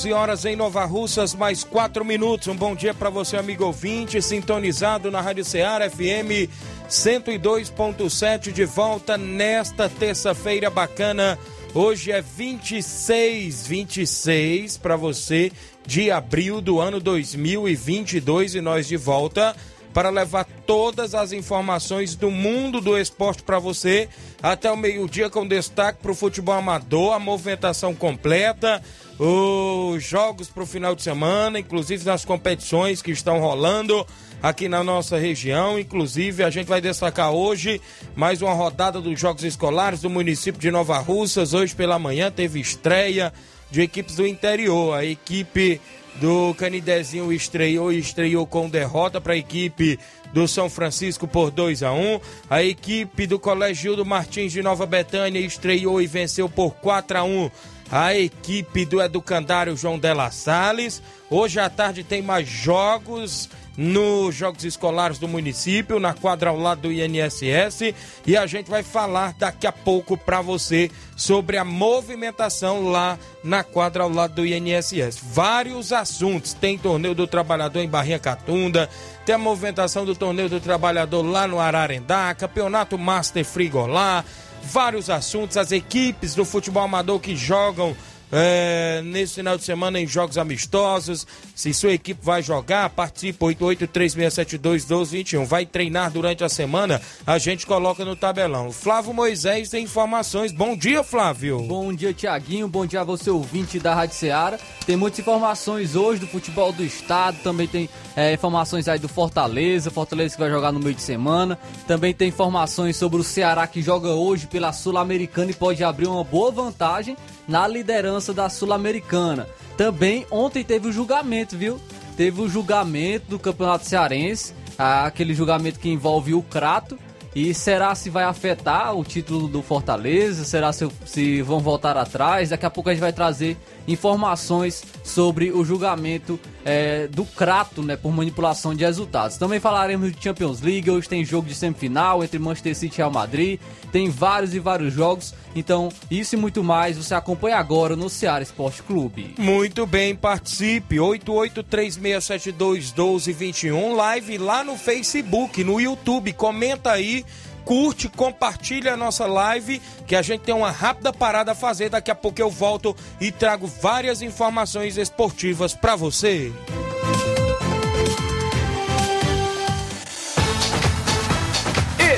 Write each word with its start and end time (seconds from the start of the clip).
11 0.00 0.12
horas 0.14 0.44
em 0.46 0.56
Nova 0.56 0.82
Russas, 0.86 1.34
mais 1.34 1.62
4 1.62 2.02
minutos. 2.06 2.48
Um 2.48 2.56
bom 2.56 2.74
dia 2.74 2.94
para 2.94 3.10
você, 3.10 3.36
amigo 3.36 3.66
ouvinte, 3.66 4.22
sintonizado 4.22 5.10
na 5.10 5.20
Rádio 5.20 5.44
Ceará 5.44 5.90
FM 5.90 6.48
102.7, 6.88 8.50
de 8.50 8.64
volta 8.64 9.18
nesta 9.18 9.90
terça-feira 9.90 10.70
bacana. 10.70 11.38
Hoje 11.74 12.10
é 12.12 12.22
26, 12.22 13.66
26 13.66 14.78
para 14.78 14.96
você 14.96 15.52
de 15.86 16.10
abril 16.10 16.62
do 16.62 16.80
ano 16.80 16.98
2022 16.98 18.54
e 18.54 18.60
nós 18.62 18.88
de 18.88 18.96
volta 18.96 19.54
para 19.92 20.08
levar 20.10 20.44
todas 20.66 21.14
as 21.14 21.32
informações 21.32 22.14
do 22.14 22.30
mundo 22.30 22.80
do 22.80 22.96
esporte 22.96 23.42
para 23.42 23.58
você 23.58 24.08
até 24.42 24.70
o 24.70 24.76
meio-dia 24.76 25.28
com 25.28 25.46
destaque 25.46 26.00
para 26.00 26.12
o 26.12 26.14
futebol 26.14 26.54
amador, 26.54 27.12
a 27.12 27.18
movimentação 27.18 27.94
completa, 27.94 28.82
os 29.18 30.02
jogos 30.02 30.48
para 30.48 30.62
o 30.62 30.66
final 30.66 30.94
de 30.94 31.02
semana, 31.02 31.58
inclusive 31.58 32.04
nas 32.04 32.24
competições 32.24 33.02
que 33.02 33.10
estão 33.10 33.38
rolando 33.40 34.06
aqui 34.42 34.68
na 34.68 34.82
nossa 34.82 35.18
região. 35.18 35.78
Inclusive, 35.78 36.42
a 36.42 36.50
gente 36.50 36.66
vai 36.66 36.80
destacar 36.80 37.30
hoje 37.30 37.80
mais 38.16 38.40
uma 38.40 38.54
rodada 38.54 39.00
dos 39.00 39.18
Jogos 39.20 39.44
Escolares 39.44 40.00
do 40.00 40.08
município 40.08 40.60
de 40.60 40.70
Nova 40.70 40.98
Russas. 40.98 41.52
Hoje 41.52 41.74
pela 41.74 41.98
manhã 41.98 42.30
teve 42.30 42.60
estreia 42.60 43.32
de 43.70 43.82
equipes 43.82 44.16
do 44.16 44.26
interior. 44.26 44.94
A 44.94 45.04
equipe 45.04 45.80
do 46.16 46.54
Canidezinho 46.54 47.32
estreou 47.32 47.92
e 47.92 47.98
estreou 47.98 48.46
com 48.46 48.68
derrota 48.68 49.20
para 49.20 49.34
a 49.34 49.36
equipe 49.36 49.98
do 50.32 50.46
São 50.46 50.68
Francisco 50.68 51.26
por 51.26 51.50
2 51.50 51.82
a 51.82 51.92
1. 51.92 52.20
A 52.48 52.62
equipe 52.62 53.26
do 53.26 53.38
Colégio 53.38 53.96
do 53.96 54.04
Martins 54.04 54.52
de 54.52 54.62
Nova 54.62 54.86
Betânia 54.86 55.40
estreou 55.40 56.00
e 56.00 56.06
venceu 56.06 56.48
por 56.48 56.74
4 56.74 57.18
a 57.18 57.24
1 57.24 57.50
a 57.90 58.14
equipe 58.14 58.84
do 58.84 59.02
Educandário 59.02 59.76
João 59.76 59.98
Della 59.98 60.30
Salles. 60.30 61.02
Hoje 61.28 61.58
à 61.58 61.68
tarde 61.68 62.04
tem 62.04 62.22
mais 62.22 62.48
jogos 62.48 63.48
nos 63.76 64.34
Jogos 64.34 64.64
Escolares 64.64 65.18
do 65.18 65.28
município, 65.28 65.98
na 65.98 66.12
quadra 66.12 66.50
ao 66.50 66.58
lado 66.58 66.82
do 66.82 66.92
INSS, 66.92 67.94
e 68.26 68.36
a 68.36 68.46
gente 68.46 68.70
vai 68.70 68.82
falar 68.82 69.34
daqui 69.38 69.66
a 69.66 69.72
pouco 69.72 70.16
para 70.16 70.40
você 70.40 70.90
sobre 71.16 71.56
a 71.56 71.64
movimentação 71.64 72.88
lá 72.90 73.18
na 73.42 73.62
quadra 73.62 74.02
ao 74.02 74.10
lado 74.10 74.34
do 74.34 74.46
INSS. 74.46 75.18
Vários 75.22 75.92
assuntos, 75.92 76.52
tem 76.52 76.76
torneio 76.76 77.14
do 77.14 77.26
trabalhador 77.26 77.80
em 77.80 77.88
Barrinha 77.88 78.18
Catunda, 78.18 78.88
tem 79.24 79.34
a 79.34 79.38
movimentação 79.38 80.04
do 80.04 80.14
torneio 80.14 80.48
do 80.48 80.60
trabalhador 80.60 81.22
lá 81.22 81.46
no 81.46 81.60
Ararendá, 81.60 82.34
campeonato 82.34 82.98
Master 82.98 83.44
Frigolá, 83.44 84.24
vários 84.62 85.08
assuntos, 85.08 85.56
as 85.56 85.72
equipes 85.72 86.34
do 86.34 86.44
futebol 86.44 86.82
amador 86.82 87.18
que 87.18 87.34
jogam 87.34 87.96
é, 88.32 89.02
nesse 89.04 89.34
final 89.34 89.56
de 89.56 89.64
semana 89.64 90.00
em 90.00 90.06
jogos 90.06 90.38
amistosos. 90.38 91.26
Se 91.54 91.74
sua 91.74 91.92
equipe 91.92 92.20
vai 92.22 92.42
jogar, 92.42 92.88
participe 92.90 93.44
8836721221. 93.44 95.44
Vai 95.44 95.66
treinar 95.66 96.10
durante 96.10 96.44
a 96.44 96.48
semana, 96.48 97.00
a 97.26 97.38
gente 97.38 97.66
coloca 97.66 98.04
no 98.04 98.16
tabelão. 98.16 98.72
Flávio 98.72 99.12
Moisés 99.12 99.68
tem 99.68 99.84
informações. 99.84 100.52
Bom 100.52 100.76
dia, 100.76 101.02
Flávio. 101.02 101.60
Bom 101.62 101.92
dia, 101.92 102.12
Tiaguinho. 102.12 102.68
Bom 102.68 102.86
dia 102.86 103.00
a 103.00 103.04
você, 103.04 103.30
ouvinte 103.30 103.78
da 103.78 103.94
Rádio 103.94 104.16
Ceará. 104.16 104.58
Tem 104.86 104.96
muitas 104.96 105.20
informações 105.20 105.96
hoje 105.96 106.20
do 106.20 106.26
futebol 106.26 106.72
do 106.72 106.84
estado, 106.84 107.38
também 107.42 107.66
tem 107.66 107.88
é, 108.16 108.32
informações 108.32 108.88
aí 108.88 108.98
do 108.98 109.08
Fortaleza, 109.08 109.90
Fortaleza 109.90 110.34
que 110.34 110.40
vai 110.40 110.50
jogar 110.50 110.72
no 110.72 110.80
meio 110.80 110.94
de 110.94 111.02
semana. 111.02 111.58
Também 111.86 112.12
tem 112.12 112.28
informações 112.28 112.96
sobre 112.96 113.20
o 113.20 113.24
Ceará 113.24 113.66
que 113.66 113.82
joga 113.82 114.08
hoje 114.08 114.46
pela 114.46 114.72
Sul-Americana 114.72 115.50
e 115.50 115.54
pode 115.54 115.84
abrir 115.84 116.06
uma 116.06 116.24
boa 116.24 116.50
vantagem 116.50 117.16
na 117.50 117.66
liderança 117.66 118.32
da 118.32 118.48
Sul-Americana. 118.48 119.48
Também 119.76 120.24
ontem 120.30 120.62
teve 120.62 120.86
o 120.86 120.92
julgamento, 120.92 121.58
viu? 121.58 121.80
Teve 122.16 122.40
o 122.40 122.48
julgamento 122.48 123.26
do 123.28 123.38
Campeonato 123.40 123.86
Cearense, 123.86 124.54
aquele 124.78 125.34
julgamento 125.34 125.80
que 125.80 125.88
envolve 125.88 126.32
o 126.32 126.42
Crato. 126.42 126.96
E 127.34 127.52
será 127.54 127.94
se 127.94 128.10
vai 128.10 128.24
afetar 128.24 128.94
o 128.96 129.04
título 129.04 129.48
do 129.48 129.62
Fortaleza? 129.62 130.44
Será 130.44 130.72
se, 130.72 130.88
se 131.04 131.42
vão 131.42 131.60
voltar 131.60 131.96
atrás? 131.96 132.50
Daqui 132.50 132.66
a 132.66 132.70
pouco 132.70 132.88
a 132.88 132.92
gente 132.92 133.00
vai 133.00 133.12
trazer 133.12 133.56
informações 133.90 134.84
sobre 135.02 135.50
o 135.50 135.64
julgamento 135.64 136.38
é, 136.64 137.08
do 137.08 137.24
Crato, 137.24 137.82
né, 137.82 137.96
por 137.96 138.12
manipulação 138.12 138.72
de 138.74 138.84
resultados. 138.84 139.36
Também 139.36 139.60
falaremos 139.60 140.12
de 140.12 140.22
Champions 140.22 140.60
League, 140.60 140.90
hoje 140.90 141.08
tem 141.08 141.24
jogo 141.24 141.48
de 141.48 141.54
semifinal 141.54 142.22
entre 142.22 142.38
Manchester 142.38 142.76
City 142.76 142.96
e 142.96 142.98
Real 142.98 143.10
Madrid, 143.10 143.58
tem 143.90 144.08
vários 144.08 144.54
e 144.54 144.58
vários 144.58 144.92
jogos, 144.92 145.34
então 145.54 145.88
isso 146.10 146.34
e 146.34 146.38
muito 146.38 146.62
mais 146.62 146.96
você 146.96 147.14
acompanha 147.14 147.56
agora 147.56 147.96
no 147.96 148.08
Ceará 148.08 148.42
Esporte 148.42 148.82
Clube. 148.82 149.34
Muito 149.38 149.86
bem, 149.86 150.14
participe, 150.14 150.96
8836721221, 150.96 153.96
live 153.96 154.38
lá 154.38 154.62
no 154.62 154.76
Facebook, 154.76 155.64
no 155.64 155.80
YouTube, 155.80 156.32
comenta 156.34 156.92
aí 156.92 157.24
curte, 157.64 158.08
compartilha 158.08 158.94
a 158.94 158.96
nossa 158.96 159.26
live, 159.26 159.80
que 160.06 160.16
a 160.16 160.22
gente 160.22 160.42
tem 160.42 160.54
uma 160.54 160.70
rápida 160.70 161.12
parada 161.12 161.52
a 161.52 161.54
fazer. 161.54 161.88
Daqui 161.88 162.10
a 162.10 162.14
pouco 162.14 162.40
eu 162.40 162.50
volto 162.50 162.96
e 163.20 163.30
trago 163.30 163.66
várias 163.66 164.22
informações 164.22 164.96
esportivas 164.96 165.74
para 165.74 165.96
você. 165.96 166.52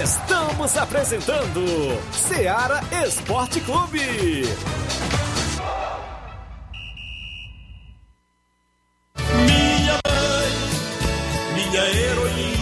Estamos 0.03 0.77
apresentando 0.77 1.65
Seara 2.13 2.81
Esporte 3.05 3.61
Clube. 3.61 4.01
Minha 9.17 9.99
mãe, 10.07 10.53
minha 11.55 11.85
heroína. 11.85 12.62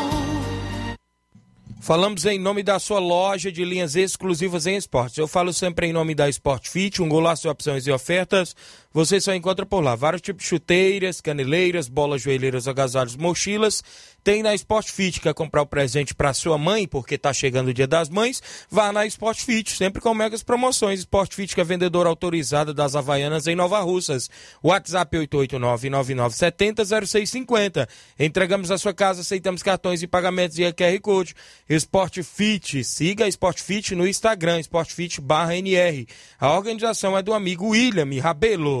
Falamos 1.81 2.27
em 2.27 2.37
nome 2.37 2.61
da 2.61 2.77
sua 2.77 2.99
loja 2.99 3.51
de 3.51 3.65
linhas 3.65 3.95
exclusivas 3.95 4.67
em 4.67 4.75
esportes. 4.75 5.17
Eu 5.17 5.27
falo 5.27 5.51
sempre 5.51 5.87
em 5.87 5.91
nome 5.91 6.13
da 6.13 6.29
Sport 6.29 6.69
Fit, 6.69 7.01
um 7.01 7.09
golaço 7.09 7.41
de 7.41 7.49
opções 7.49 7.87
e 7.87 7.91
ofertas. 7.91 8.55
Você 8.93 9.21
só 9.21 9.33
encontra 9.33 9.65
por 9.65 9.81
lá 9.81 9.95
vários 9.95 10.21
tipos 10.21 10.43
de 10.43 10.49
chuteiras, 10.49 11.21
caneleiras, 11.21 11.87
bolas, 11.87 12.21
joelheiras, 12.21 12.67
agasalhos, 12.67 13.15
mochilas. 13.15 13.81
Tem 14.21 14.43
na 14.43 14.53
Sport 14.53 14.91
Fit, 14.91 15.21
quer 15.21 15.33
comprar 15.33 15.61
o 15.61 15.65
presente 15.65 16.13
para 16.13 16.33
sua 16.33 16.57
mãe, 16.57 16.85
porque 16.85 17.17
tá 17.17 17.31
chegando 17.31 17.69
o 17.69 17.73
dia 17.73 17.87
das 17.87 18.09
mães? 18.09 18.43
Vá 18.69 18.91
na 18.91 19.05
Sport 19.05 19.39
Fit, 19.39 19.77
sempre 19.77 20.01
com 20.01 20.13
megas 20.13 20.43
promoções. 20.43 20.99
Sport 20.99 21.33
Fit, 21.33 21.55
que 21.55 21.61
é 21.61 21.63
vendedora 21.63 22.09
autorizada 22.09 22.73
das 22.73 22.93
Havaianas 22.93 23.47
em 23.47 23.55
Nova 23.55 23.79
Russas. 23.79 24.29
WhatsApp 24.61 25.17
889-9970-0650. 25.17 27.87
Entregamos 28.19 28.71
a 28.71 28.77
sua 28.77 28.93
casa, 28.93 29.21
aceitamos 29.21 29.63
cartões 29.63 30.03
e 30.03 30.07
pagamentos 30.07 30.59
e 30.59 30.73
QR 30.73 30.99
Code. 31.01 31.33
Sport 31.69 32.23
Fit, 32.23 32.83
siga 32.83 33.23
a 33.23 33.29
Sport 33.29 33.61
Fit 33.61 33.95
no 33.95 34.05
Instagram, 34.05 34.59
Sport 34.59 34.91
Fit 34.91 35.21
barra 35.21 35.55
NR. 35.55 36.05
A 36.37 36.53
organização 36.53 37.17
é 37.17 37.23
do 37.23 37.33
amigo 37.33 37.69
William 37.69 38.21
Rabelo. 38.21 38.80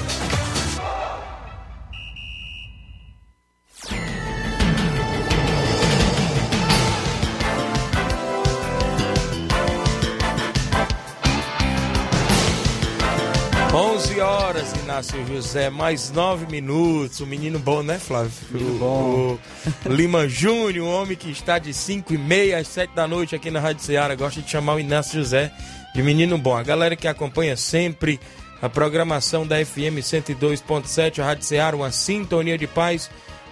Horas, 14.21 14.71
Inácio 14.73 15.25
José, 15.25 15.69
mais 15.69 16.11
9 16.11 16.45
minutos. 16.45 17.19
O 17.19 17.25
menino 17.25 17.59
bom, 17.59 17.81
né, 17.81 17.97
Flávio? 17.97 18.31
Menino 18.51 18.75
o, 18.75 18.79
bom. 18.79 19.39
o 19.85 19.89
Lima 19.89 20.27
Júnior, 20.29 20.85
um 20.85 20.89
homem 20.89 21.17
que 21.17 21.31
está 21.31 21.57
de 21.57 21.73
5 21.73 22.13
e 22.13 22.17
meia 22.17 22.59
às 22.59 22.67
7 22.67 22.93
da 22.93 23.07
noite 23.07 23.35
aqui 23.35 23.49
na 23.49 23.59
Rádio 23.59 23.83
Ceará. 23.83 24.15
Gosta 24.15 24.41
de 24.41 24.49
chamar 24.49 24.75
o 24.75 24.79
Inácio 24.79 25.19
José 25.19 25.51
de 25.93 26.01
menino 26.01 26.37
bom. 26.37 26.55
A 26.55 26.63
galera 26.63 26.95
que 26.95 27.07
acompanha 27.07 27.57
sempre 27.57 28.19
a 28.61 28.69
programação 28.69 29.45
da 29.45 29.63
FM 29.63 29.97
102.7, 29.99 31.19
a 31.19 31.25
Rádio 31.25 31.43
Ceará, 31.43 31.75
uma 31.75 31.91
sintonia 31.91 32.57
de 32.57 32.67
paz. 32.67 33.09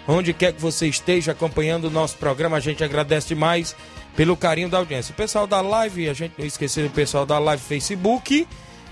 Onde 0.07 0.33
quer 0.33 0.54
que 0.54 0.62
você 0.62 0.88
esteja 0.88 1.33
acompanhando 1.33 1.86
o 1.86 1.92
nosso 1.92 2.18
programa, 2.18 2.57
a 2.57 2.60
gente 2.60 2.83
agradece 2.83 3.30
demais 3.30 3.75
pelo 4.16 4.38
carinho 4.38 4.69
da 4.69 4.77
audiência. 4.77 5.12
O 5.12 5.16
pessoal 5.16 5.45
da 5.45 5.62
live, 5.62 6.10
a 6.10 6.13
gente 6.13 6.33
não 6.38 6.45
esqueceu 6.45 6.88
do 6.88 6.94
pessoal 6.94 7.25
da 7.25 7.38
live 7.39 7.62
Facebook. 7.62 8.48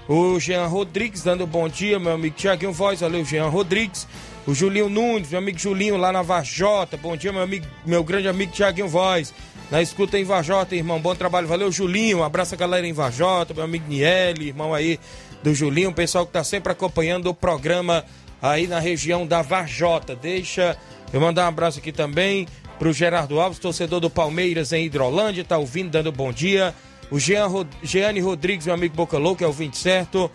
O 0.07 0.39
Jean 0.39 0.67
Rodrigues 0.67 1.21
dando 1.21 1.45
bom 1.45 1.67
dia, 1.67 1.99
meu 1.99 2.13
amigo 2.13 2.33
Tiaguinho 2.33 2.71
Voz, 2.71 3.01
valeu, 3.01 3.25
Jean 3.25 3.49
Rodrigues. 3.49 4.07
O 4.45 4.55
Julinho 4.55 4.87
Nunes, 4.87 5.31
meu 5.31 5.39
amigo 5.39 5.59
Julinho 5.59 5.97
lá 5.97 6.13
na 6.13 6.21
Vajota, 6.21 6.95
bom 6.95 7.17
dia, 7.17 7.33
meu 7.33 7.41
amigo, 7.41 7.65
meu 7.85 8.01
grande 8.05 8.29
amigo 8.29 8.53
Tiaguinho 8.53 8.87
Voz. 8.87 9.33
Na 9.69 9.81
escuta 9.81 10.17
em 10.17 10.23
Vajota, 10.23 10.73
irmão, 10.77 10.97
bom 10.97 11.13
trabalho, 11.13 11.45
valeu, 11.45 11.69
Julinho. 11.69 12.23
Abraço 12.23 12.55
a 12.55 12.57
galera 12.57 12.87
em 12.87 12.93
Vajota, 12.93 13.53
meu 13.53 13.65
amigo 13.65 13.83
Niele, 13.89 14.47
irmão 14.47 14.73
aí 14.73 14.97
do 15.43 15.53
Julinho, 15.53 15.89
o 15.89 15.93
pessoal 15.93 16.25
que 16.25 16.31
tá 16.31 16.41
sempre 16.41 16.71
acompanhando 16.71 17.27
o 17.27 17.33
programa 17.33 18.05
aí 18.41 18.65
na 18.65 18.79
região 18.79 19.27
da 19.27 19.41
Vajota. 19.41 20.15
Deixa 20.15 20.77
eu 21.11 21.19
mandar 21.19 21.43
um 21.43 21.49
abraço 21.49 21.79
aqui 21.79 21.91
também 21.91 22.47
pro 22.79 22.93
Gerardo 22.93 23.41
Alves, 23.41 23.59
torcedor 23.59 23.99
do 23.99 24.09
Palmeiras 24.09 24.71
em 24.71 24.85
Hidrolândia, 24.85 25.43
tá 25.43 25.57
ouvindo, 25.57 25.89
dando 25.89 26.13
bom 26.13 26.31
dia. 26.31 26.73
O 27.09 27.19
Jean 27.19 27.47
Rod... 27.47 27.67
Jeane 27.81 28.19
Rodrigues, 28.19 28.65
meu 28.65 28.75
amigo 28.75 28.95
Boca 28.95 29.17
Louca, 29.17 29.45
é 29.45 29.47
o 29.47 29.51
20 29.51 29.77
certo. 29.77 30.29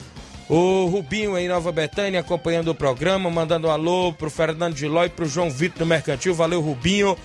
O 0.48 0.86
Rubinho 0.86 1.38
em 1.38 1.48
Nova 1.48 1.72
Betânia 1.72 2.20
acompanhando 2.20 2.68
o 2.68 2.74
programa, 2.74 3.30
mandando 3.30 3.68
um 3.68 3.70
alô 3.70 4.12
pro 4.12 4.30
Fernando 4.30 4.76
Giló 4.76 5.04
e 5.04 5.08
pro 5.08 5.26
João 5.26 5.50
Vitor 5.50 5.80
do 5.80 5.86
Mercantil. 5.86 6.34
Valeu, 6.34 6.60
Rubinho. 6.60 7.16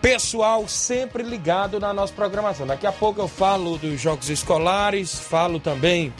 Pessoal 0.00 0.68
sempre 0.68 1.22
ligado 1.22 1.80
na 1.80 1.92
nossa 1.94 2.12
programação. 2.12 2.66
Daqui 2.66 2.86
a 2.86 2.92
pouco 2.92 3.20
eu 3.20 3.28
falo 3.28 3.78
dos 3.78 4.00
jogos 4.00 4.28
escolares, 4.28 5.18
falo 5.18 5.58
também 5.58 6.12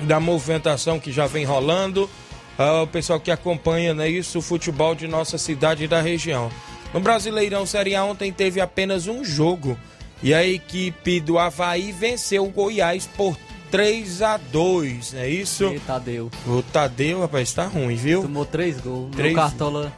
da 0.00 0.20
movimentação 0.20 1.00
que 1.00 1.10
já 1.10 1.26
vem 1.26 1.44
rolando. 1.44 2.08
Ah, 2.56 2.82
o 2.82 2.86
pessoal 2.86 3.18
que 3.18 3.30
acompanha 3.30 3.92
né, 3.92 4.08
isso, 4.08 4.38
o 4.38 4.42
futebol 4.42 4.94
de 4.94 5.08
nossa 5.08 5.36
cidade 5.36 5.84
e 5.84 5.88
da 5.88 6.00
região. 6.00 6.50
No 6.94 7.00
Brasileirão 7.00 7.66
Série 7.66 7.94
A 7.94 8.04
ontem 8.04 8.32
teve 8.32 8.60
apenas 8.60 9.06
um 9.06 9.24
jogo. 9.24 9.78
E 10.22 10.32
a 10.32 10.46
equipe 10.46 11.20
do 11.20 11.38
Havaí 11.38 11.90
venceu 11.92 12.44
o 12.44 12.50
Goiás 12.50 13.08
por 13.16 13.36
3 13.70 14.22
a 14.22 14.36
2 14.36 15.12
não 15.14 15.20
é 15.20 15.28
isso? 15.28 15.64
E 15.64 15.80
Tadeu. 15.80 16.30
O 16.46 16.62
Tadeu, 16.62 17.20
rapaz, 17.20 17.52
tá 17.52 17.66
ruim, 17.66 17.96
viu? 17.96 18.22
Tomou 18.22 18.44
três 18.44 18.78
gols. 18.80 19.10
Três. 19.16 19.34
Meu 19.34 19.42
cartola 19.42 19.92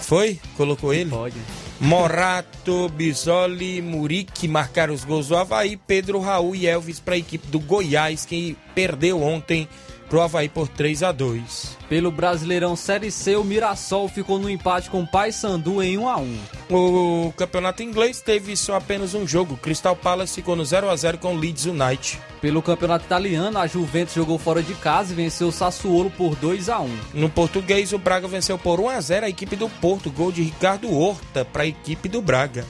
Foi? 0.00 0.40
Colocou 0.56 0.92
ele? 0.92 1.10
pode. 1.10 1.36
Morato, 1.80 2.88
Bisoli, 2.88 3.80
Murique 3.80 4.48
marcaram 4.48 4.92
os 4.92 5.04
gols 5.04 5.28
do 5.28 5.36
Havaí, 5.36 5.76
Pedro 5.76 6.18
Raul 6.18 6.56
e 6.56 6.66
Elvis 6.66 6.98
para 6.98 7.14
a 7.14 7.18
equipe 7.18 7.46
do 7.46 7.60
Goiás, 7.60 8.24
que 8.24 8.56
perdeu 8.74 9.22
ontem 9.22 9.68
pro 10.08 10.20
Havaí 10.20 10.48
por 10.48 10.68
3 10.68 11.02
a 11.02 11.12
2 11.12 11.76
Pelo 11.88 12.10
Brasileirão 12.10 12.74
Série 12.74 13.10
C, 13.10 13.36
o 13.36 13.44
Mirassol 13.44 14.08
ficou 14.08 14.38
no 14.38 14.48
empate 14.48 14.90
com 14.90 15.02
o 15.02 15.06
Paysandu 15.06 15.82
em 15.82 15.98
1 15.98 16.08
a 16.08 16.16
1 16.16 16.38
O 16.70 17.32
campeonato 17.36 17.82
inglês 17.82 18.20
teve 18.20 18.56
só 18.56 18.76
apenas 18.76 19.14
um 19.14 19.26
jogo. 19.26 19.56
Crystal 19.56 19.94
Palace 19.94 20.34
ficou 20.34 20.56
no 20.56 20.64
0 20.64 20.90
a 20.90 20.96
0 20.96 21.18
com 21.18 21.34
o 21.34 21.38
Leeds 21.38 21.66
United. 21.66 22.20
Pelo 22.40 22.62
Campeonato 22.62 23.04
Italiano, 23.04 23.58
a 23.58 23.66
Juventus 23.66 24.14
jogou 24.14 24.38
fora 24.38 24.62
de 24.62 24.74
casa 24.74 25.12
e 25.12 25.16
venceu 25.16 25.48
o 25.48 25.52
Sassuolo 25.52 26.10
por 26.10 26.36
2 26.36 26.68
a 26.68 26.80
1 26.80 26.98
No 27.14 27.28
português, 27.28 27.92
o 27.92 27.98
Braga 27.98 28.28
venceu 28.28 28.58
por 28.58 28.80
1 28.80 28.88
a 28.88 29.00
0 29.00 29.26
a 29.26 29.28
equipe 29.28 29.56
do 29.56 29.68
Porto, 29.68 30.10
gol 30.10 30.32
de 30.32 30.42
Ricardo 30.42 30.92
Horta 30.92 31.44
para 31.44 31.64
a 31.64 31.66
equipe 31.66 32.08
do 32.08 32.22
Braga. 32.22 32.64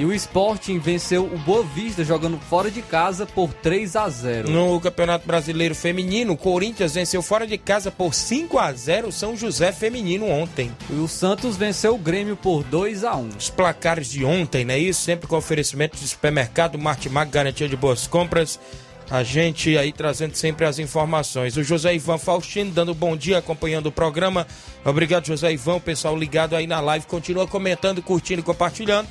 E 0.00 0.04
o 0.06 0.14
Sporting 0.14 0.78
venceu 0.78 1.26
o 1.26 1.36
Boa 1.36 1.62
Vista 1.62 2.02
jogando 2.02 2.38
fora 2.38 2.70
de 2.70 2.80
casa 2.80 3.26
por 3.26 3.52
3 3.52 3.96
a 3.96 4.08
0 4.08 4.48
No 4.48 4.80
Campeonato 4.80 5.26
Brasileiro 5.26 5.74
Feminino, 5.74 6.32
o 6.32 6.38
Corinthians 6.38 6.94
venceu 6.94 7.20
fora 7.20 7.46
de 7.46 7.58
casa 7.58 7.90
por 7.90 8.14
5 8.14 8.58
a 8.58 8.72
0 8.72 9.08
o 9.08 9.12
São 9.12 9.36
José 9.36 9.72
Feminino 9.72 10.26
ontem. 10.26 10.72
E 10.88 10.94
o 10.94 11.06
Santos 11.06 11.54
venceu 11.58 11.96
o 11.96 11.98
Grêmio 11.98 12.34
por 12.34 12.64
2 12.64 13.04
a 13.04 13.14
1 13.14 13.28
Os 13.36 13.50
placares 13.50 14.10
de 14.10 14.24
ontem, 14.24 14.64
né? 14.64 14.78
Isso 14.78 15.02
sempre 15.02 15.26
com 15.26 15.36
oferecimento 15.36 15.98
de 15.98 16.08
supermercado 16.08 16.78
Martimag, 16.78 17.30
garantia 17.30 17.68
de 17.68 17.76
boas 17.76 18.06
compras. 18.06 18.58
A 19.10 19.22
gente 19.22 19.76
aí 19.76 19.92
trazendo 19.92 20.34
sempre 20.34 20.64
as 20.64 20.78
informações. 20.78 21.58
O 21.58 21.62
José 21.62 21.94
Ivan 21.94 22.16
Faustino 22.16 22.70
dando 22.70 22.94
bom 22.94 23.14
dia, 23.14 23.36
acompanhando 23.36 23.88
o 23.88 23.92
programa. 23.92 24.46
Obrigado, 24.82 25.26
José 25.26 25.52
Ivan. 25.52 25.74
O 25.74 25.80
pessoal 25.80 26.16
ligado 26.16 26.56
aí 26.56 26.66
na 26.66 26.80
live. 26.80 27.04
Continua 27.04 27.46
comentando, 27.46 28.00
curtindo 28.00 28.40
e 28.40 28.44
compartilhando. 28.44 29.06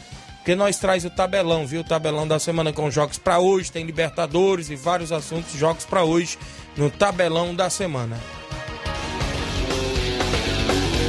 Porque 0.50 0.58
nós 0.58 0.78
traz 0.78 1.06
o 1.06 1.12
tabelão, 1.12 1.68
viu? 1.68 1.82
O 1.82 1.84
tabelão 1.84 2.28
da 2.28 2.40
semana 2.40 2.74
com 2.74 2.90
jogos 2.90 3.20
para 3.20 3.38
hoje. 3.38 3.72
Tem 3.72 3.86
Libertadores 3.86 4.72
e 4.72 4.76
vários 4.76 5.12
assuntos, 5.12 5.54
jogos 5.54 5.86
para 5.86 6.04
hoje 6.04 6.40
no 6.76 6.90
tabelão 6.90 7.54
da 7.54 7.70
semana. 7.70 8.20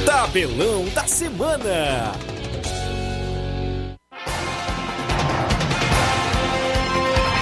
Tabelão 0.05 0.85
da 0.93 1.07
semana. 1.07 2.11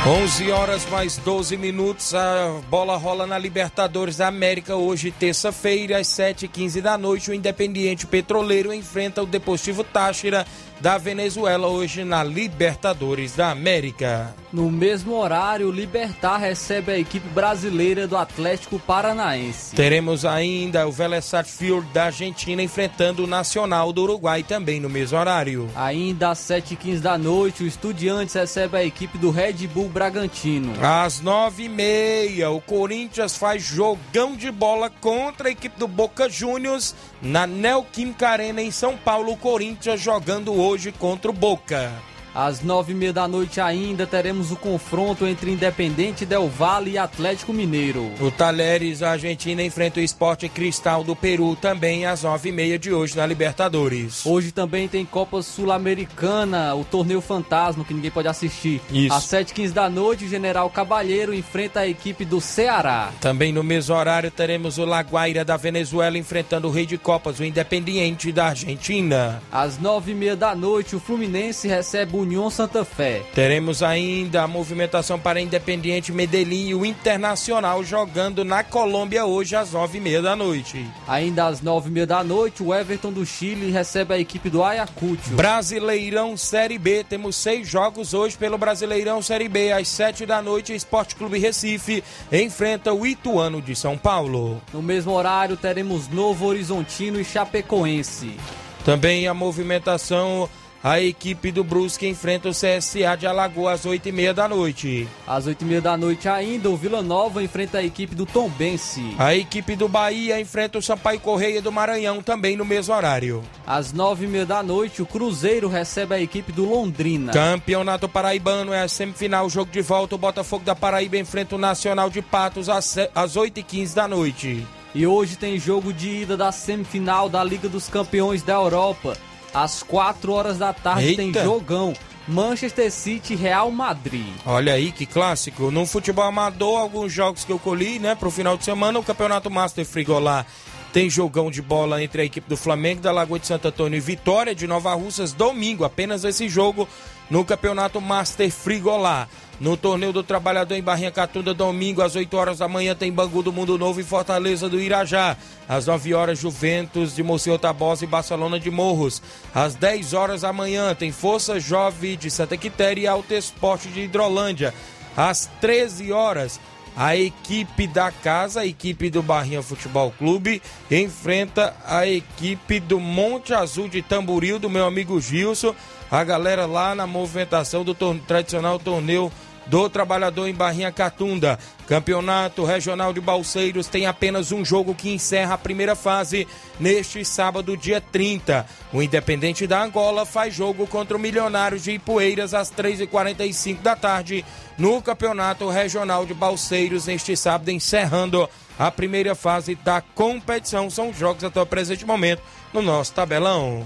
Onze 0.08 0.50
horas 0.51 0.86
mais 0.89 1.18
12 1.18 1.58
minutos, 1.58 2.15
a 2.15 2.62
bola 2.70 2.96
rola 2.96 3.27
na 3.27 3.38
Libertadores 3.38 4.18
da 4.18 4.27
América 4.27 4.75
hoje, 4.75 5.12
terça-feira, 5.12 6.00
às 6.00 6.08
7h15 6.08 6.82
da 6.82 6.98
noite. 6.98 7.29
O 7.29 7.34
Independiente 7.34 8.08
Petroleiro 8.08 8.74
enfrenta 8.74 9.22
o 9.22 9.25
Deportivo 9.25 9.84
Táchira 9.84 10.48
da 10.81 10.98
Venezuela 10.98 11.67
hoje 11.67 12.03
na 12.03 12.24
Libertadores 12.24 13.36
da 13.36 13.51
América. 13.51 14.33
No 14.51 14.71
mesmo 14.71 15.15
horário, 15.15 15.67
o 15.67 15.71
Libertar 15.71 16.38
recebe 16.38 16.91
a 16.91 16.98
equipe 16.98 17.27
brasileira 17.29 18.07
do 18.07 18.17
Atlético 18.17 18.79
Paranaense. 18.79 19.75
Teremos 19.75 20.25
ainda 20.25 20.88
o 20.88 20.91
Vélez 20.91 21.25
Sarsfield 21.25 21.86
da 21.93 22.05
Argentina 22.05 22.63
enfrentando 22.63 23.24
o 23.24 23.27
Nacional 23.27 23.93
do 23.93 24.03
Uruguai 24.03 24.41
também 24.41 24.79
no 24.79 24.89
mesmo 24.89 25.17
horário. 25.17 25.69
Ainda 25.75 26.31
às 26.31 26.39
7h15 26.39 27.00
da 27.00 27.17
noite, 27.17 27.63
o 27.63 27.67
Estudiantes 27.67 28.33
recebe 28.33 28.77
a 28.77 28.83
equipe 28.83 29.17
do 29.17 29.29
Red 29.29 29.67
Bull 29.67 29.89
Bragantino. 29.89 30.74
Às 30.81 31.21
nove 31.21 31.63
e 31.65 31.69
meia, 31.69 32.50
o 32.50 32.59
Corinthians 32.59 33.38
faz 33.38 33.62
jogão 33.62 34.36
de 34.36 34.51
bola 34.51 34.89
contra 34.89 35.50
a 35.50 35.51
equipe 35.51 35.77
do 35.77 35.88
Boca 35.88 36.27
Juniors 36.27 36.95
na 37.21 37.45
Neoquímica 37.45 38.29
Arena 38.29 38.61
em 38.61 38.71
São 38.71 38.97
Paulo. 38.97 39.31
O 39.31 39.38
Corinthians 39.38 39.99
jogando 39.99 40.53
hoje 40.53 40.91
contra 40.91 41.29
o 41.29 41.33
Boca. 41.33 41.91
Às 42.33 42.62
nove 42.62 42.93
e 42.93 42.95
meia 42.95 43.13
da 43.13 43.27
noite 43.27 43.59
ainda 43.59 44.05
teremos 44.05 44.51
o 44.51 44.55
confronto 44.55 45.25
entre 45.25 45.51
Independente 45.51 46.25
Del 46.25 46.48
Valle 46.48 46.91
e 46.91 46.98
Atlético 46.98 47.51
Mineiro. 47.51 48.12
O 48.19 48.31
Talheres 48.31 49.01
Argentina 49.01 49.63
enfrenta 49.63 50.00
o 50.00 50.03
Esporte 50.03 50.48
Cristal 50.48 51.03
do 51.03 51.15
Peru 51.15 51.55
também 51.55 52.05
às 52.05 52.24
nove 52.24 52.50
e 52.50 52.51
meia 52.51 52.77
de 52.77 52.93
hoje 52.93 53.15
na 53.17 53.25
Libertadores. 53.25 54.25
Hoje 54.25 54.51
também 54.51 54.88
tem 54.88 55.05
Copa 55.05 55.41
Sul-Americana, 55.41 56.75
o 56.75 56.83
torneio 56.83 57.21
fantasma 57.21 57.83
que 57.83 57.93
ninguém 57.93 58.12
pode 58.12 58.27
assistir. 58.27 58.81
Isso. 58.91 59.13
Às 59.13 59.24
sete 59.24 59.50
e 59.50 59.53
quinze 59.53 59.74
da 59.74 59.89
noite, 59.89 60.25
o 60.25 60.29
General 60.29 60.69
Cabalheiro 60.69 61.33
enfrenta 61.33 61.81
a 61.81 61.88
equipe 61.88 62.25
do 62.25 62.39
Ceará. 62.39 63.12
Também 63.19 63.51
no 63.51 63.63
mesmo 63.63 63.95
horário 63.95 64.31
teremos 64.31 64.77
o 64.77 64.86
Laguaira 64.86 65.43
da 65.43 65.57
Venezuela 65.57 66.17
enfrentando 66.17 66.67
o 66.67 66.71
Rei 66.71 66.86
de 66.86 66.98
Copas, 66.98 67.39
o 67.39 67.43
Independiente 67.43 68.31
da 68.31 68.48
Argentina. 68.48 69.41
Às 69.51 69.79
nove 69.79 70.12
e 70.12 70.15
meia 70.15 70.36
da 70.36 70.55
noite, 70.55 70.95
o 70.95 71.00
Fluminense 71.00 71.67
recebe 71.67 72.15
o 72.15 72.18
União 72.19 72.49
Santa 72.49 72.85
Fé. 72.85 73.23
Teremos 73.33 73.81
ainda 73.81 74.43
a 74.43 74.47
movimentação 74.47 75.19
para 75.19 75.41
Independiente 75.41 76.11
Medellín 76.11 76.67
e 76.67 76.75
o 76.75 76.85
Internacional 76.85 77.83
jogando 77.83 78.45
na 78.45 78.63
Colômbia 78.63 79.25
hoje 79.25 79.55
às 79.55 79.71
nove 79.71 79.97
e 79.97 80.01
meia 80.01 80.21
da 80.21 80.35
noite. 80.35 80.85
Ainda 81.07 81.47
às 81.47 81.61
nove 81.61 81.89
e 81.89 81.91
meia 81.91 82.07
da 82.07 82.23
noite, 82.23 82.61
o 82.61 82.73
Everton 82.73 83.11
do 83.11 83.25
Chile 83.25 83.71
recebe 83.71 84.13
a 84.13 84.19
equipe 84.19 84.49
do 84.49 84.63
Ayacucho. 84.63 85.35
Brasileirão 85.35 86.35
Série 86.38 86.77
B, 86.77 87.03
temos 87.03 87.35
seis 87.35 87.67
jogos 87.67 88.13
hoje 88.13 88.38
pelo 88.38 88.57
Brasileirão 88.57 89.21
Série 89.21 89.49
B. 89.49 89.71
Às 89.71 89.88
sete 89.88 90.25
da 90.25 90.41
noite, 90.41 90.73
Esporte 90.73 91.15
Clube 91.15 91.39
Recife 91.39 92.03
enfrenta 92.31 92.93
o 92.93 93.05
Ituano 93.05 93.61
de 93.61 93.75
São 93.75 93.97
Paulo. 93.97 94.61
No 94.73 94.81
mesmo 94.81 95.11
horário, 95.13 95.57
teremos 95.57 96.07
Novo 96.07 96.45
Horizontino 96.45 97.19
e 97.19 97.25
Chapecoense. 97.25 98.38
Também 98.85 99.27
a 99.27 99.33
movimentação, 99.33 100.49
a 100.83 101.00
equipe 101.01 101.51
do 101.51 101.63
Brusque 101.63 102.07
enfrenta 102.07 102.48
o 102.48 102.51
CSA 102.51 103.17
de 103.17 103.27
Alagoas 103.27 103.81
às 103.81 103.86
oito 103.86 104.07
e 104.07 104.12
meia 104.12 104.33
da 104.33 104.48
noite. 104.48 105.07
Às 105.27 105.45
oito 105.45 105.62
e 105.63 105.65
meia 105.65 105.81
da 105.81 105.98
noite 105.98 106.29
ainda, 106.29 106.69
o 106.69 106.77
Vila 106.77 107.01
Nova 107.01 107.43
enfrenta 107.43 107.79
a 107.79 107.83
equipe 107.83 108.15
do 108.15 108.25
Tombense. 108.25 109.15
A 109.17 109.36
equipe 109.36 109.75
do 109.75 109.89
Bahia 109.89 110.39
enfrenta 110.39 110.77
o 110.77 110.81
Sampaio 110.81 111.19
Correia 111.19 111.62
do 111.62 111.71
Maranhão 111.71 112.21
também 112.24 112.55
no 112.55 112.63
mesmo 112.63 112.93
horário. 112.93 113.43
Às 113.67 113.91
nove 113.91 114.25
e 114.25 114.27
meia 114.27 114.45
da 114.45 114.63
noite, 114.63 115.01
o 115.01 115.05
Cruzeiro 115.05 115.67
recebe 115.67 116.15
a 116.15 116.21
equipe 116.21 116.51
do 116.51 116.63
Londrina. 116.63 117.33
Campeonato 117.33 118.07
Paraibano 118.07 118.74
é 118.74 118.81
a 118.81 118.88
semifinal, 118.88 119.50
jogo 119.50 119.71
de 119.71 119.81
volta. 119.81 120.15
O 120.15 120.17
Botafogo 120.17 120.63
da 120.63 120.75
Paraíba 120.75 121.17
enfrenta 121.17 121.55
o 121.55 121.59
Nacional 121.59 122.09
de 122.09 122.21
Patos 122.21 122.69
às 122.69 122.95
8h15 123.36 123.93
da 123.93 124.07
noite. 124.07 124.65
E 124.95 125.05
hoje 125.05 125.36
tem 125.36 125.59
jogo 125.59 125.93
de 125.93 126.09
ida 126.09 126.36
da 126.36 126.51
semifinal 126.51 127.29
da 127.29 127.43
Liga 127.43 127.69
dos 127.69 127.88
Campeões 127.88 128.41
da 128.41 128.53
Europa. 128.53 129.15
Às 129.53 129.84
4 129.84 130.32
horas 130.32 130.58
da 130.58 130.74
tarde 130.74 131.15
tem 131.15 131.27
Eita. 131.27 131.44
jogão. 131.44 131.94
Manchester 132.27 132.91
City 132.91 133.36
Real 133.36 133.72
Madrid. 133.72 134.27
Olha 134.46 134.74
aí 134.74 134.91
que 134.91 135.08
clássico. 135.08 135.72
No 135.72 135.86
futebol 135.88 136.25
amador, 136.25 136.79
alguns 136.79 137.12
jogos 137.12 137.44
que 137.44 137.51
eu 137.51 137.58
colhi, 137.58 137.98
né, 137.98 138.13
pro 138.13 138.29
final 138.29 138.56
de 138.56 138.63
semana, 138.63 139.00
o 139.00 139.03
Campeonato 139.03 139.50
Master 139.50 139.84
Frigolá 139.84 140.46
tem 140.94 141.10
jogão 141.10 141.50
de 141.51 141.62
bola 141.62 142.03
entre 142.03 142.22
a 142.22 142.25
equipe 142.25 142.48
do 142.48 142.58
Flamengo 142.58 143.01
da 143.01 143.12
Lagoa 143.12 143.39
de 143.39 143.48
Santo 143.48 143.68
Antônio 143.68 143.98
e 143.98 144.00
Vitória 144.00 144.53
de 144.56 144.68
Nova 144.68 144.94
Russas 144.94 145.34
domingo, 145.34 145.84
apenas 145.84 146.24
esse 146.24 146.50
jogo 146.50 146.88
no 147.29 147.45
Campeonato 147.45 148.01
Master 148.01 148.51
Frigolá. 148.51 149.27
No 149.59 149.75
Torneio 149.75 150.13
do 150.13 150.24
Trabalhador 150.24 150.75
em 150.75 150.81
Barrinha 150.81 151.12
Catunda, 151.12 151.53
domingo 151.53 152.01
às 152.01 152.15
8 152.15 152.38
horas 152.38 152.59
da 152.59 152.67
manhã, 152.67 152.95
tem 152.95 153.12
Bangu 153.12 153.43
do 153.43 153.51
Mundo 153.51 153.77
Novo 153.77 154.00
e 154.00 154.05
Fortaleza 154.05 154.69
do 154.69 154.79
Irajá. 154.79 155.36
Às 155.67 155.86
9 155.86 156.13
horas, 156.13 156.39
Juventus 156.39 157.13
de 157.13 157.21
Monsenhor 157.21 157.59
Tabosa 157.59 158.05
e 158.05 158.07
Barcelona 158.07 158.57
de 158.57 158.71
Morros. 158.71 159.21
Às 159.53 159.75
10 159.75 160.13
horas 160.13 160.41
da 160.41 160.53
manhã, 160.53 160.95
tem 160.95 161.12
Força 161.12 161.59
Jovem 161.59 162.17
de 162.17 162.31
Santa 162.31 162.55
Quitéria 162.55 163.01
e 163.01 163.07
Alto 163.07 163.33
Esporte 163.33 163.89
de 163.89 164.01
Hidrolândia. 164.01 164.74
Às 165.17 165.50
13 165.59 166.13
horas, 166.13 166.57
a 166.95 167.15
equipe 167.15 167.86
da 167.86 168.12
casa, 168.12 168.62
a 168.62 168.65
equipe 168.65 169.09
do 169.09 169.21
Barrinha 169.21 169.62
Futebol 169.62 170.13
Clube, 170.17 170.62
enfrenta 170.89 171.75
a 171.86 172.07
equipe 172.07 172.79
do 172.79 173.00
Monte 173.00 173.53
Azul 173.53 173.89
de 173.89 174.01
Tamboril, 174.01 174.57
do 174.57 174.69
meu 174.69 174.86
amigo 174.86 175.19
Gilson. 175.19 175.75
A 176.11 176.23
galera 176.23 176.65
lá 176.65 176.95
na 176.95 177.05
movimentação 177.05 177.83
do 177.83 177.93
tor- 177.93 178.17
tradicional 178.27 178.79
torneio 178.79 179.31
do 179.67 179.87
Trabalhador 179.87 180.47
em 180.47 180.53
Barrinha 180.53 180.91
Catunda. 180.91 181.59
Campeonato 181.87 182.65
Regional 182.65 183.13
de 183.13 183.21
Balseiros 183.21 183.85
tem 183.87 184.07
apenas 184.07 184.51
um 184.51 184.65
jogo 184.65 184.95
que 184.95 185.11
encerra 185.13 185.53
a 185.53 185.57
primeira 185.59 185.95
fase 185.95 186.47
neste 186.79 187.23
sábado, 187.23 187.77
dia 187.77 188.01
30. 188.01 188.65
O 188.91 189.03
Independente 189.03 189.67
da 189.67 189.83
Angola 189.83 190.25
faz 190.25 190.55
jogo 190.55 190.87
contra 190.87 191.15
o 191.15 191.19
Milionários 191.19 191.83
de 191.83 191.91
Ipueiras 191.91 192.55
às 192.55 192.71
3h45 192.71 193.81
da 193.81 193.95
tarde 193.95 194.43
no 194.75 194.99
Campeonato 195.03 195.69
Regional 195.69 196.25
de 196.25 196.33
Balseiros 196.33 197.05
neste 197.05 197.37
sábado, 197.37 197.69
encerrando 197.69 198.49
a 198.79 198.89
primeira 198.89 199.35
fase 199.35 199.75
da 199.75 200.01
competição. 200.01 200.89
São 200.89 201.09
os 201.11 201.17
jogos 201.17 201.43
até 201.43 201.61
o 201.61 201.65
presente 201.67 202.05
momento 202.05 202.41
no 202.73 202.81
nosso 202.81 203.13
tabelão. 203.13 203.85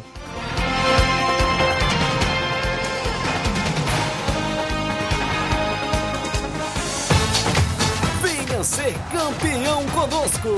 Ser 8.64 8.94
campeão 9.12 9.84
conosco. 9.88 10.50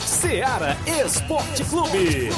Seara 0.00 0.76
Esporte 1.04 1.62
Clube. 1.64 2.30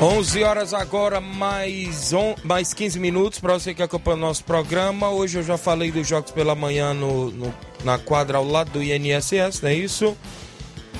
11 0.00 0.42
horas 0.44 0.74
agora, 0.74 1.20
mais, 1.22 2.12
on, 2.12 2.34
mais 2.44 2.74
15 2.74 2.98
minutos 3.00 3.38
para 3.38 3.54
você 3.54 3.72
que 3.72 3.82
acompanha 3.82 4.16
o 4.18 4.20
nosso 4.20 4.44
programa. 4.44 5.08
Hoje 5.08 5.38
eu 5.38 5.42
já 5.42 5.56
falei 5.56 5.90
dos 5.90 6.06
jogos 6.06 6.30
pela 6.32 6.54
manhã 6.54 6.92
no, 6.92 7.30
no- 7.30 7.54
na 7.82 7.96
quadra 7.98 8.36
ao 8.38 8.44
lado 8.46 8.72
do 8.72 8.82
INSS, 8.82 9.62
não 9.62 9.70
é 9.70 9.74
isso? 9.74 10.14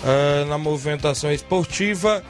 Ah, 0.02 0.46
na 0.46 0.56
movimentação 0.56 1.30
esportiva, 1.30 2.22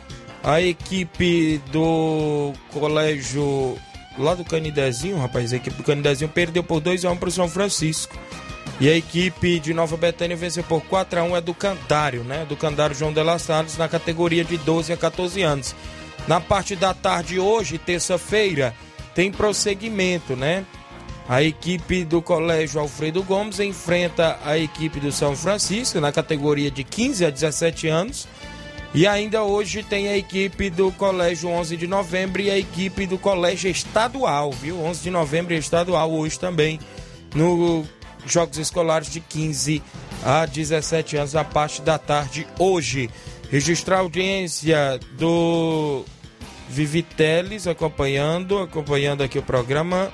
a 0.43 0.61
equipe 0.61 1.59
do 1.71 2.53
colégio 2.73 3.79
lá 4.19 4.35
do 4.35 4.45
Canidezinho, 4.45 5.19
rapaz, 5.19 5.53
a 5.53 5.57
equipe 5.57 5.77
do 5.77 5.83
Canidezinho 5.83 6.31
perdeu 6.31 6.63
por 6.63 6.81
2 6.81 7.05
a 7.05 7.11
1 7.11 7.17
para 7.17 7.29
o 7.29 7.33
São 7.33 7.49
Francisco. 7.49 8.17
E 8.79 8.89
a 8.89 8.97
equipe 8.97 9.59
de 9.59 9.73
Nova 9.73 9.97
Betânia 9.97 10.37
venceu 10.37 10.63
por 10.63 10.83
4 10.83 11.21
a 11.21 11.23
1 11.23 11.37
é 11.37 11.41
do 11.41 11.55
Candário, 11.55 12.23
né? 12.25 12.45
Do 12.47 12.57
Candário 12.57 12.95
João 12.95 13.13
de 13.13 13.23
La 13.23 13.39
Salles 13.39 13.79
na 13.79 13.89
categoria 13.89 14.45
de 14.45 14.59
12 14.59 14.93
a 14.93 14.97
14 14.97 15.43
anos. 15.43 15.75
Na 16.29 16.41
parte 16.41 16.77
da 16.77 16.93
tarde 16.93 17.39
hoje, 17.39 17.79
terça-feira, 17.79 18.75
tem 19.15 19.33
prosseguimento, 19.33 20.37
né? 20.37 20.67
A 21.29 21.43
equipe 21.43 22.05
do 22.05 22.21
Colégio 22.21 22.81
Alfredo 22.81 23.23
Gomes 23.23 23.59
enfrenta 23.59 24.39
a 24.45 24.59
equipe 24.59 25.01
do 25.01 25.11
São 25.11 25.35
Francisco 25.35 26.01
na 26.01 26.13
categoria 26.13 26.71
de 26.71 26.85
15 26.85 27.25
a 27.25 27.31
17 27.31 27.89
anos. 27.89 28.29
E 28.95 29.07
ainda 29.07 29.43
hoje 29.43 29.83
tem 29.83 30.09
a 30.09 30.17
equipe 30.17 30.71
do 30.71 30.91
Colégio 30.93 31.51
11 31.51 31.77
de 31.77 31.87
Novembro 31.87 32.41
e 32.41 32.51
a 32.51 32.59
equipe 32.59 33.07
do 33.07 33.19
Colégio 33.19 33.71
Estadual, 33.71 34.53
viu? 34.53 34.83
11 34.83 35.03
de 35.03 35.11
Novembro 35.11 35.55
e 35.55 35.59
Estadual 35.59 36.11
hoje 36.11 36.39
também 36.39 36.81
no 37.35 37.85
Jogos 38.27 38.59
Escolares 38.59 39.11
de 39.11 39.21
15 39.21 39.83
a 40.25 40.47
17 40.47 41.17
anos, 41.17 41.37
a 41.37 41.45
parte 41.45 41.83
da 41.83 41.99
tarde 41.99 42.47
hoje. 42.59 43.11
Registrar 43.51 43.99
a 43.99 44.01
audiência 44.01 44.99
do 45.19 46.05
Viviteles 46.69 47.67
acompanhando, 47.67 48.59
acompanhando 48.59 49.23
aqui 49.23 49.39
o 49.39 49.43
programa. 49.43 50.11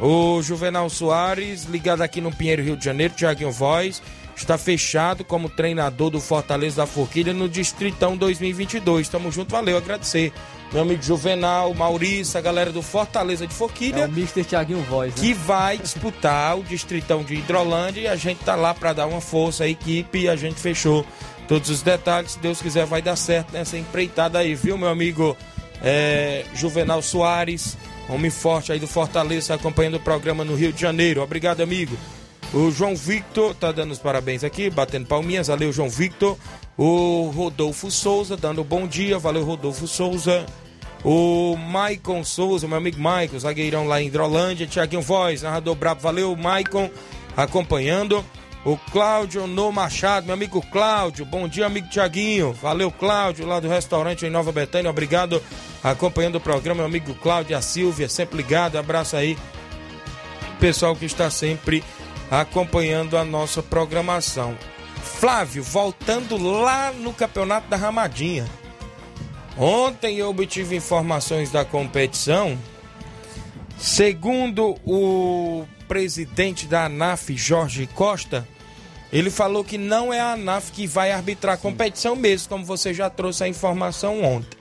O 0.00 0.40
Juvenal 0.42 0.88
Soares, 0.88 1.64
ligado 1.64 2.02
aqui 2.02 2.20
no 2.20 2.34
Pinheiro, 2.34 2.62
Rio 2.62 2.76
de 2.76 2.84
Janeiro, 2.84 3.14
Tiaguinho 3.14 3.52
Voz, 3.52 4.02
está 4.36 4.56
fechado 4.58 5.24
como 5.24 5.48
treinador 5.48 6.10
do 6.10 6.20
Fortaleza 6.20 6.76
da 6.76 6.86
Forquilha 6.86 7.32
no 7.32 7.48
Distritão 7.48 8.16
2022. 8.16 9.08
Tamo 9.08 9.30
junto, 9.30 9.50
valeu, 9.50 9.76
agradecer. 9.76 10.32
Meu 10.72 10.82
amigo 10.82 11.02
Juvenal, 11.02 11.74
Maurício, 11.74 12.38
a 12.38 12.40
galera 12.40 12.72
do 12.72 12.80
Fortaleza 12.80 13.46
de 13.46 13.52
É 13.52 13.56
Forquilha 13.56 14.06
o 14.06 14.10
Mr. 14.10 14.42
Thiaguinho 14.42 14.82
Voz, 14.84 15.14
né? 15.14 15.20
que 15.20 15.34
vai 15.34 15.76
disputar 15.76 16.58
o 16.58 16.62
Distritão 16.62 17.22
de 17.22 17.34
Hidrolândia 17.34 18.00
e 18.00 18.08
a 18.08 18.16
gente 18.16 18.38
tá 18.38 18.54
lá 18.54 18.72
para 18.72 18.94
dar 18.94 19.06
uma 19.06 19.20
força 19.20 19.64
à 19.64 19.68
equipe 19.68 20.20
e 20.20 20.28
a 20.30 20.36
gente 20.36 20.58
fechou 20.58 21.04
todos 21.46 21.68
os 21.68 21.82
detalhes. 21.82 22.32
Se 22.32 22.38
Deus 22.38 22.62
quiser, 22.62 22.86
vai 22.86 23.02
dar 23.02 23.16
certo 23.16 23.52
nessa 23.52 23.76
empreitada 23.76 24.38
aí, 24.38 24.54
viu, 24.54 24.78
meu 24.78 24.88
amigo 24.88 25.36
é, 25.82 26.46
Juvenal 26.54 27.02
Soares, 27.02 27.76
homem 28.08 28.30
forte 28.30 28.72
aí 28.72 28.78
do 28.78 28.86
Fortaleza, 28.86 29.54
acompanhando 29.54 29.96
o 29.96 30.00
programa 30.00 30.42
no 30.42 30.54
Rio 30.54 30.72
de 30.72 30.80
Janeiro. 30.80 31.20
Obrigado, 31.20 31.60
amigo. 31.60 31.98
O 32.52 32.70
João 32.70 32.94
Victor 32.94 33.54
tá 33.54 33.72
dando 33.72 33.92
os 33.92 33.98
parabéns 33.98 34.44
aqui, 34.44 34.68
batendo 34.68 35.06
palminhas. 35.06 35.48
Valeu, 35.48 35.72
João 35.72 35.88
Victor. 35.88 36.36
O 36.76 37.32
Rodolfo 37.34 37.90
Souza 37.90 38.36
dando 38.36 38.62
bom 38.62 38.86
dia. 38.86 39.18
Valeu, 39.18 39.42
Rodolfo 39.42 39.86
Souza. 39.86 40.44
O 41.02 41.56
Maicon 41.56 42.22
Souza, 42.22 42.68
meu 42.68 42.76
amigo 42.76 43.00
Maicon, 43.00 43.38
zagueirão 43.38 43.88
lá 43.88 44.02
em 44.02 44.06
Hidrolândia. 44.06 44.66
Tiaguinho 44.66 45.00
Voz, 45.00 45.42
narrador 45.42 45.74
brabo. 45.74 46.02
Valeu, 46.02 46.36
Maicon, 46.36 46.90
acompanhando. 47.36 48.22
O 48.64 48.76
Cláudio 48.76 49.46
No 49.48 49.72
Machado, 49.72 50.26
meu 50.26 50.34
amigo 50.34 50.62
Cláudio. 50.70 51.24
Bom 51.24 51.48
dia, 51.48 51.66
amigo 51.66 51.88
Tiaguinho. 51.88 52.52
Valeu, 52.52 52.92
Cláudio, 52.92 53.46
lá 53.46 53.58
do 53.58 53.68
restaurante 53.68 54.26
em 54.26 54.30
Nova 54.30 54.52
Betânia. 54.52 54.90
Obrigado 54.90 55.42
acompanhando 55.82 56.36
o 56.36 56.40
programa, 56.40 56.76
meu 56.76 56.86
amigo 56.86 57.14
Cláudio, 57.14 57.56
a 57.56 57.62
Silvia, 57.62 58.08
sempre 58.08 58.36
ligado. 58.36 58.78
Abraço 58.78 59.16
aí, 59.16 59.36
pessoal 60.60 60.94
que 60.94 61.06
está 61.06 61.28
sempre 61.28 61.82
acompanhando 62.40 63.18
a 63.18 63.24
nossa 63.26 63.62
programação. 63.62 64.56
Flávio, 65.02 65.62
voltando 65.62 66.38
lá 66.38 66.90
no 66.90 67.12
Campeonato 67.12 67.68
da 67.68 67.76
Ramadinha. 67.76 68.46
Ontem 69.56 70.16
eu 70.16 70.30
obtive 70.30 70.74
informações 70.74 71.50
da 71.50 71.62
competição. 71.62 72.58
Segundo 73.76 74.78
o 74.86 75.66
presidente 75.86 76.66
da 76.66 76.86
ANAF, 76.86 77.36
Jorge 77.36 77.86
Costa, 77.94 78.48
ele 79.12 79.28
falou 79.28 79.62
que 79.62 79.76
não 79.76 80.10
é 80.10 80.18
a 80.18 80.32
ANAF 80.32 80.72
que 80.72 80.86
vai 80.86 81.12
arbitrar 81.12 81.56
a 81.56 81.58
competição 81.58 82.16
mesmo, 82.16 82.48
como 82.48 82.64
você 82.64 82.94
já 82.94 83.10
trouxe 83.10 83.44
a 83.44 83.48
informação 83.48 84.24
ontem. 84.24 84.58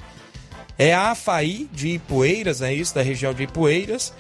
É 0.78 0.94
a 0.94 1.12
AFAI 1.12 1.70
de 1.72 1.90
Ipueiras, 1.90 2.62
é 2.62 2.74
isso, 2.74 2.94
da 2.96 3.02
região 3.02 3.34
de 3.34 3.44
Ipueiras. 3.44 4.14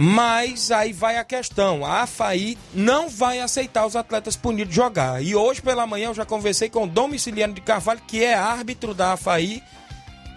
Mas 0.00 0.70
aí 0.70 0.92
vai 0.92 1.18
a 1.18 1.24
questão: 1.24 1.84
a 1.84 2.02
AFAI 2.02 2.56
não 2.72 3.08
vai 3.08 3.40
aceitar 3.40 3.84
os 3.84 3.96
atletas 3.96 4.36
punidos 4.36 4.72
jogar. 4.72 5.20
E 5.20 5.34
hoje 5.34 5.60
pela 5.60 5.88
manhã 5.88 6.06
eu 6.06 6.14
já 6.14 6.24
conversei 6.24 6.70
com 6.70 6.84
o 6.84 6.86
Domiciliano 6.86 7.52
de 7.52 7.60
Carvalho, 7.60 8.00
que 8.06 8.22
é 8.22 8.32
árbitro 8.32 8.94
da 8.94 9.14
AFAI. 9.14 9.60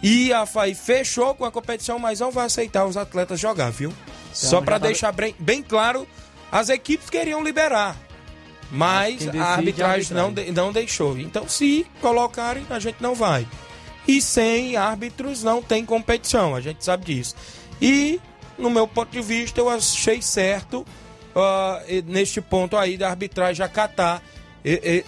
E 0.02 0.34
a 0.34 0.42
AFAI 0.42 0.74
fechou 0.74 1.36
com 1.36 1.46
a 1.46 1.52
competição, 1.52 2.00
mas 2.00 2.20
não 2.20 2.32
vai 2.32 2.48
aceitar 2.48 2.88
os 2.88 2.98
atletas 2.98 3.40
jogar, 3.40 3.70
viu? 3.70 3.90
Então, 3.90 4.50
Só 4.50 4.62
para 4.62 4.80
tá... 4.80 4.88
deixar 4.88 5.12
bem, 5.12 5.36
bem 5.38 5.62
claro, 5.62 6.08
as 6.52 6.70
equipes 6.70 7.08
queriam 7.08 7.44
liberar. 7.44 7.96
Mas 8.72 9.28
a 9.28 9.44
arbitragem 9.44 10.18
não, 10.18 10.32
não 10.32 10.72
deixou. 10.72 11.20
Então, 11.20 11.48
se 11.48 11.86
colocarem, 12.02 12.66
a 12.68 12.80
gente 12.80 12.98
não 13.00 13.14
vai. 13.14 13.46
E 14.08 14.20
sem 14.20 14.76
árbitros 14.76 15.44
não 15.44 15.62
tem 15.62 15.86
competição, 15.86 16.56
a 16.56 16.62
gente 16.62 16.84
sabe 16.84 17.06
disso. 17.06 17.36
E, 17.80 18.20
no 18.62 18.70
meu 18.70 18.88
ponto 18.88 19.12
de 19.12 19.22
vista, 19.22 19.60
eu 19.60 19.70
achei 19.70 20.22
certo 20.22 20.86
uh, 21.36 22.04
neste 22.06 22.40
ponto 22.40 22.78
aí 22.78 22.98
da 22.98 23.10
arbitragem 23.10 23.66
acatar 23.66 24.22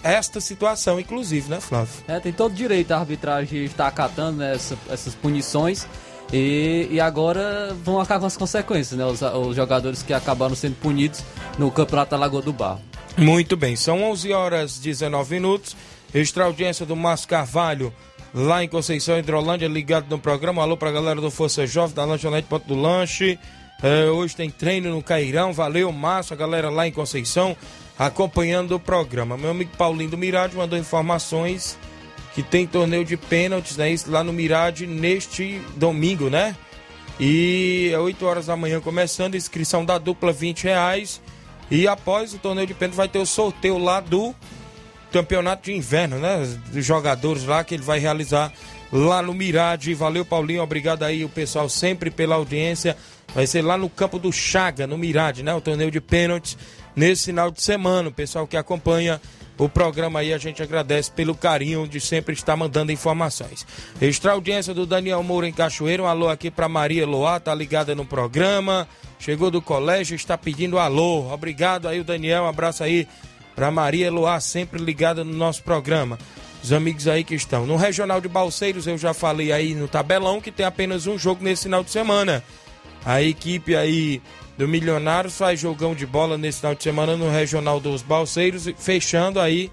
esta 0.02 0.40
situação, 0.40 0.98
inclusive, 0.98 1.48
né, 1.48 1.60
Flávio? 1.60 1.94
É, 2.08 2.18
tem 2.18 2.32
todo 2.32 2.52
direito 2.52 2.90
a 2.90 2.98
arbitragem 2.98 3.64
estar 3.64 3.86
acatando 3.86 4.38
né, 4.38 4.54
essa, 4.54 4.76
essas 4.90 5.14
punições. 5.14 5.86
E, 6.32 6.88
e, 6.90 7.00
agora 7.00 7.76
vão 7.84 8.00
acabar 8.00 8.20
com 8.20 8.26
as 8.26 8.36
consequências, 8.36 8.98
né? 8.98 9.04
Os, 9.04 9.22
os, 9.22 9.54
jogadores 9.54 10.02
que 10.02 10.12
acabaram 10.12 10.56
sendo 10.56 10.74
punidos 10.76 11.22
no 11.58 11.70
Campeonato 11.70 12.10
da 12.12 12.16
Lagoa 12.16 12.42
do 12.42 12.52
Barro. 12.52 12.80
Muito 13.16 13.56
bem, 13.56 13.76
são 13.76 14.02
11 14.02 14.32
horas 14.32 14.78
19 14.78 15.34
minutos. 15.34 15.76
Extra 16.12 16.44
audiência 16.44 16.86
do 16.86 16.96
Márcio 16.96 17.28
Carvalho, 17.28 17.92
lá 18.34 18.64
em 18.64 18.68
Conceição, 18.68 19.16
Hidrolândia, 19.16 19.68
ligado 19.68 20.10
no 20.10 20.18
programa. 20.18 20.60
Alô 20.60 20.76
pra 20.76 20.90
galera 20.90 21.20
do 21.20 21.30
Força 21.30 21.64
Jovem, 21.66 21.94
da 21.94 22.04
Lanchonete 22.04 22.48
Ponto 22.48 22.66
do 22.66 22.74
Lanche. 22.74 23.38
É, 23.80 24.06
hoje 24.10 24.34
tem 24.34 24.50
treino 24.50 24.90
no 24.90 25.02
Cairão. 25.02 25.52
Valeu, 25.52 25.92
Márcio, 25.92 26.34
a 26.34 26.36
galera 26.36 26.68
lá 26.68 26.86
em 26.86 26.90
Conceição, 26.90 27.56
acompanhando 27.96 28.74
o 28.74 28.80
programa. 28.80 29.36
Meu 29.36 29.52
amigo 29.52 29.70
Paulinho 29.76 30.10
do 30.10 30.18
Mirade 30.18 30.56
mandou 30.56 30.76
informações 30.76 31.78
que 32.34 32.42
tem 32.42 32.66
torneio 32.66 33.04
de 33.04 33.16
pênaltis, 33.16 33.76
né? 33.76 33.92
Isso 33.92 34.10
lá 34.10 34.24
no 34.24 34.32
Mirade 34.32 34.84
neste 34.84 35.60
domingo, 35.76 36.28
né? 36.28 36.56
E 37.20 37.90
é 37.92 37.98
8 37.98 38.26
horas 38.26 38.46
da 38.46 38.56
manhã 38.56 38.80
começando, 38.80 39.36
inscrição 39.36 39.84
da 39.84 39.98
dupla 39.98 40.32
20 40.32 40.64
reais. 40.64 41.20
E 41.70 41.86
após 41.86 42.34
o 42.34 42.38
torneio 42.38 42.66
de 42.66 42.74
pênalti 42.74 42.96
vai 42.96 43.08
ter 43.08 43.20
o 43.20 43.26
sorteio 43.26 43.78
lá 43.78 44.00
do 44.00 44.34
campeonato 45.14 45.66
de 45.66 45.72
inverno, 45.72 46.18
né? 46.18 46.44
Dos 46.72 46.84
jogadores 46.84 47.44
lá 47.44 47.62
que 47.62 47.72
ele 47.72 47.84
vai 47.84 48.00
realizar 48.00 48.52
lá 48.90 49.22
no 49.22 49.32
Mirade. 49.32 49.94
Valeu, 49.94 50.24
Paulinho. 50.24 50.60
Obrigado 50.60 51.04
aí 51.04 51.24
o 51.24 51.28
pessoal 51.28 51.68
sempre 51.68 52.10
pela 52.10 52.34
audiência. 52.34 52.96
Vai 53.32 53.46
ser 53.46 53.62
lá 53.62 53.78
no 53.78 53.88
campo 53.88 54.18
do 54.18 54.32
Chaga, 54.32 54.88
no 54.88 54.98
Mirade, 54.98 55.44
né? 55.44 55.54
O 55.54 55.60
torneio 55.60 55.88
de 55.88 56.00
pênaltis 56.00 56.58
nesse 56.96 57.26
final 57.26 57.52
de 57.52 57.62
semana. 57.62 58.08
O 58.08 58.12
pessoal 58.12 58.44
que 58.44 58.56
acompanha 58.56 59.20
o 59.56 59.68
programa 59.68 60.18
aí 60.18 60.34
a 60.34 60.38
gente 60.38 60.60
agradece 60.60 61.12
pelo 61.12 61.32
carinho 61.32 61.86
de 61.86 62.00
sempre 62.00 62.34
estar 62.34 62.56
mandando 62.56 62.90
informações. 62.90 63.64
Extra 64.02 64.32
audiência 64.32 64.74
do 64.74 64.84
Daniel 64.84 65.22
Moura 65.22 65.46
em 65.46 65.52
Cachoeiro, 65.52 66.02
um 66.02 66.06
alô 66.06 66.28
aqui 66.28 66.50
para 66.50 66.68
Maria 66.68 67.06
Loá, 67.06 67.38
tá 67.38 67.54
ligada 67.54 67.94
no 67.94 68.04
programa. 68.04 68.88
Chegou 69.16 69.48
do 69.48 69.62
colégio, 69.62 70.16
está 70.16 70.36
pedindo 70.36 70.76
alô. 70.76 71.32
Obrigado 71.32 71.86
aí 71.86 72.00
o 72.00 72.04
Daniel, 72.04 72.42
um 72.42 72.48
abraço 72.48 72.82
aí 72.82 73.06
para 73.54 73.70
Maria 73.70 74.10
Loá, 74.10 74.40
sempre 74.40 74.82
ligada 74.82 75.24
no 75.24 75.32
nosso 75.32 75.62
programa. 75.62 76.18
Os 76.62 76.72
amigos 76.72 77.06
aí 77.06 77.22
que 77.24 77.34
estão. 77.34 77.66
No 77.66 77.76
Regional 77.76 78.20
de 78.20 78.28
Balseiros, 78.28 78.86
eu 78.86 78.96
já 78.96 79.12
falei 79.12 79.52
aí 79.52 79.74
no 79.74 79.86
tabelão 79.86 80.40
que 80.40 80.50
tem 80.50 80.64
apenas 80.64 81.06
um 81.06 81.18
jogo 81.18 81.44
nesse 81.44 81.64
final 81.64 81.84
de 81.84 81.90
semana. 81.90 82.42
A 83.04 83.22
equipe 83.22 83.76
aí 83.76 84.22
do 84.56 84.66
Milionários 84.66 85.36
faz 85.36 85.60
jogão 85.60 85.94
de 85.94 86.06
bola 86.06 86.38
nesse 86.38 86.60
final 86.60 86.74
de 86.74 86.82
semana 86.82 87.16
no 87.16 87.30
Regional 87.30 87.80
dos 87.80 88.02
Balseiros, 88.02 88.66
fechando 88.78 89.38
aí 89.40 89.70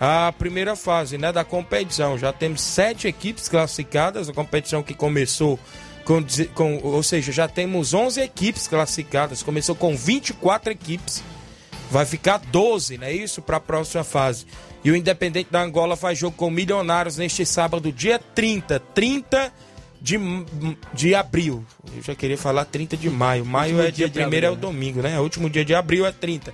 a 0.00 0.32
primeira 0.36 0.74
fase 0.74 1.16
né, 1.16 1.30
da 1.30 1.44
competição. 1.44 2.18
Já 2.18 2.32
temos 2.32 2.60
sete 2.60 3.06
equipes 3.06 3.48
classificadas, 3.48 4.28
a 4.28 4.32
competição 4.32 4.82
que 4.82 4.94
começou 4.94 5.60
com, 6.04 6.20
com 6.54 6.80
ou 6.82 7.02
seja, 7.02 7.30
já 7.30 7.46
temos 7.46 7.94
11 7.94 8.20
equipes 8.20 8.66
classificadas, 8.66 9.42
começou 9.42 9.76
com 9.76 9.96
24 9.96 10.72
equipes, 10.72 11.22
vai 11.92 12.06
ficar 12.06 12.38
12, 12.38 12.96
não 12.96 13.06
é 13.06 13.12
isso, 13.12 13.42
para 13.42 13.58
a 13.58 13.60
próxima 13.60 14.02
fase. 14.02 14.46
E 14.82 14.90
o 14.90 14.96
Independente 14.96 15.48
da 15.50 15.62
Angola 15.62 15.94
faz 15.94 16.18
jogo 16.18 16.34
com 16.36 16.50
Milionários 16.50 17.18
neste 17.18 17.44
sábado, 17.44 17.92
dia 17.92 18.18
30, 18.18 18.80
30 18.80 19.52
de, 20.00 20.18
de 20.94 21.14
abril. 21.14 21.64
Eu 21.94 22.02
já 22.02 22.14
queria 22.14 22.38
falar 22.38 22.64
30 22.64 22.96
de 22.96 23.10
maio. 23.10 23.44
Maio 23.44 23.78
é 23.78 23.90
dia, 23.90 24.08
dia 24.08 24.08
primeiro, 24.08 24.46
é 24.46 24.50
o 24.50 24.54
né? 24.54 24.60
domingo, 24.60 25.02
né? 25.02 25.20
O 25.20 25.22
último 25.22 25.50
dia 25.50 25.64
de 25.64 25.74
abril 25.74 26.06
é 26.06 26.10
30. 26.10 26.52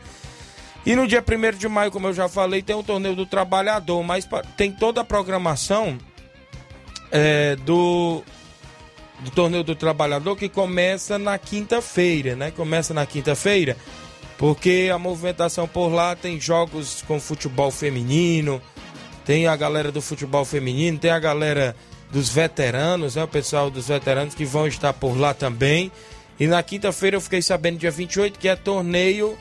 E 0.85 0.96
no 0.96 1.07
dia 1.07 1.22
1 1.22 1.57
de 1.57 1.68
maio, 1.68 1.92
como 1.92 2.09
eu 2.09 2.12
já 2.12 2.29
falei, 2.29 2.61
tem 2.61 2.74
o 2.74 2.83
torneio 2.83 3.14
do 3.14 3.24
trabalhador, 3.24 4.03
mas 4.03 4.29
tem 4.57 4.72
toda 4.72 5.03
a 5.03 5.05
programação 5.05 5.98
é, 7.12 7.55
do, 7.57 8.24
do 9.20 9.31
torneio 9.31 9.62
do 9.62 9.77
trabalhador 9.77 10.37
que 10.37 10.48
começa 10.48 11.16
na 11.16 11.38
quinta-feira, 11.38 12.35
né? 12.35 12.51
Começa 12.51 12.92
na 12.92 13.07
quinta-feira, 13.07 13.77
porque 14.38 14.88
a 14.92 14.98
movimentação 14.98 15.66
por 15.66 15.88
lá 15.88 16.14
tem 16.14 16.40
jogos 16.40 17.03
com 17.07 17.20
futebol 17.20 17.72
feminino, 17.72 18.62
tem 19.27 19.48
a 19.48 19.57
galera 19.57 19.90
do 19.90 20.01
futebol 20.01 20.44
feminino, 20.44 20.96
tem 20.96 21.11
a 21.11 21.18
galera 21.18 21.77
dos 22.11 22.31
veteranos, 22.31 23.16
né? 23.16 23.24
O 23.24 23.29
pessoal 23.29 23.68
dos 23.68 23.88
veteranos 23.88 24.35
que 24.35 24.44
vão 24.44 24.66
estar 24.66 24.92
por 24.92 25.18
lá 25.18 25.35
também. 25.35 25.90
E 26.38 26.46
na 26.46 26.62
quinta-feira 26.62 27.16
eu 27.16 27.20
fiquei 27.20 27.42
sabendo, 27.42 27.79
dia 27.79 27.90
28, 27.90 28.38
que 28.38 28.48
é 28.48 28.55
torneio, 28.55 29.37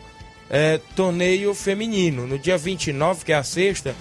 é, 0.49 0.79
torneio 0.95 1.53
feminino. 1.53 2.25
No 2.25 2.39
dia 2.39 2.57
29, 2.57 3.23
que 3.23 3.31
é 3.31 3.35
a 3.35 3.43
sexta, 3.43 3.95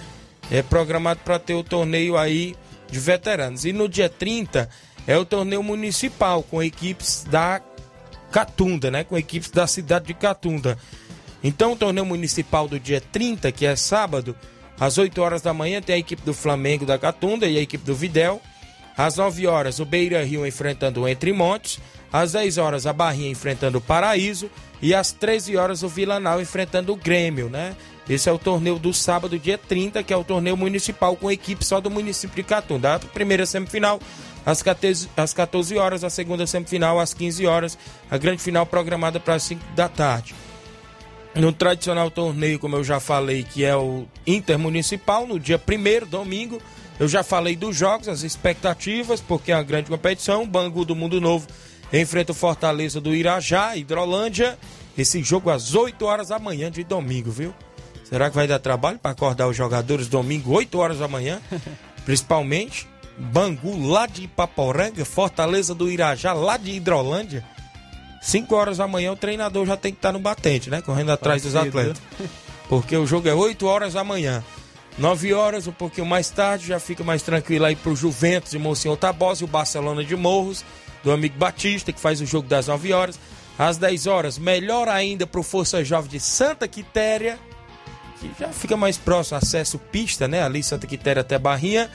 é 0.51 0.63
programado 0.63 1.19
para 1.23 1.37
ter 1.37 1.53
o 1.53 1.63
torneio 1.63 2.17
aí 2.17 2.55
de 2.89 2.99
veteranos. 2.99 3.65
E 3.65 3.71
no 3.71 3.87
dia 3.87 4.09
30 4.09 4.67
é 5.05 5.15
o 5.15 5.23
torneio 5.23 5.61
municipal, 5.61 6.41
com 6.41 6.61
equipes 6.61 7.23
da 7.29 7.61
Catunda, 8.31 8.91
né? 8.91 9.03
Com 9.03 9.17
equipes 9.17 9.49
da 9.49 9.67
cidade 9.67 10.07
de 10.07 10.13
Catunda. 10.13 10.77
Então 11.43 11.73
o 11.73 11.75
torneio 11.75 12.05
municipal 12.05 12.67
do 12.67 12.79
dia 12.79 12.99
30, 12.99 13.51
que 13.51 13.65
é 13.65 13.75
sábado, 13.75 14.35
às 14.79 14.97
8 14.97 15.21
horas 15.21 15.41
da 15.41 15.53
manhã, 15.53 15.81
tem 15.81 15.95
a 15.95 15.99
equipe 15.99 16.21
do 16.23 16.33
Flamengo 16.33 16.85
da 16.85 16.97
Catunda 16.97 17.47
e 17.47 17.57
a 17.57 17.61
equipe 17.61 17.83
do 17.83 17.95
Videl. 17.95 18.41
Às 18.97 19.17
9 19.17 19.45
horas, 19.45 19.79
o 19.79 19.85
Beira 19.85 20.23
Rio 20.23 20.45
enfrentando 20.45 21.01
o 21.01 21.07
Entre 21.07 21.31
Montes. 21.31 21.79
Às 22.11 22.31
10 22.31 22.57
horas, 22.57 22.87
a 22.87 22.93
Barrinha 22.93 23.29
enfrentando 23.29 23.77
o 23.77 23.81
Paraíso. 23.81 24.49
E 24.81 24.93
às 24.93 25.11
13 25.11 25.55
horas, 25.57 25.83
o 25.83 25.87
Vilanal 25.87 26.41
enfrentando 26.41 26.93
o 26.93 26.95
Grêmio, 26.95 27.49
né? 27.49 27.75
Esse 28.09 28.29
é 28.29 28.31
o 28.31 28.39
torneio 28.39 28.79
do 28.79 28.93
sábado, 28.93 29.37
dia 29.37 29.57
30, 29.57 30.01
que 30.01 30.13
é 30.13 30.17
o 30.17 30.23
torneio 30.23 30.55
municipal 30.55 31.15
com 31.15 31.31
equipe 31.31 31.65
só 31.65 31.81
do 31.81 31.91
município 31.91 32.35
de 32.35 32.43
Catunda. 32.43 32.95
A 32.95 32.99
primeira 32.99 33.45
semifinal 33.45 33.99
às 34.47 34.61
14, 34.61 35.09
às 35.17 35.33
14 35.33 35.77
horas, 35.77 36.05
a 36.05 36.09
segunda 36.09 36.47
semifinal 36.47 37.01
às 37.01 37.13
15 37.13 37.45
horas, 37.45 37.77
a 38.09 38.17
grande 38.17 38.41
final 38.41 38.65
programada 38.65 39.19
para 39.19 39.33
as 39.33 39.43
5 39.43 39.61
da 39.75 39.89
tarde. 39.89 40.33
No 41.35 41.51
tradicional 41.51 42.09
torneio, 42.09 42.57
como 42.57 42.77
eu 42.77 42.83
já 42.83 42.97
falei, 42.97 43.43
que 43.43 43.65
é 43.65 43.75
o 43.75 44.05
Intermunicipal, 44.25 45.27
no 45.27 45.37
dia 45.37 45.59
1 45.59 46.07
domingo, 46.07 46.61
eu 46.97 47.09
já 47.09 47.23
falei 47.23 47.57
dos 47.57 47.75
jogos, 47.75 48.07
as 48.07 48.23
expectativas, 48.23 49.19
porque 49.19 49.51
é 49.51 49.55
uma 49.57 49.63
grande 49.63 49.89
competição. 49.89 50.47
Bangu 50.47 50.85
do 50.85 50.95
Mundo 50.95 51.19
Novo 51.19 51.45
enfrenta 51.91 52.31
o 52.31 52.35
Fortaleza 52.35 53.01
do 53.01 53.13
Irajá, 53.13 53.75
Hidrolândia. 53.75 54.57
Esse 54.97 55.21
jogo 55.21 55.49
às 55.49 55.75
8 55.75 56.05
horas 56.05 56.29
da 56.29 56.39
manhã 56.39 56.71
de 56.71 56.85
domingo, 56.85 57.29
viu? 57.29 57.53
Será 58.05 58.29
que 58.29 58.35
vai 58.37 58.47
dar 58.47 58.59
trabalho 58.59 58.97
para 58.97 59.11
acordar 59.11 59.49
os 59.49 59.57
jogadores 59.57 60.07
domingo, 60.07 60.53
8 60.53 60.79
horas 60.79 60.99
da 60.99 61.07
manhã? 61.09 61.41
Principalmente 62.05 62.87
Bangu 63.17 63.87
lá 63.87 64.05
de 64.05 64.23
Ipaporanga, 64.23 65.03
Fortaleza 65.03 65.73
do 65.73 65.89
Irajá 65.89 66.33
lá 66.33 66.57
de 66.57 66.71
Hidrolândia. 66.71 67.43
5 68.21 68.55
horas 68.55 68.77
da 68.77 68.87
manhã 68.87 69.11
o 69.11 69.15
treinador 69.15 69.65
já 69.65 69.77
tem 69.77 69.91
que 69.91 69.97
estar 69.97 70.11
no 70.11 70.19
batente, 70.19 70.69
né? 70.69 70.81
Correndo 70.81 71.11
atrás 71.11 71.41
dos 71.43 71.55
atletas. 71.55 72.01
porque 72.67 72.95
o 72.95 73.07
jogo 73.07 73.27
é 73.27 73.33
8 73.33 73.65
horas 73.65 73.93
da 73.93 74.03
manhã. 74.03 74.43
9 74.97 75.33
horas, 75.33 75.67
um 75.67 75.71
pouquinho 75.71 76.07
mais 76.07 76.29
tarde, 76.29 76.67
já 76.67 76.79
fica 76.79 77.03
mais 77.03 77.21
tranquilo 77.21 77.65
aí 77.65 77.75
pro 77.75 77.95
Juventus 77.95 78.51
de 78.51 78.59
Monsenhor 78.59 78.97
Tabosa 78.97 79.43
e 79.43 79.45
o 79.45 79.47
Barcelona 79.47 80.03
de 80.03 80.15
Morros, 80.15 80.65
do 81.03 81.11
amigo 81.11 81.37
Batista, 81.37 81.93
que 81.93 81.99
faz 81.99 82.19
o 82.19 82.25
jogo 82.25 82.47
das 82.47 82.67
9 82.67 82.93
horas. 82.93 83.19
Às 83.57 83.77
10 83.77 84.07
horas, 84.07 84.37
melhor 84.37 84.87
ainda 84.87 85.25
pro 85.25 85.41
Força 85.41 85.83
Jovem 85.83 86.11
de 86.11 86.19
Santa 86.19 86.67
Quitéria, 86.67 87.39
que 88.19 88.31
já 88.39 88.49
fica 88.49 88.75
mais 88.75 88.97
próximo, 88.97 89.37
acesso 89.37 89.79
pista, 89.79 90.27
né? 90.27 90.43
Ali 90.43 90.61
Santa 90.61 90.85
Quitéria 90.85 91.21
até 91.21 91.39
Barrinha. 91.39 91.89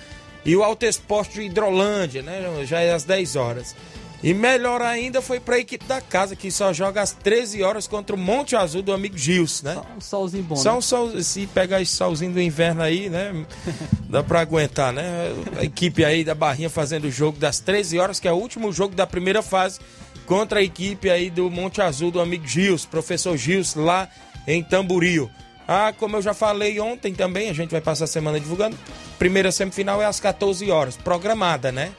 E 0.45 0.57
o 0.57 0.63
Alto 0.63 0.85
Esporte 0.85 1.35
de 1.35 1.43
Hidrolândia, 1.43 2.23
né? 2.23 2.65
Já 2.65 2.81
é 2.81 2.93
às 2.93 3.05
10 3.05 3.37
horas. 3.37 3.75
E 4.23 4.33
melhor 4.33 4.81
ainda 4.81 5.21
foi 5.21 5.41
para 5.41 5.57
a 5.57 5.59
equipe 5.59 5.85
da 5.85 6.01
casa, 6.01 6.37
que 6.37 6.49
só 6.49 6.73
joga 6.73 7.03
às 7.03 7.11
13 7.11 7.61
horas 7.65 7.89
contra 7.89 8.15
o 8.15 8.19
Monte 8.19 8.55
Azul 8.55 8.81
do 8.81 8.93
amigo 8.93 9.19
Gils, 9.19 9.63
né? 9.63 9.75
Só 9.75 9.87
um 9.97 10.01
solzinho 10.01 10.45
bom. 10.45 10.57
Só 10.57 10.73
né? 10.73 10.79
um 10.79 10.81
sol, 10.81 11.23
se 11.23 11.47
pegar 11.49 11.83
esse 11.83 11.97
solzinho 11.97 12.33
do 12.33 12.41
inverno 12.41 12.83
aí, 12.83 13.11
né? 13.11 13.45
Dá 14.09 14.23
para 14.23 14.41
aguentar, 14.41 14.93
né? 14.93 15.33
A 15.59 15.65
equipe 15.65 16.05
aí 16.05 16.23
da 16.23 16.37
Barrinha 16.37 16.71
fazendo 16.71 17.07
o 17.07 17.11
jogo 17.11 17.37
das 17.37 17.59
13 17.59 17.99
horas, 17.99 18.21
que 18.21 18.29
é 18.29 18.33
o 18.33 18.37
último 18.37 18.73
jogo 18.73 18.95
da 18.95 19.09
primeira 19.09 19.43
fase, 19.43 19.81
contra 20.25 20.61
a 20.61 20.63
equipe 20.63 21.11
aí 21.11 21.29
do 21.29 21.51
Monte 21.51 21.83
Azul 21.83 22.13
do 22.13 22.21
amigo 22.21 22.47
Gils, 22.47 22.87
professor 22.87 23.37
Gils, 23.37 23.75
lá 23.75 24.09
em 24.47 24.63
Tamboril. 24.63 25.29
Ah, 25.67 25.93
como 25.99 26.17
eu 26.17 26.23
já 26.23 26.35
falei 26.35 26.79
ontem 26.79 27.13
também, 27.13 27.51
a 27.51 27.53
gente 27.53 27.71
vai 27.71 27.81
passar 27.81 28.05
a 28.05 28.09
semana 28.09 28.39
divulgando. 28.39 28.77
Primeira 29.23 29.53
semifinal 29.53 30.03
é 30.03 30.05
às 30.05 30.19
14 30.19 30.69
horas, 30.73 30.97
programada, 30.97 31.71
né? 31.71 31.93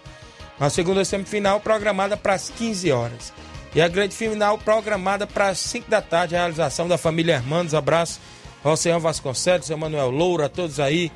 A 0.59 0.69
segunda 0.69 1.05
semifinal 1.05 1.57
programada 1.57 2.17
para 2.17 2.33
as 2.33 2.49
15 2.49 2.91
horas. 2.91 3.31
E 3.73 3.81
a 3.81 3.88
grande 3.88 4.13
final 4.13 4.57
programada 4.57 5.25
para 5.25 5.47
as 5.47 5.57
5 5.59 5.89
da 5.89 6.01
tarde, 6.01 6.36
a 6.36 6.39
realização 6.39 6.86
da 6.86 6.97
família 6.97 7.36
Hermanos. 7.36 7.73
Abraço 7.73 8.19
Roceão 8.62 8.99
Vasconcelos, 8.99 9.69
Emanuel 9.69 10.12
Loura, 10.12 10.49
todos 10.49 10.81
aí 10.81 11.13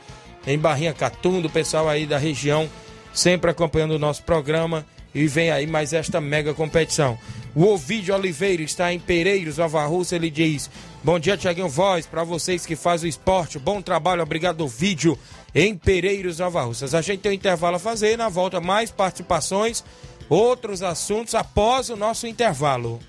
em 0.48 0.58
Barrinha 0.58 0.94
Catunda, 0.94 1.48
o 1.48 1.52
pessoal 1.52 1.90
aí 1.90 2.06
da 2.06 2.18
região, 2.18 2.70
sempre 3.14 3.52
acompanhando 3.52 3.96
o 3.96 4.00
nosso 4.00 4.24
programa. 4.24 4.86
E 5.14 5.28
vem 5.28 5.52
aí 5.52 5.68
mais 5.68 5.92
esta 5.92 6.22
mega 6.22 6.54
competição. 6.54 7.18
O 7.54 7.66
Ovidio 7.66 8.16
Oliveira 8.16 8.62
está 8.62 8.94
em 8.94 9.00
Pereiros, 9.00 9.58
Nova 9.58 9.84
Rússia. 9.86 10.16
Ele 10.16 10.30
diz: 10.30 10.70
Bom 11.04 11.20
dia, 11.20 11.36
Tiaguinho 11.36 11.68
Voz, 11.68 12.06
para 12.06 12.24
vocês 12.24 12.66
que 12.66 12.76
fazem 12.76 13.08
o 13.08 13.10
esporte. 13.10 13.58
Bom 13.60 13.82
trabalho, 13.82 14.22
obrigado, 14.22 14.62
Ovidio, 14.62 15.18
em 15.54 15.76
Pereiros, 15.76 16.40
Nova 16.40 16.62
Russas. 16.64 16.94
A 16.94 17.02
gente 17.02 17.22
tem 17.22 17.32
um 17.32 17.36
intervalo 17.36 17.78
a 17.78 17.80
fazer, 17.80 18.18
na 18.18 18.30
volta 18.30 18.60
mais 18.60 18.92
participações, 18.92 19.84
outros 20.30 20.82
assuntos 20.84 21.36
após 21.36 21.90
o 21.90 21.96
nosso 21.96 22.28
intervalo. 22.28 23.00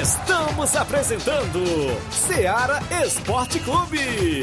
Estamos 0.00 0.74
apresentando 0.76 1.62
Seara 2.10 2.80
Esporte 3.04 3.58
Clube. 3.60 4.42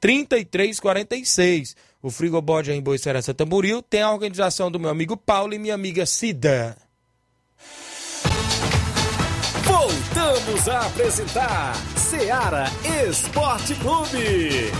88981483346. 0.00 1.74
O 2.00 2.10
Frigobode 2.10 2.72
em 2.72 2.80
Boicerança 2.80 3.34
Tamboril 3.34 3.82
tem 3.82 4.00
a 4.00 4.10
organização 4.10 4.70
do 4.70 4.80
meu 4.80 4.88
amigo 4.88 5.18
Paulo 5.18 5.52
e 5.52 5.58
minha 5.58 5.74
amiga 5.74 6.06
Cida. 6.06 6.78
Voltamos 9.84 10.66
a 10.66 10.86
apresentar 10.86 11.74
Seara 11.94 12.64
Esporte 13.06 13.74
Clube. 13.74 14.72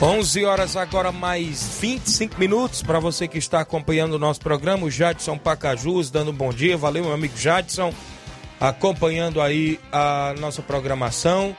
Onze 0.00 0.46
horas 0.46 0.76
agora 0.76 1.12
mais 1.12 1.78
25 1.78 2.40
minutos 2.40 2.80
para 2.82 2.98
você 2.98 3.28
que 3.28 3.36
está 3.36 3.60
acompanhando 3.60 4.14
o 4.14 4.18
nosso 4.18 4.40
programa, 4.40 4.86
o 4.86 4.90
Jadson 4.90 5.36
Pacajus 5.36 6.10
dando 6.10 6.30
um 6.30 6.34
bom 6.34 6.54
dia, 6.54 6.78
valeu 6.78 7.04
meu 7.04 7.12
amigo 7.12 7.36
Jadson, 7.36 7.92
acompanhando 8.58 9.42
aí 9.42 9.78
a 9.92 10.34
nossa 10.38 10.62
programação. 10.62 11.54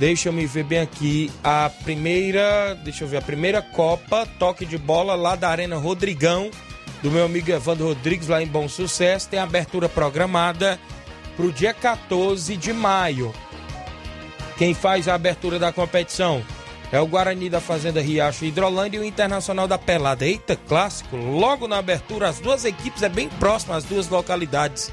Deixa 0.00 0.30
eu 0.30 0.32
me 0.32 0.46
ver 0.46 0.64
bem 0.64 0.78
aqui. 0.78 1.30
A 1.44 1.70
primeira, 1.84 2.74
deixa 2.82 3.04
eu 3.04 3.08
ver, 3.08 3.18
a 3.18 3.22
primeira 3.22 3.60
Copa, 3.60 4.26
toque 4.38 4.64
de 4.64 4.78
bola 4.78 5.14
lá 5.14 5.36
da 5.36 5.50
Arena 5.50 5.76
Rodrigão, 5.76 6.50
do 7.02 7.10
meu 7.10 7.26
amigo 7.26 7.50
Evandro 7.50 7.88
Rodrigues, 7.88 8.26
lá 8.26 8.42
em 8.42 8.46
Bom 8.46 8.66
Sucesso. 8.66 9.28
Tem 9.28 9.38
abertura 9.38 9.90
programada 9.90 10.80
para 11.36 11.44
o 11.44 11.52
dia 11.52 11.74
14 11.74 12.56
de 12.56 12.72
maio. 12.72 13.30
Quem 14.56 14.72
faz 14.72 15.06
a 15.06 15.14
abertura 15.14 15.58
da 15.58 15.70
competição 15.70 16.42
é 16.90 16.98
o 16.98 17.06
Guarani 17.06 17.50
da 17.50 17.60
Fazenda 17.60 18.00
Riacho 18.00 18.46
Hidrolândia 18.46 18.96
e 18.96 19.00
o 19.02 19.04
Internacional 19.04 19.68
da 19.68 19.76
Pelada. 19.76 20.24
Eita, 20.24 20.56
clássico! 20.56 21.14
Logo 21.14 21.68
na 21.68 21.76
abertura, 21.76 22.26
as 22.26 22.40
duas 22.40 22.64
equipes 22.64 23.02
é 23.02 23.08
bem 23.10 23.28
próximas, 23.28 23.76
as 23.76 23.84
duas 23.84 24.08
localidades. 24.08 24.90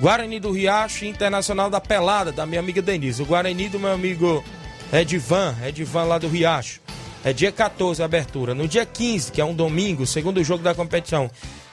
Guarani 0.00 0.38
do 0.38 0.50
Riacho 0.50 1.04
e 1.04 1.08
Internacional 1.08 1.70
da 1.70 1.80
Pelada, 1.80 2.30
da 2.30 2.44
minha 2.44 2.60
amiga 2.60 2.82
Denise. 2.82 3.22
O 3.22 3.26
Guarani 3.26 3.68
do 3.68 3.78
meu 3.78 3.92
amigo 3.92 4.44
Edivan, 4.92 5.54
Edivan 5.64 6.04
lá 6.04 6.18
do 6.18 6.28
Riacho. 6.28 6.80
É 7.24 7.32
dia 7.32 7.50
14 7.50 8.02
a 8.02 8.04
abertura. 8.04 8.54
No 8.54 8.68
dia 8.68 8.84
15, 8.84 9.32
que 9.32 9.40
é 9.40 9.44
um 9.44 9.54
domingo, 9.54 10.06
segundo 10.06 10.44
jogo 10.44 10.62
da 10.62 10.74
competição, 10.74 11.30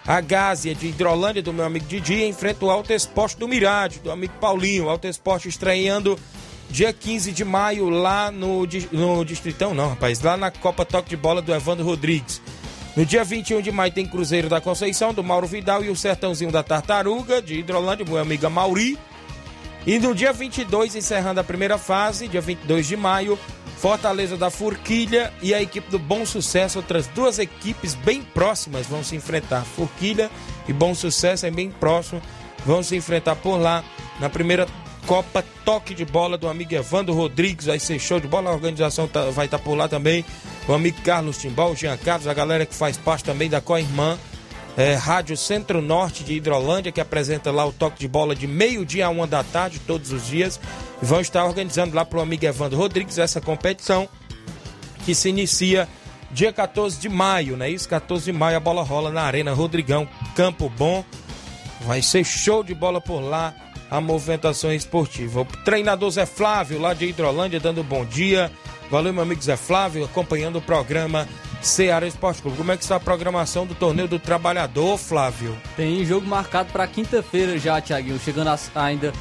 a 0.08 0.20
Gásia 0.22 0.74
de 0.74 0.88
Hidrolândia, 0.88 1.44
do 1.44 1.54
meu 1.54 1.66
amigo 1.66 1.86
Didi, 1.86 2.24
enfrenta 2.24 2.66
o 2.66 2.72
Alto 2.72 2.92
Esporte 2.92 3.38
do 3.38 3.48
Mirade, 3.48 4.00
do 4.00 4.10
amigo 4.10 4.34
Paulinho. 4.40 4.90
Alto 4.90 5.06
Esporte 5.06 5.50
estreando 5.50 6.18
dia 6.70 6.92
15 6.92 7.32
de 7.32 7.44
maio 7.44 7.90
lá 7.90 8.32
no, 8.32 8.68
no 8.92 9.24
Distritão, 9.24 9.74
não, 9.76 9.90
rapaz, 9.90 10.22
lá 10.22 10.36
na 10.36 10.50
Copa 10.50 10.84
Toque 10.84 11.10
de 11.10 11.18
Bola 11.18 11.42
do 11.42 11.54
Evandro 11.54 11.86
Rodrigues. 11.86 12.42
No 12.96 13.04
dia 13.04 13.24
21 13.24 13.60
de 13.60 13.72
maio 13.72 13.92
tem 13.92 14.06
Cruzeiro 14.06 14.48
da 14.48 14.62
Conceição, 14.62 15.16
do 15.16 15.24
Mauro 15.24 15.48
Vidal 15.48 15.84
e 15.84 15.90
o 15.90 15.96
Sertãozinho 15.96 16.52
da 16.52 16.62
Tartaruga, 16.62 17.42
de 17.42 17.56
Hidrolândia, 17.56 18.06
meu 18.06 18.20
amiga 18.20 18.52
Mauri. 18.52 19.00
E 19.86 19.98
no 19.98 20.14
dia 20.14 20.32
22, 20.32 20.96
encerrando 20.96 21.40
a 21.40 21.44
primeira 21.44 21.80
fase, 21.80 22.28
dia 22.28 22.40
22 22.40 22.88
de 22.88 22.96
maio, 22.96 23.38
Fortaleza 23.78 24.38
da 24.38 24.52
Forquilha 24.52 25.34
e 25.42 25.56
a 25.56 25.62
equipe 25.62 25.90
do 25.90 25.98
Bom 25.98 26.24
Sucesso, 26.24 26.78
outras 26.78 27.08
duas 27.08 27.40
equipes 27.40 27.96
bem 27.96 28.22
próximas 28.22 28.86
vão 28.86 29.04
se 29.04 29.16
enfrentar. 29.16 29.66
Forquilha 29.66 30.30
e 30.68 30.72
Bom 30.72 30.94
Sucesso 30.94 31.48
é 31.48 31.52
bem 31.52 31.72
próximo, 31.72 32.22
vão 32.64 32.84
se 32.84 32.96
enfrentar 32.96 33.36
por 33.38 33.58
lá 33.58 33.84
na 34.20 34.30
primeira 34.30 34.68
Copa 35.08 35.44
Toque 35.66 35.94
de 35.94 36.06
Bola 36.06 36.38
do 36.38 36.48
amigo 36.48 36.74
Evandro 36.74 37.14
Rodrigues. 37.14 37.66
Vai 37.66 37.80
ser 37.80 38.00
show 38.00 38.20
de 38.20 38.28
bola. 38.28 38.50
A 38.50 38.54
organização 38.54 39.08
tá, 39.08 39.30
vai 39.32 39.46
estar 39.46 39.58
tá 39.58 39.64
por 39.64 39.76
lá 39.76 39.88
também. 39.88 40.24
O 40.68 40.74
amigo 40.74 41.02
Carlos 41.02 41.38
Timbal, 41.38 41.72
o 41.72 41.76
Jean 41.76 41.98
Carlos, 41.98 42.28
a 42.28 42.34
galera 42.34 42.66
que 42.66 42.74
faz 42.74 42.98
parte 42.98 43.24
também 43.24 43.50
da 43.50 43.60
Co-Irmã. 43.60 44.18
É, 44.76 44.96
Rádio 44.96 45.38
Centro-Norte 45.38 46.24
de 46.24 46.34
Hidrolândia, 46.34 46.92
que 46.92 47.00
apresenta 47.00 47.52
lá 47.52 47.64
o 47.64 47.72
toque 47.72 48.00
de 48.00 48.08
bola 48.08 48.36
de 48.36 48.48
meio-dia 48.48 49.06
a 49.06 49.10
uma 49.10 49.28
da 49.28 49.44
tarde, 49.44 49.80
todos 49.80 50.12
os 50.12 50.26
dias. 50.26 50.60
Vão 51.02 51.22
estar 51.22 51.46
organizando 51.46 51.96
lá 51.96 52.04
para 52.04 52.18
o 52.18 52.22
amigo 52.22 52.46
Evandro 52.46 52.78
Rodrigues 52.78 53.20
essa 53.20 53.40
competição 53.40 54.10
que 55.06 55.14
se 55.14 55.30
inicia 55.30 55.88
dia 56.32 56.52
14 56.52 57.00
de 57.00 57.08
maio, 57.08 57.56
né? 57.56 57.70
Isso, 57.70 57.88
14 57.88 58.26
de 58.26 58.32
maio 58.32 58.58
a 58.58 58.60
bola 58.60 58.82
rola 58.82 59.12
na 59.12 59.22
Arena 59.22 59.54
Rodrigão, 59.54 60.08
Campo 60.36 60.70
Bom. 60.70 61.06
Vai 61.82 62.02
ser 62.02 62.24
show 62.24 62.64
de 62.64 62.74
bola 62.74 63.00
por 63.00 63.20
lá 63.20 63.54
a 63.92 64.02
movimentação 64.02 64.74
esportiva. 64.74 65.42
O 65.42 65.46
treinador 65.46 66.10
Zé 66.10 66.26
Flávio, 66.26 66.80
lá 66.80 66.94
de 66.96 67.06
Hidrolândia, 67.06 67.60
dando 67.60 67.84
bom 67.84 68.04
dia. 68.04 68.52
Valeu, 68.94 69.12
meu 69.12 69.24
amigo 69.24 69.42
Zé 69.42 69.58
Flávio, 69.58 70.06
acompanhando 70.06 70.58
o 70.58 70.62
programa 70.62 71.28
Ceará 71.64 72.06
Esporte 72.06 72.44
Clube. 72.44 72.58
Como 72.58 72.72
é 72.72 72.78
que 72.78 72.84
está 72.84 72.98
a 72.98 73.00
programação 73.00 73.66
do 73.66 73.74
Torneio 73.74 74.08
do 74.08 74.20
Trabalhador, 74.20 75.00
Flávio? 75.00 75.58
Tem 75.76 76.06
jogo 76.06 76.28
marcado 76.28 76.72
para 76.72 76.86
quinta-feira 76.86 77.58
já, 77.58 77.82
Thiaguinho. 77.82 78.20
Chegando 78.20 78.52
ainda 78.76 79.12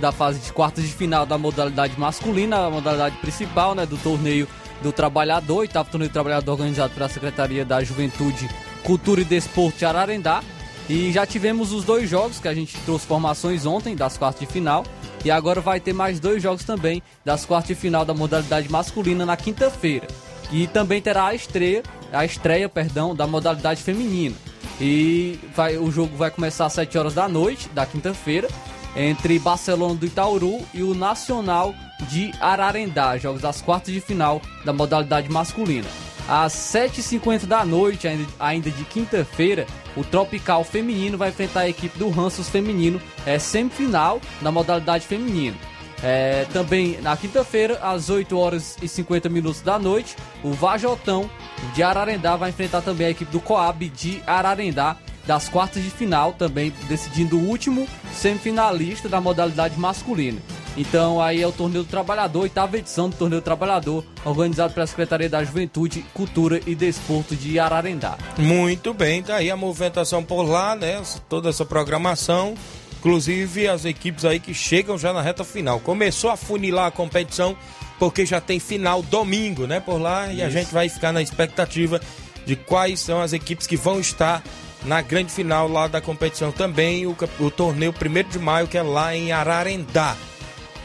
da 0.00 0.10
fase 0.10 0.38
de 0.38 0.50
quartas 0.50 0.84
de 0.84 0.94
final 0.94 1.26
da 1.26 1.36
modalidade 1.36 2.00
masculina, 2.00 2.64
a 2.64 2.70
modalidade 2.70 3.18
principal 3.18 3.74
né, 3.74 3.84
do 3.84 3.98
torneio 3.98 4.48
do 4.80 4.90
Trabalhador, 4.90 5.58
oitavo 5.58 5.90
torneio 5.90 6.08
do 6.08 6.14
Trabalhador 6.14 6.52
organizado 6.52 6.94
pela 6.94 7.10
Secretaria 7.10 7.62
da 7.62 7.84
Juventude, 7.84 8.48
Cultura 8.82 9.20
e 9.20 9.24
Desporto 9.26 9.80
de 9.80 9.84
Ararendá. 9.84 10.42
E 10.90 11.12
já 11.12 11.24
tivemos 11.24 11.72
os 11.72 11.84
dois 11.84 12.10
jogos 12.10 12.40
que 12.40 12.48
a 12.48 12.52
gente 12.52 12.76
trouxe 12.78 13.06
formações 13.06 13.64
ontem, 13.64 13.94
das 13.94 14.18
quartas 14.18 14.40
de 14.40 14.52
final. 14.52 14.84
E 15.24 15.30
agora 15.30 15.60
vai 15.60 15.78
ter 15.78 15.92
mais 15.92 16.18
dois 16.18 16.42
jogos 16.42 16.64
também 16.64 17.00
das 17.24 17.46
quartas 17.46 17.68
de 17.68 17.74
final 17.76 18.04
da 18.04 18.12
modalidade 18.12 18.68
masculina 18.68 19.24
na 19.24 19.36
quinta-feira. 19.36 20.08
E 20.50 20.66
também 20.66 21.00
terá 21.00 21.26
a 21.26 21.34
estreia, 21.34 21.84
a 22.12 22.24
estreia, 22.24 22.68
perdão, 22.68 23.14
da 23.14 23.24
modalidade 23.24 23.80
feminina. 23.80 24.34
E 24.80 25.38
vai, 25.54 25.76
o 25.76 25.92
jogo 25.92 26.16
vai 26.16 26.28
começar 26.28 26.66
às 26.66 26.72
7 26.72 26.98
horas 26.98 27.14
da 27.14 27.28
noite, 27.28 27.68
da 27.68 27.86
quinta-feira, 27.86 28.48
entre 28.96 29.38
Barcelona 29.38 29.94
do 29.94 30.06
Itauru 30.06 30.58
e 30.74 30.82
o 30.82 30.92
Nacional 30.92 31.72
de 32.08 32.32
Ararendá, 32.40 33.16
jogos 33.16 33.42
das 33.42 33.62
quartas 33.62 33.94
de 33.94 34.00
final 34.00 34.42
da 34.64 34.72
modalidade 34.72 35.30
masculina. 35.30 35.86
Às 36.28 36.52
7h50 36.52 37.46
da 37.46 37.64
noite, 37.64 38.08
ainda 38.40 38.70
de 38.70 38.84
quinta-feira, 38.84 39.66
o 39.96 40.04
Tropical 40.04 40.64
Feminino 40.64 41.18
vai 41.18 41.30
enfrentar 41.30 41.60
a 41.60 41.68
equipe 41.68 41.98
do 41.98 42.08
Ranços 42.10 42.48
Feminino, 42.48 43.00
é 43.26 43.38
semifinal 43.38 44.20
da 44.40 44.50
modalidade 44.50 45.06
feminina. 45.06 45.56
É, 46.02 46.46
também 46.52 46.98
na 47.02 47.16
quinta-feira, 47.16 47.78
às 47.82 48.08
8 48.08 48.36
horas 48.38 48.76
e 48.80 48.88
50 48.88 49.28
minutos 49.28 49.60
da 49.60 49.78
noite, 49.78 50.16
o 50.42 50.52
Vajotão 50.52 51.28
de 51.74 51.82
Ararendá 51.82 52.36
vai 52.36 52.50
enfrentar 52.50 52.80
também 52.80 53.08
a 53.08 53.10
equipe 53.10 53.30
do 53.30 53.40
Coab 53.40 53.86
de 53.88 54.22
Ararendá 54.26 54.96
das 55.26 55.48
quartas 55.48 55.82
de 55.82 55.90
final, 55.90 56.32
também 56.32 56.72
decidindo 56.88 57.36
o 57.36 57.46
último 57.46 57.86
semifinalista 58.12 59.08
da 59.08 59.20
modalidade 59.20 59.78
masculina. 59.78 60.40
Então 60.76 61.20
aí 61.20 61.42
é 61.42 61.46
o 61.46 61.52
Torneio 61.52 61.84
do 61.84 61.90
Trabalhador, 61.90 62.42
oitava 62.42 62.78
edição 62.78 63.08
do 63.10 63.16
Torneio 63.16 63.40
do 63.40 63.44
Trabalhador, 63.44 64.04
organizado 64.24 64.72
pela 64.72 64.86
Secretaria 64.86 65.28
da 65.28 65.42
Juventude, 65.42 66.04
Cultura 66.14 66.60
e 66.66 66.74
Desporto 66.74 67.34
de 67.34 67.58
Ararendá. 67.58 68.16
Muito 68.38 68.94
bem, 68.94 69.22
tá 69.22 69.36
aí 69.36 69.50
a 69.50 69.56
movimentação 69.56 70.22
por 70.22 70.42
lá, 70.42 70.76
né? 70.76 71.02
Toda 71.28 71.48
essa 71.48 71.64
programação. 71.64 72.54
Inclusive 72.98 73.66
as 73.66 73.86
equipes 73.86 74.26
aí 74.26 74.38
que 74.38 74.52
chegam 74.52 74.98
já 74.98 75.12
na 75.12 75.22
reta 75.22 75.42
final. 75.42 75.80
Começou 75.80 76.30
a 76.30 76.36
funilar 76.36 76.86
a 76.86 76.90
competição 76.90 77.56
porque 77.98 78.26
já 78.26 78.40
tem 78.40 78.60
final 78.60 79.02
domingo, 79.02 79.66
né? 79.66 79.80
Por 79.80 79.98
lá 79.98 80.26
Isso. 80.26 80.36
e 80.36 80.42
a 80.42 80.50
gente 80.50 80.72
vai 80.72 80.88
ficar 80.88 81.12
na 81.12 81.22
expectativa 81.22 82.00
de 82.44 82.56
quais 82.56 83.00
são 83.00 83.20
as 83.20 83.32
equipes 83.32 83.66
que 83.66 83.76
vão 83.76 84.00
estar 84.00 84.42
na 84.84 85.02
grande 85.02 85.32
final 85.32 85.68
lá 85.68 85.86
da 85.86 86.00
competição 86.00 86.50
também, 86.50 87.06
o, 87.06 87.16
o 87.38 87.50
torneio 87.50 87.92
1 87.92 88.30
de 88.30 88.38
maio, 88.38 88.66
que 88.66 88.78
é 88.78 88.82
lá 88.82 89.14
em 89.14 89.32
Ararendá. 89.32 90.16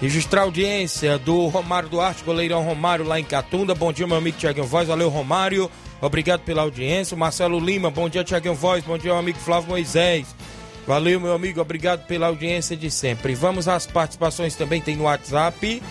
Registrar 0.02 0.42
a 0.42 0.44
audiência 0.44 1.18
do 1.18 1.48
Romário 1.48 1.88
Duarte, 1.88 2.24
goleirão 2.24 2.64
Romário 2.64 3.06
lá 3.06 3.20
em 3.20 3.24
Catunda. 3.24 3.74
Bom 3.74 3.94
dia, 3.94 4.06
meu 4.06 4.18
amigo 4.18 4.38
Tiaguinho 4.38 4.66
Voz. 4.66 4.88
Valeu, 4.88 5.10
Romário. 5.10 5.72
Obrigado 6.02 6.42
pela 6.42 6.62
audiência. 6.64 7.16
Marcelo 7.16 7.60
Lima, 7.60 7.90
bom 7.90 8.10
dia, 8.10 8.24
Tiaguinho 8.24 8.54
Voz. 8.54 8.84
Bom 8.84 8.98
dia, 8.98 9.12
meu 9.12 9.20
amigo 9.20 9.40
Flávio 9.40 9.70
Moisés. 9.70 10.36
Valeu, 10.86 11.20
meu 11.20 11.34
amigo. 11.34 11.62
Obrigado 11.62 12.06
pela 12.06 12.28
audiência 12.28 12.76
de 12.76 12.92
sempre. 12.92 13.34
Vamos 13.34 13.68
às 13.68 13.88
participações 13.88 14.56
também. 14.56 14.82
Tem 14.82 14.96
no 14.98 15.06
WhatsApp 15.06 15.82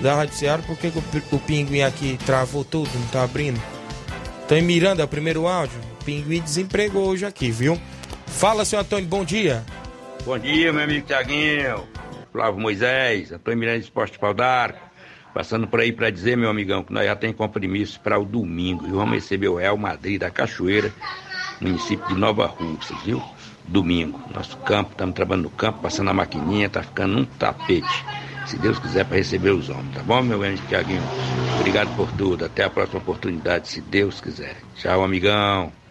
da 0.00 0.16
Rádio 0.16 0.34
Ceará. 0.34 0.62
Por 0.62 0.76
que 0.76 0.88
o, 0.88 1.02
o 1.36 1.38
pinguim 1.38 1.82
aqui 1.82 2.18
travou 2.26 2.64
tudo? 2.64 2.90
Não 2.92 3.06
tá 3.06 3.22
abrindo? 3.22 3.60
Tô 4.48 4.56
em 4.56 4.62
Miranda, 4.62 5.06
primeiro 5.06 5.46
áudio. 5.46 5.78
O 6.00 6.04
pinguim 6.04 6.40
desempregou 6.40 7.06
hoje 7.06 7.24
aqui, 7.24 7.50
viu? 7.50 7.80
Fala, 8.26 8.64
senhor 8.64 8.82
Antônio, 8.82 9.08
bom 9.08 9.24
dia. 9.24 9.64
Bom 10.24 10.38
dia, 10.38 10.72
meu 10.72 10.82
amigo 10.82 11.06
Tiaguinho. 11.06 11.84
Flávio 12.34 12.60
Moisés, 12.60 13.30
Antônio 13.30 13.60
Miranda 13.60 13.78
Esporte 13.78 14.18
Pau 14.18 14.34
d'Arco. 14.34 14.80
Passando 15.32 15.68
por 15.68 15.78
aí 15.78 15.92
para 15.92 16.10
dizer, 16.10 16.36
meu 16.36 16.50
amigão, 16.50 16.82
que 16.82 16.92
nós 16.92 17.06
já 17.06 17.14
tem 17.14 17.32
compromisso 17.32 18.00
para 18.00 18.18
o 18.18 18.24
domingo. 18.24 18.84
E 18.88 18.90
vamos 18.90 19.14
receber 19.14 19.46
o 19.46 19.54
Real 19.54 19.76
Madrid 19.76 20.20
da 20.20 20.30
Cachoeira, 20.30 20.92
município 21.60 22.04
de 22.08 22.16
Nova 22.16 22.46
Rússia, 22.46 22.96
viu? 23.04 23.22
Domingo. 23.68 24.20
Nosso 24.34 24.56
campo, 24.58 24.90
estamos 24.90 25.14
trabalhando 25.14 25.44
no 25.44 25.50
campo, 25.50 25.78
passando 25.80 26.10
a 26.10 26.12
maquininha, 26.12 26.68
tá 26.68 26.82
ficando 26.82 27.18
um 27.18 27.24
tapete. 27.24 28.04
Se 28.46 28.58
Deus 28.58 28.80
quiser, 28.80 29.04
para 29.04 29.16
receber 29.16 29.50
os 29.50 29.68
homens, 29.68 29.94
tá 29.94 30.02
bom, 30.02 30.20
meu 30.20 30.40
grande 30.40 30.60
Tiaguinho? 30.62 31.02
Obrigado 31.60 31.94
por 31.94 32.10
tudo. 32.12 32.44
Até 32.44 32.64
a 32.64 32.70
próxima 32.70 32.98
oportunidade, 32.98 33.68
se 33.68 33.80
Deus 33.80 34.20
quiser. 34.20 34.56
Tchau, 34.74 35.04
amigão. 35.04 35.83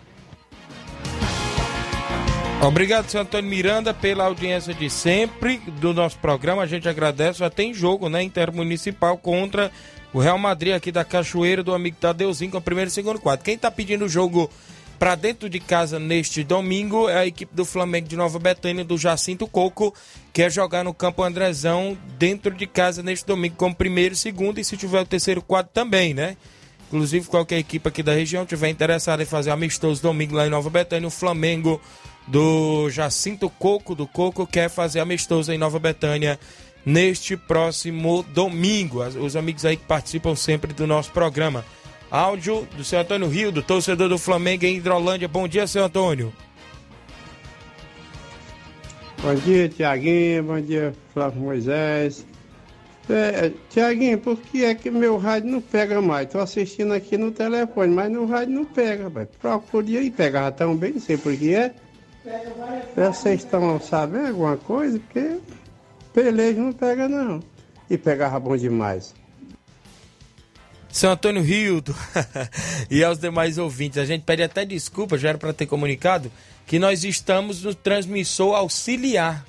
Obrigado, 2.68 3.10
senhor 3.10 3.24
Antônio 3.24 3.50
Miranda, 3.50 3.94
pela 3.94 4.24
audiência 4.24 4.74
de 4.74 4.90
sempre 4.90 5.58
do 5.82 5.94
nosso 5.94 6.18
programa. 6.20 6.62
A 6.62 6.66
gente 6.66 6.88
agradece. 6.88 7.40
Já 7.40 7.50
tem 7.50 7.74
jogo, 7.74 8.08
né? 8.08 8.24
Intermunicipal 8.24 9.18
contra 9.18 9.70
o 10.14 10.20
Real 10.20 10.38
Madrid 10.38 10.74
aqui 10.74 10.90
da 10.90 11.04
Cachoeira, 11.04 11.62
do 11.62 11.74
amigo 11.74 11.98
Tadeuzinho, 12.00 12.52
com 12.52 12.60
o 12.60 12.62
primeiro 12.62 12.88
e 12.88 12.92
segundo 12.92 13.20
quadro. 13.20 13.44
Quem 13.44 13.58
tá 13.58 13.70
pedindo 13.70 14.06
o 14.06 14.10
jogo 14.10 14.50
para 14.98 15.14
dentro 15.16 15.50
de 15.50 15.60
casa 15.60 16.00
neste 16.00 16.42
domingo 16.42 17.10
é 17.10 17.18
a 17.18 17.26
equipe 17.26 17.54
do 17.54 17.66
Flamengo 17.66 18.08
de 18.08 18.16
Nova 18.16 18.40
Betânia, 18.40 18.86
do 18.86 18.98
Jacinto 18.98 19.46
Coco, 19.46 19.94
quer 20.32 20.50
jogar 20.50 20.86
no 20.86 20.94
campo 20.94 21.22
Andrezão 21.22 21.98
dentro 22.18 22.52
de 22.52 22.66
casa 22.66 23.04
neste 23.04 23.26
domingo 23.26 23.56
como 23.58 23.76
primeiro 23.76 24.14
e 24.14 24.18
segundo, 24.18 24.60
e 24.60 24.64
se 24.64 24.78
tiver 24.78 25.02
o 25.02 25.06
terceiro 25.06 25.42
quadro 25.42 25.70
também, 25.74 26.14
né? 26.14 26.38
Inclusive, 26.88 27.28
qualquer 27.28 27.58
equipe 27.58 27.90
aqui 27.90 28.02
da 28.02 28.14
região 28.14 28.46
tiver 28.46 28.70
interessada 28.70 29.22
em 29.22 29.26
fazer 29.26 29.50
amistoso 29.50 30.02
domingo 30.02 30.36
lá 30.36 30.48
em 30.48 30.50
Nova 30.50 30.70
Betânia, 30.70 31.08
o 31.08 31.12
Flamengo 31.12 31.82
do 32.28 32.90
Jacinto 32.90 33.50
Coco, 33.50 33.96
do 33.96 34.08
Coco, 34.08 34.48
quer 34.48 34.70
fazer 34.70 35.00
amistoso 35.00 35.52
em 35.52 35.58
Nova 35.58 35.80
Betânia 35.80 36.40
neste 36.86 37.36
próximo 37.36 38.24
domingo. 38.34 39.04
Os 39.04 39.36
amigos 39.36 39.66
aí 39.66 39.78
que 39.78 39.86
participam 39.86 40.36
sempre 40.36 40.74
do 40.74 40.88
nosso 40.88 41.12
programa. 41.12 41.66
Áudio 42.10 42.68
do 42.78 42.84
seu 42.84 43.00
Antônio 43.00 43.28
Rio, 43.28 43.52
do 43.52 43.64
torcedor 43.64 44.08
do 44.08 44.18
Flamengo 44.18 44.66
em 44.66 44.78
Hidrolândia. 44.78 45.28
Bom 45.28 45.48
dia, 45.48 45.66
seu 45.66 45.84
Antônio. 45.84 46.32
Bom 49.22 49.34
dia, 49.36 49.70
Tiaguinho. 49.70 50.44
Bom 50.44 50.62
dia, 50.62 50.94
Flávio 51.14 51.42
Moisés. 51.42 52.26
É, 53.10 53.52
Tiaguinho, 53.70 54.18
por 54.18 54.38
que 54.38 54.64
é 54.64 54.76
que 54.76 54.90
meu 54.90 55.18
rádio 55.18 55.50
não 55.50 55.62
pega 55.62 56.02
mais? 56.02 56.30
Tô 56.30 56.40
assistindo 56.40 56.94
aqui 56.94 57.18
no 57.18 57.32
telefone, 57.32 57.94
mas 57.94 58.12
no 58.12 58.26
rádio 58.26 58.54
não 58.54 58.66
pega, 58.66 59.10
velho. 59.10 59.30
Procure 59.42 59.98
aí, 59.98 60.12
pegava 60.12 60.52
tão 60.52 60.76
bem, 60.76 60.94
não 60.94 61.02
sei 61.02 61.18
por 61.18 61.36
que 61.36 61.54
é. 61.54 61.74
Vocês 62.96 63.44
estão 63.44 63.80
sabendo 63.82 64.28
alguma 64.28 64.58
coisa? 64.58 65.00
Porque 65.00 65.40
pelejo 66.14 66.62
não 66.62 66.74
pega 66.74 67.08
não. 67.08 67.42
E 67.90 67.98
pegava 67.98 68.40
bom 68.40 68.56
demais. 68.56 69.14
Seu 70.90 71.10
Antônio 71.10 71.42
Rildo 71.42 71.96
e 72.90 73.04
aos 73.04 73.18
demais 73.18 73.58
ouvintes, 73.58 73.98
a 73.98 74.06
gente 74.06 74.24
pede 74.24 74.44
até 74.44 74.64
desculpa, 74.64 75.18
já 75.18 75.30
era 75.30 75.38
para 75.38 75.52
ter 75.52 75.66
comunicado, 75.66 76.32
que 76.68 76.78
nós 76.78 77.04
estamos 77.04 77.64
no 77.64 77.74
transmissor 77.74 78.56
auxiliar, 78.56 79.44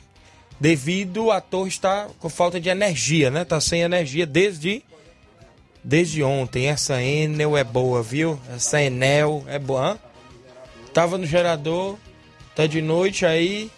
devido 0.59 1.31
a 1.31 1.41
torre 1.43 1.69
estar 1.69 2.09
com 2.19 2.29
falta 2.31 2.59
de 2.59 2.71
energia, 2.71 3.31
né? 3.31 3.45
Tá 3.45 3.61
sem 3.61 3.83
energia 3.83 4.25
desde 4.25 4.83
desde 5.85 6.23
ontem. 6.23 6.69
Essa 6.69 7.03
Enel 7.03 7.57
é 7.57 7.63
boa, 7.63 8.03
viu? 8.03 8.41
Essa 8.51 8.83
Enel 8.83 9.45
é 9.47 9.59
boa. 9.59 9.99
Tava 10.95 11.19
no 11.19 11.27
gerador, 11.27 11.99
tá 12.55 12.67
de 12.67 12.81
noite 12.81 13.27
aí, 13.27 13.71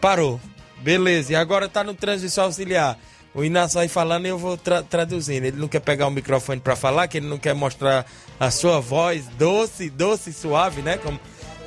parou. 0.00 0.40
Beleza, 0.80 1.32
e 1.32 1.36
agora 1.36 1.68
tá 1.68 1.84
no 1.84 1.94
transmissor 1.94 2.44
auxiliar. 2.44 2.98
O 3.34 3.42
Inácio 3.42 3.76
vai 3.76 3.88
falando 3.88 4.26
e 4.26 4.28
eu 4.28 4.36
vou 4.36 4.56
tra 4.56 4.82
traduzindo. 4.82 5.44
Ele 5.44 5.56
não 5.56 5.68
quer 5.68 5.80
pegar 5.80 6.06
o 6.06 6.10
microfone 6.10 6.60
para 6.60 6.76
falar, 6.76 7.08
que 7.08 7.18
ele 7.18 7.26
não 7.26 7.38
quer 7.38 7.54
mostrar 7.54 8.04
a 8.38 8.50
sua 8.50 8.78
voz 8.80 9.26
doce, 9.38 9.88
doce 9.88 10.30
e 10.30 10.32
suave, 10.32 10.82
né? 10.82 10.98
Como... 10.98 11.18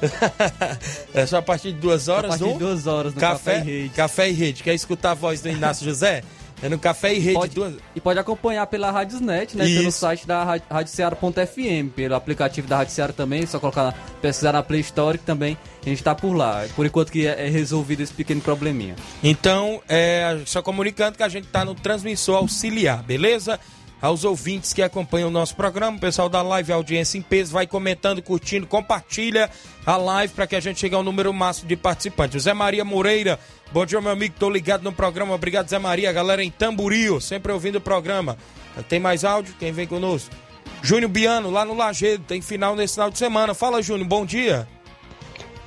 é 1.14 1.26
só 1.26 1.38
a 1.38 1.42
partir 1.42 1.72
de 1.72 1.80
duas 1.80 2.08
horas. 2.08 2.36
A 2.36 2.38
partir 2.38 2.54
de 2.54 2.60
duas 2.60 2.86
horas 2.86 3.16
no 3.16 3.20
Café, 3.20 3.54
Café 3.54 3.62
e 3.62 3.64
Rede. 3.64 3.90
Café 3.96 4.30
e 4.30 4.34
Rede. 4.34 4.64
Quer 4.64 4.74
escutar 4.76 5.12
a 5.12 5.16
voz 5.16 5.42
do 5.42 5.50
Inácio 5.50 5.86
José? 5.86 6.22
É 6.62 6.70
no 6.70 6.80
Café 6.80 7.14
e 7.14 7.20
Rede. 7.20 7.38
Pode, 7.38 7.56
duas... 7.56 7.74
E 7.96 8.02
pode 8.02 8.20
acompanhar 8.20 8.66
pela 8.68 8.92
Radiosnet, 8.92 9.58
né? 9.58 9.66
Isso. 9.66 9.80
Pelo 9.80 9.92
site 9.92 10.28
da 10.28 10.60
radioceara.fm, 10.70 11.90
pelo 11.96 12.16
aplicativo 12.16 12.68
da 12.68 12.78
Rádio 12.78 13.14
também, 13.14 13.46
só 13.46 13.60
colocar, 13.60 13.94
pesquisar 14.22 14.54
na 14.54 14.64
Play 14.64 14.82
Store 14.82 15.18
que 15.18 15.26
também 15.26 15.58
a 15.86 15.90
gente 15.90 16.04
tá 16.04 16.16
por 16.16 16.34
lá. 16.34 16.66
Por 16.76 16.86
enquanto 16.86 17.12
que 17.12 17.28
é, 17.28 17.46
é 17.46 17.50
resolvido 17.50 18.02
esse 18.02 18.14
pequeno 18.14 18.42
probleminha. 18.42 18.96
Então, 19.24 19.82
é, 19.88 20.40
só 20.46 20.62
comunicando 20.62 21.18
que 21.18 21.24
a 21.24 21.30
gente 21.30 21.48
tá 21.48 21.66
no 21.66 21.76
transmissor 21.76 22.38
auxiliar, 22.38 23.04
beleza? 23.04 23.60
Aos 24.06 24.24
ouvintes 24.24 24.72
que 24.72 24.84
acompanham 24.84 25.30
o 25.30 25.32
nosso 25.32 25.56
programa, 25.56 25.98
o 25.98 26.00
pessoal 26.00 26.30
da 26.30 26.40
live, 26.44 26.72
audiência 26.72 27.18
em 27.18 27.24
peso, 27.24 27.52
vai 27.52 27.66
comentando, 27.66 28.22
curtindo, 28.22 28.68
compartilha 28.68 29.50
a 29.84 29.98
live 29.98 30.32
para 30.32 30.46
que 30.46 30.56
a 30.56 30.60
gente 30.60 30.80
chegue 30.80 30.94
ao 30.94 31.02
número 31.02 31.34
máximo 31.34 31.68
de 31.68 31.76
participantes. 31.76 32.44
Zé 32.44 32.54
Maria 32.54 32.86
Moreira, 32.86 33.40
bom 33.72 33.84
dia, 33.84 34.00
meu 34.00 34.12
amigo, 34.12 34.36
tô 34.38 34.48
ligado 34.48 34.84
no 34.84 34.92
programa, 34.92 35.34
obrigado, 35.34 35.68
Zé 35.68 35.80
Maria, 35.80 36.14
galera 36.14 36.44
em 36.44 36.52
Tamburio, 36.52 37.20
sempre 37.20 37.52
ouvindo 37.52 37.78
o 37.78 37.82
programa. 37.82 38.38
Tem 38.88 39.00
mais 39.00 39.26
áudio? 39.26 39.56
Quem 39.58 39.72
vem 39.72 39.88
conosco? 39.88 40.30
Júnior 40.84 41.10
Biano, 41.10 41.50
lá 41.50 41.66
no 41.66 41.74
Lagedo, 41.74 42.26
tem 42.26 42.44
final 42.44 42.76
nesse 42.76 42.94
final 42.94 43.10
de 43.10 43.18
semana. 43.18 43.56
Fala, 43.56 43.82
Júnior, 43.82 44.08
bom 44.08 44.24
dia. 44.24 44.68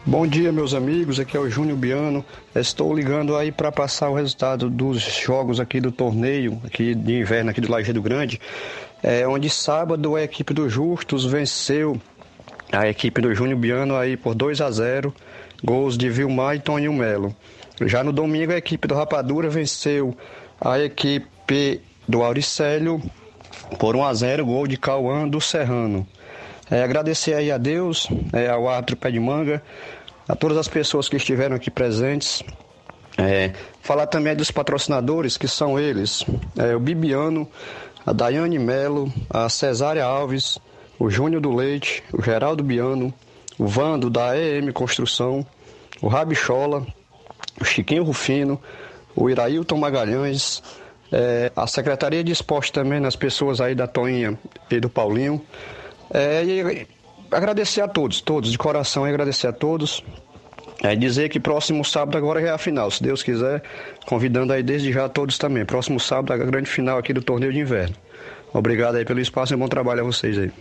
Bom 0.09 0.27
dia, 0.27 0.51
meus 0.51 0.73
amigos. 0.73 1.21
Aqui 1.21 1.37
é 1.37 1.41
o 1.41 1.51
Júnior 1.51 1.77
Biano. 1.77 2.25
Estou 2.55 2.97
ligando 2.97 3.37
aí 3.37 3.53
para 3.53 3.71
passar 3.71 4.09
o 4.09 4.15
resultado 4.15 4.71
dos 4.71 5.03
jogos 5.03 5.61
aqui 5.61 5.83
do 5.83 5.93
torneio 5.93 6.59
aqui 6.65 6.95
de 6.95 7.21
inverno 7.21 7.51
aqui 7.51 7.61
do 7.61 7.71
Lajeado 7.71 8.01
Grande, 8.01 8.41
é, 9.03 9.29
onde 9.29 9.51
sábado 9.51 10.17
a 10.17 10.23
equipe 10.23 10.55
do 10.55 10.67
Justus 10.67 11.27
venceu 11.27 12.01
a 12.73 12.89
equipe 12.89 13.21
do 13.21 13.35
Júnior 13.35 13.59
Biano 13.59 13.95
aí 13.97 14.17
por 14.17 14.35
2 14.35 14.63
a 14.63 14.71
0, 14.71 15.15
gols 15.63 15.99
de 15.99 16.09
Vilmar 16.09 16.57
e 16.57 16.61
Toninho 16.61 16.95
Melo. 16.95 17.37
Já 17.83 18.03
no 18.03 18.11
domingo 18.11 18.53
a 18.53 18.57
equipe 18.57 18.89
do 18.89 18.95
Rapadura 18.95 19.51
venceu 19.51 20.17
a 20.59 20.81
equipe 20.81 21.83
do 22.09 22.23
Auricélio 22.23 22.99
por 23.79 23.95
1 23.95 24.05
a 24.07 24.15
0, 24.15 24.47
gol 24.47 24.67
de 24.67 24.79
Cauã 24.79 25.29
do 25.29 25.39
Serrano. 25.39 26.09
É, 26.71 26.83
agradecer 26.83 27.33
aí 27.33 27.51
a 27.51 27.57
Deus, 27.57 28.09
é, 28.31 28.49
ao 28.49 28.69
árbitro 28.69 28.97
Pé 28.97 29.11
de 29.11 29.19
Manga, 29.19 29.63
a 30.29 30.37
todas 30.37 30.59
as 30.59 30.69
pessoas 30.69 31.09
que 31.09 31.17
estiveram 31.17 31.57
aqui 31.57 31.71
presentes. 31.71 32.43
É, 33.17 33.53
falar 33.83 34.07
também 34.07 34.37
dos 34.37 34.51
patrocinadores, 34.51 35.37
que 35.37 35.49
são 35.49 35.79
eles: 35.79 36.25
é, 36.57 36.77
o 36.77 36.81
Bibiano, 36.81 37.49
a 38.07 38.13
Daiane 38.13 38.59
Melo, 38.59 39.13
a 39.31 39.49
Cesária 39.49 40.05
Alves, 40.05 40.59
o 40.99 41.11
Júnior 41.11 41.41
do 41.41 41.53
Leite, 41.53 42.03
o 42.13 42.23
Geraldo 42.23 42.63
Biano, 42.63 43.13
o 43.59 43.67
Vando 43.67 44.09
da 44.11 44.37
EM 44.39 44.71
Construção, 44.73 45.45
o 46.01 46.09
Rabichola, 46.09 46.87
o 47.61 47.65
Chiquinho 47.65 48.05
Rufino, 48.05 48.61
o 49.17 49.29
Irailton 49.29 49.79
Magalhães, 49.79 50.63
é, 51.11 51.51
a 51.57 51.67
Secretaria 51.67 52.23
de 52.23 52.31
Esporte 52.31 52.73
também, 52.73 53.01
nas 53.01 53.17
pessoas 53.17 53.61
aí 53.61 53.75
da 53.75 53.87
Toinha 53.87 54.39
e 54.71 54.79
do 54.79 54.89
Paulinho. 54.89 55.43
É, 56.11 56.45
e 56.45 56.87
agradecer 57.31 57.81
a 57.81 57.89
todos, 57.89 58.21
todos, 58.21 58.51
de 58.51 58.59
coração, 58.59 59.05
agradecer 59.05 59.47
a 59.47 59.53
todos. 59.53 60.03
É 60.83 60.95
dizer 60.95 61.29
que 61.29 61.41
próximo 61.41 61.85
sábado 61.85 62.17
agora 62.17 62.41
é 62.41 62.51
a 62.51 62.59
final, 62.59 62.89
se 62.91 63.03
Deus 63.03 63.21
quiser, 63.23 63.63
convidando 64.07 64.53
aí 64.53 64.63
desde 64.63 64.93
já 64.93 65.07
a 65.07 65.09
todos 65.09 65.37
também. 65.37 65.65
Próximo 65.65 65.99
sábado 65.99 66.33
a 66.33 66.37
grande 66.37 66.71
final 66.71 66.99
aqui 66.99 67.13
do 67.13 67.21
torneio 67.21 67.53
de 67.53 67.59
inverno. 67.59 67.97
Obrigado 68.53 68.97
aí 68.97 69.05
pelo 69.05 69.21
espaço 69.21 69.53
e 69.53 69.57
bom 69.57 69.67
trabalho 69.69 70.03
a 70.03 70.05
vocês 70.05 70.39
aí. 70.39 70.53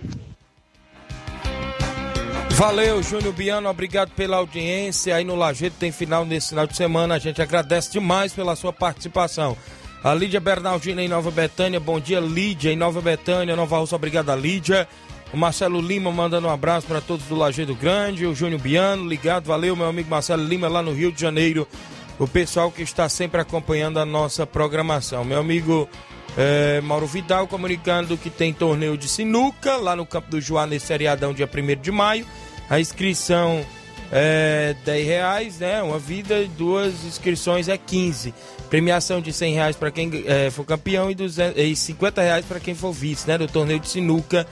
Valeu, 2.50 3.04
Júnior 3.04 3.34
Biano, 3.34 3.70
obrigado 3.70 4.10
pela 4.16 4.38
audiência. 4.38 5.16
Aí 5.16 5.24
no 5.24 5.36
Lajeito 5.36 5.76
tem 5.80 5.92
final 5.92 6.26
nesse 6.26 6.50
final 6.50 6.66
de 6.66 6.76
semana. 6.76 7.14
A 7.14 7.20
gente 7.20 7.40
agradece 7.40 7.92
demais 7.92 8.34
pela 8.34 8.56
sua 8.56 8.74
participação. 8.74 9.56
A 10.04 10.12
Lídia 10.16 10.40
Bernardina 10.40 11.04
em 11.04 11.08
Nova 11.08 11.30
Betânia, 11.30 11.80
bom 11.80 12.00
dia, 12.00 12.20
Lídia 12.20 12.72
em 12.72 12.76
Nova 12.76 13.02
Betânia, 13.02 13.56
Nova 13.56 13.78
Russa, 13.78 13.96
obrigado, 13.96 14.34
Lídia. 14.36 14.88
O 15.34 15.38
Marcelo 15.38 15.82
Lima 15.82 16.12
mandando 16.12 16.48
um 16.48 16.52
abraço 16.52 16.88
para 16.88 17.02
todos 17.02 17.26
do 17.26 17.36
Lajeado 17.36 17.76
Grande. 17.76 18.26
O 18.26 18.34
Júnior 18.34 18.62
Biano 18.62 19.08
ligado. 19.08 19.46
Valeu, 19.46 19.76
meu 19.76 19.88
amigo 19.88 20.10
Marcelo 20.10 20.44
Lima, 20.44 20.68
lá 20.68 20.82
no 20.82 20.94
Rio 20.94 21.12
de 21.12 21.20
Janeiro. 21.20 21.68
O 22.18 22.28
pessoal 22.28 22.72
que 22.72 22.82
está 22.82 23.08
sempre 23.10 23.42
acompanhando 23.42 24.00
a 24.00 24.06
nossa 24.06 24.48
programação. 24.48 25.26
Meu 25.26 25.40
amigo 25.40 25.88
é, 26.38 26.80
Mauro 26.82 27.06
Vidal 27.06 27.48
comunicando 27.48 28.18
que 28.18 28.30
tem 28.30 28.54
torneio 28.54 28.98
de 28.98 29.08
sinuca 29.08 29.76
lá 29.76 29.96
no 29.96 30.06
Campo 30.06 30.32
do 30.32 30.40
Joá 30.40 30.66
nesse 30.66 30.88
seriadão, 30.88 31.34
dia 31.34 31.50
1 31.52 31.82
de 31.82 31.92
maio. 31.92 32.26
A 32.70 32.80
inscrição 32.80 33.66
é 34.12 34.76
10 34.86 35.06
reais, 35.06 35.60
né? 35.60 35.82
Uma 35.84 36.00
vida 36.00 36.40
e 36.40 36.48
duas 36.48 37.04
inscrições 37.04 37.68
é 37.68 37.78
15. 37.78 38.34
Premiação 38.70 39.22
de 39.22 39.34
100 39.34 39.54
reais 39.54 39.76
para 39.76 39.92
quem 39.92 40.24
é, 40.26 40.50
for 40.50 40.66
campeão 40.66 41.12
e, 41.12 41.16
200, 41.16 41.62
e 41.62 41.76
50 41.76 42.22
reais 42.22 42.46
para 42.46 42.60
quem 42.60 42.74
for 42.74 42.94
vice, 42.94 43.28
né? 43.28 43.38
Do 43.38 43.48
torneio 43.48 43.80
de 43.80 43.90
sinuca 43.90 44.48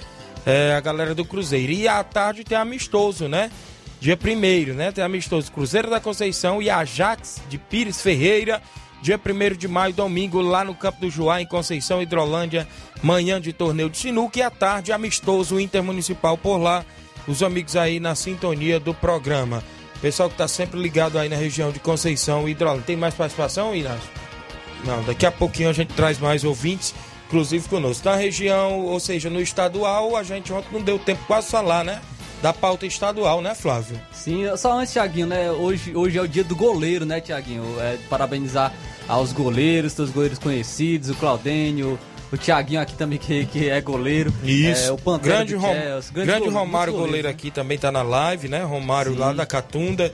é, 0.46 0.74
a 0.76 0.80
galera 0.80 1.16
do 1.16 1.26
Cruzeiro. 1.26 1.72
E 1.72 1.88
à 1.88 2.04
tarde 2.04 2.44
tem 2.44 2.58
amistoso, 2.58 3.28
né? 3.28 3.52
Dia 4.00 4.18
1 4.22 4.74
né? 4.74 4.92
Tem 4.92 5.04
amistoso 5.04 5.52
Cruzeiro 5.52 5.90
da 5.90 6.00
Conceição 6.00 6.62
e 6.62 6.70
Ajax 6.70 7.42
de 7.50 7.58
Pires 7.58 8.02
Ferreira. 8.02 8.62
Dia 9.02 9.20
1 9.20 9.56
de 9.58 9.68
maio, 9.68 9.94
domingo, 9.94 10.42
lá 10.42 10.64
no 10.64 10.76
Campo 10.76 11.02
do 11.02 11.10
Joá, 11.10 11.42
em 11.42 11.46
Conceição, 11.46 12.02
Hidrolândia. 12.02 12.68
Manhã 13.02 13.42
de 13.42 13.52
torneio 13.54 13.90
de 13.90 13.98
sinuca 13.98 14.40
e 14.40 14.42
à 14.42 14.50
tarde 14.50 14.92
amistoso 14.92 15.60
intermunicipal 15.60 16.38
por 16.38 16.58
lá. 16.58 16.86
Os 17.28 17.42
amigos 17.42 17.76
aí 17.76 18.00
na 18.00 18.14
sintonia 18.14 18.80
do 18.80 18.94
programa. 18.94 19.64
Pessoal 20.02 20.30
que 20.30 20.38
tá 20.38 20.48
sempre 20.48 20.80
ligado 20.80 21.18
aí 21.18 21.28
na 21.28 21.36
região 21.36 21.72
de 21.72 21.80
Conceição 21.80 22.48
e 22.48 22.52
Hidrolândia. 22.52 22.84
Tem 22.86 22.96
mais 22.96 23.16
participação, 23.16 23.76
Inácio? 23.76 24.10
Não, 24.84 25.04
daqui 25.04 25.26
a 25.26 25.32
pouquinho 25.32 25.70
a 25.70 25.74
gente 25.74 25.94
traz 25.94 26.20
mais 26.20 26.44
ouvintes 26.44 26.94
inclusive 27.28 27.68
conosco. 27.68 28.08
Na 28.08 28.16
região, 28.16 28.82
ou 28.82 29.00
seja, 29.00 29.30
no 29.30 29.42
estadual, 29.42 30.16
a 30.16 30.24
gente 30.24 30.52
ontem 30.54 30.68
não 30.72 30.82
deu 30.82 30.98
tempo 30.98 31.24
quase 31.26 31.50
falar, 31.50 31.84
né? 31.84 32.02
Da 32.42 32.54
pauta 32.54 32.86
estadual, 32.86 33.42
né, 33.42 33.56
Flávio? 33.56 34.00
Sim, 34.12 34.46
só 34.58 34.78
antes, 34.80 34.94
Tiaguinho, 34.94 35.28
né? 35.28 35.50
Hoje, 35.52 35.96
hoje 35.96 36.18
é 36.18 36.22
o 36.22 36.28
dia 36.28 36.44
do 36.44 36.56
goleiro, 36.56 37.06
né, 37.06 37.20
Tiaguinho? 37.20 37.64
É, 37.80 37.98
parabenizar 38.10 38.74
aos 39.08 39.32
goleiros, 39.32 39.94
todos 39.94 40.10
os 40.10 40.14
goleiros 40.14 40.38
conhecidos, 40.38 41.10
o 41.10 41.16
Claudênio, 41.16 41.98
o 42.32 42.38
Tiaguinho 42.38 42.82
aqui 42.82 42.94
também, 42.96 43.18
que, 43.18 43.46
que 43.46 43.70
é 43.70 43.80
goleiro. 43.82 44.32
Isso. 44.44 44.90
É, 44.90 44.92
o 44.92 44.98
Pantera 44.98 45.38
grande, 45.38 45.56
Rom... 45.56 45.74
Chelsea, 45.74 45.90
grande, 45.90 46.12
grande 46.14 46.40
goleiro, 46.46 46.52
Romário, 46.52 46.94
goleiro, 46.94 47.08
goleiro 47.08 47.28
né? 47.28 47.34
aqui 47.34 47.50
também 47.50 47.78
tá 47.78 47.92
na 47.92 48.04
live, 48.04 48.48
né? 48.48 48.64
Romário 48.64 49.14
Sim. 49.14 49.20
lá 49.20 49.34
da 49.34 49.46
Catunda. 49.46 50.14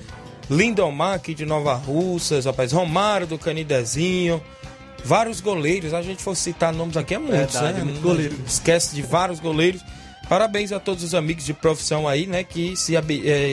Lindomar 0.49 1.15
aqui 1.15 1.33
de 1.33 1.45
Nova 1.45 1.73
Russas, 1.73 2.45
rapaz. 2.45 2.71
Romário 2.71 3.25
do 3.25 3.37
Canidezinho 3.37 4.41
vários 5.03 5.41
goleiros. 5.41 5.93
A 5.93 6.01
gente 6.01 6.21
for 6.21 6.35
citar 6.35 6.73
nomes 6.73 6.97
aqui 6.97 7.15
é 7.15 7.19
muitos, 7.19 7.53
Verdade, 7.53 7.79
né? 7.79 7.83
Muito 7.83 8.01
goleiro. 8.01 8.35
Esquece 8.45 8.95
de 8.95 9.01
vários 9.01 9.39
goleiros. 9.39 9.81
Parabéns 10.27 10.71
a 10.71 10.79
todos 10.79 11.03
os 11.03 11.13
amigos 11.13 11.45
de 11.45 11.53
profissão 11.53 12.07
aí, 12.07 12.25
né? 12.25 12.43
Que 12.43 12.75
se, 12.75 12.95
é, 12.95 13.01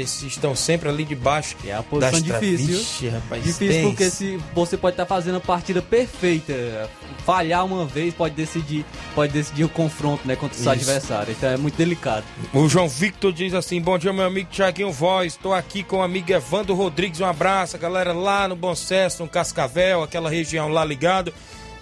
se 0.06 0.26
estão 0.26 0.54
sempre 0.54 0.88
ali 0.88 1.04
debaixo. 1.04 1.56
É 1.64 1.72
a 1.72 1.82
posição 1.82 2.20
difícil. 2.20 2.66
Vixe, 2.66 3.08
rapaz, 3.08 3.42
difícil 3.42 3.82
porque 3.82 4.10
se 4.10 4.38
você 4.54 4.76
pode 4.76 4.94
estar 4.94 5.04
tá 5.04 5.08
fazendo 5.08 5.36
a 5.36 5.40
partida 5.40 5.82
perfeita, 5.82 6.88
falhar 7.24 7.64
uma 7.64 7.84
vez 7.84 8.14
pode 8.14 8.34
decidir, 8.34 8.84
pode 9.14 9.32
decidir 9.32 9.64
o 9.64 9.68
confronto, 9.68 10.26
né, 10.26 10.36
contra 10.36 10.56
o 10.56 10.62
seu 10.62 10.70
adversário. 10.70 11.32
Então 11.36 11.50
é 11.50 11.56
muito 11.56 11.76
delicado. 11.76 12.24
O 12.52 12.68
João 12.68 12.88
Victor 12.88 13.32
diz 13.32 13.54
assim: 13.54 13.80
Bom 13.80 13.98
dia, 13.98 14.12
meu 14.12 14.24
amigo 14.24 14.48
Tiaguinho 14.50 14.92
Voz. 14.92 15.34
Estou 15.34 15.52
aqui 15.52 15.82
com 15.82 15.98
o 15.98 16.02
amigo 16.02 16.30
Evandro 16.32 16.74
Rodrigues. 16.74 17.20
Um 17.20 17.26
abraço, 17.26 17.76
galera 17.78 18.12
lá 18.12 18.46
no 18.46 18.54
Bom 18.54 18.74
Sucesso, 18.74 19.22
no 19.22 19.28
Cascavel, 19.28 20.02
aquela 20.02 20.30
região 20.30 20.68
lá 20.68 20.84
ligado. 20.84 21.32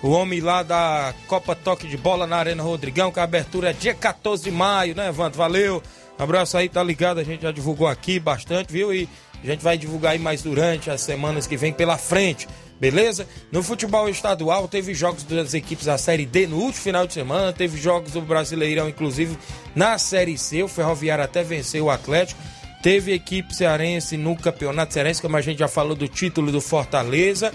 O 0.02 0.10
homem 0.10 0.40
lá 0.40 0.62
da 0.62 1.14
Copa 1.26 1.54
Toque 1.54 1.88
de 1.88 1.96
Bola 1.96 2.26
na 2.26 2.36
Arena 2.36 2.62
Rodrigão, 2.62 3.10
que 3.10 3.18
a 3.18 3.22
abertura 3.22 3.70
é 3.70 3.72
dia 3.72 3.94
14 3.94 4.44
de 4.44 4.50
maio, 4.50 4.94
né, 4.94 5.08
Evandro? 5.08 5.38
Valeu. 5.38 5.82
Abraço 6.18 6.56
aí, 6.56 6.68
tá 6.68 6.82
ligado? 6.82 7.18
A 7.18 7.24
gente 7.24 7.42
já 7.42 7.50
divulgou 7.50 7.86
aqui 7.86 8.18
bastante, 8.18 8.72
viu? 8.72 8.92
E 8.92 9.08
a 9.42 9.46
gente 9.46 9.62
vai 9.62 9.76
divulgar 9.76 10.12
aí 10.12 10.18
mais 10.18 10.42
durante 10.42 10.90
as 10.90 11.00
semanas 11.00 11.46
que 11.46 11.56
vem 11.56 11.72
pela 11.72 11.98
frente, 11.98 12.48
beleza? 12.80 13.26
No 13.50 13.62
futebol 13.62 14.08
estadual, 14.08 14.68
teve 14.68 14.94
jogos 14.94 15.24
das 15.24 15.54
equipes 15.54 15.86
da 15.86 15.98
Série 15.98 16.26
D 16.26 16.46
no 16.46 16.56
último 16.56 16.82
final 16.82 17.06
de 17.06 17.12
semana, 17.12 17.52
teve 17.52 17.78
jogos 17.78 18.12
do 18.12 18.20
Brasileirão, 18.20 18.88
inclusive 18.88 19.36
na 19.74 19.98
Série 19.98 20.38
C. 20.38 20.62
O 20.62 20.68
Ferroviário 20.68 21.24
até 21.24 21.42
venceu 21.42 21.86
o 21.86 21.90
Atlético. 21.90 22.40
Teve 22.82 23.12
equipe 23.12 23.54
cearense 23.54 24.16
no 24.16 24.36
Campeonato 24.36 24.94
Cearense, 24.94 25.20
como 25.20 25.36
a 25.36 25.40
gente 25.40 25.58
já 25.58 25.68
falou 25.68 25.96
do 25.96 26.06
título 26.06 26.52
do 26.52 26.60
Fortaleza 26.60 27.52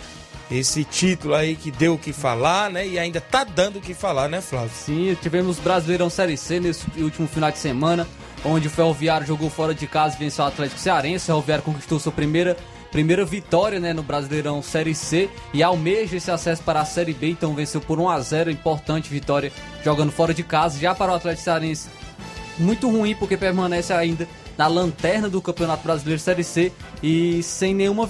esse 0.52 0.84
título 0.84 1.34
aí 1.34 1.56
que 1.56 1.72
deu 1.72 1.94
o 1.94 1.98
que 1.98 2.12
falar, 2.12 2.70
né? 2.70 2.86
E 2.86 3.00
ainda 3.00 3.22
tá 3.22 3.44
dando 3.44 3.78
o 3.78 3.82
que 3.82 3.94
falar, 3.94 4.28
né, 4.28 4.42
Flávio? 4.42 4.72
Sim, 4.76 5.18
tivemos 5.22 5.58
Brasileirão 5.60 6.10
Série 6.10 6.36
C 6.36 6.60
nesse 6.60 6.86
último 6.98 7.28
final 7.28 7.50
de 7.50 7.58
semana, 7.58 8.06
onde 8.44 8.68
o 8.68 8.70
Ferroviário 8.70 9.26
jogou 9.26 9.50
fora 9.50 9.74
de 9.74 9.88
casa 9.88 10.16
e 10.16 10.20
venceu 10.20 10.44
o 10.44 10.48
Atlético 10.50 10.80
Cearense. 10.80 11.24
O 11.24 11.28
Ferroviário 11.28 11.64
conquistou 11.64 12.00
sua 12.00 12.12
primeira, 12.12 12.58
primeira 12.92 13.24
vitória 13.24 13.80
né, 13.80 13.94
no 13.94 14.04
Brasileirão 14.04 14.62
Série 14.62 14.94
C 14.94 15.30
e 15.54 15.64
almeja 15.64 16.18
esse 16.18 16.30
acesso 16.30 16.62
para 16.64 16.82
a 16.82 16.86
Série 16.86 17.14
B, 17.14 17.30
então 17.30 17.56
venceu 17.56 17.80
por 17.80 17.98
1 17.98 18.10
a 18.10 18.20
0 18.20 18.52
importante 18.52 19.10
vitória 19.10 19.54
jogando 19.86 20.12
fora 20.12 20.34
de 20.34 20.44
casa. 20.44 20.78
Já 20.78 20.94
para 20.94 21.14
o 21.14 21.16
Atlético 21.16 21.46
Cearense, 21.46 21.88
muito 22.58 22.90
ruim 22.90 23.16
porque 23.16 23.38
permanece 23.38 23.94
ainda 23.94 24.28
na 24.62 24.68
lanterna 24.68 25.28
do 25.28 25.42
Campeonato 25.42 25.84
Brasileiro 25.84 26.22
Série 26.22 26.44
C 26.44 26.72
e 27.02 27.42
sem 27.42 27.74
nenhuma 27.74 28.08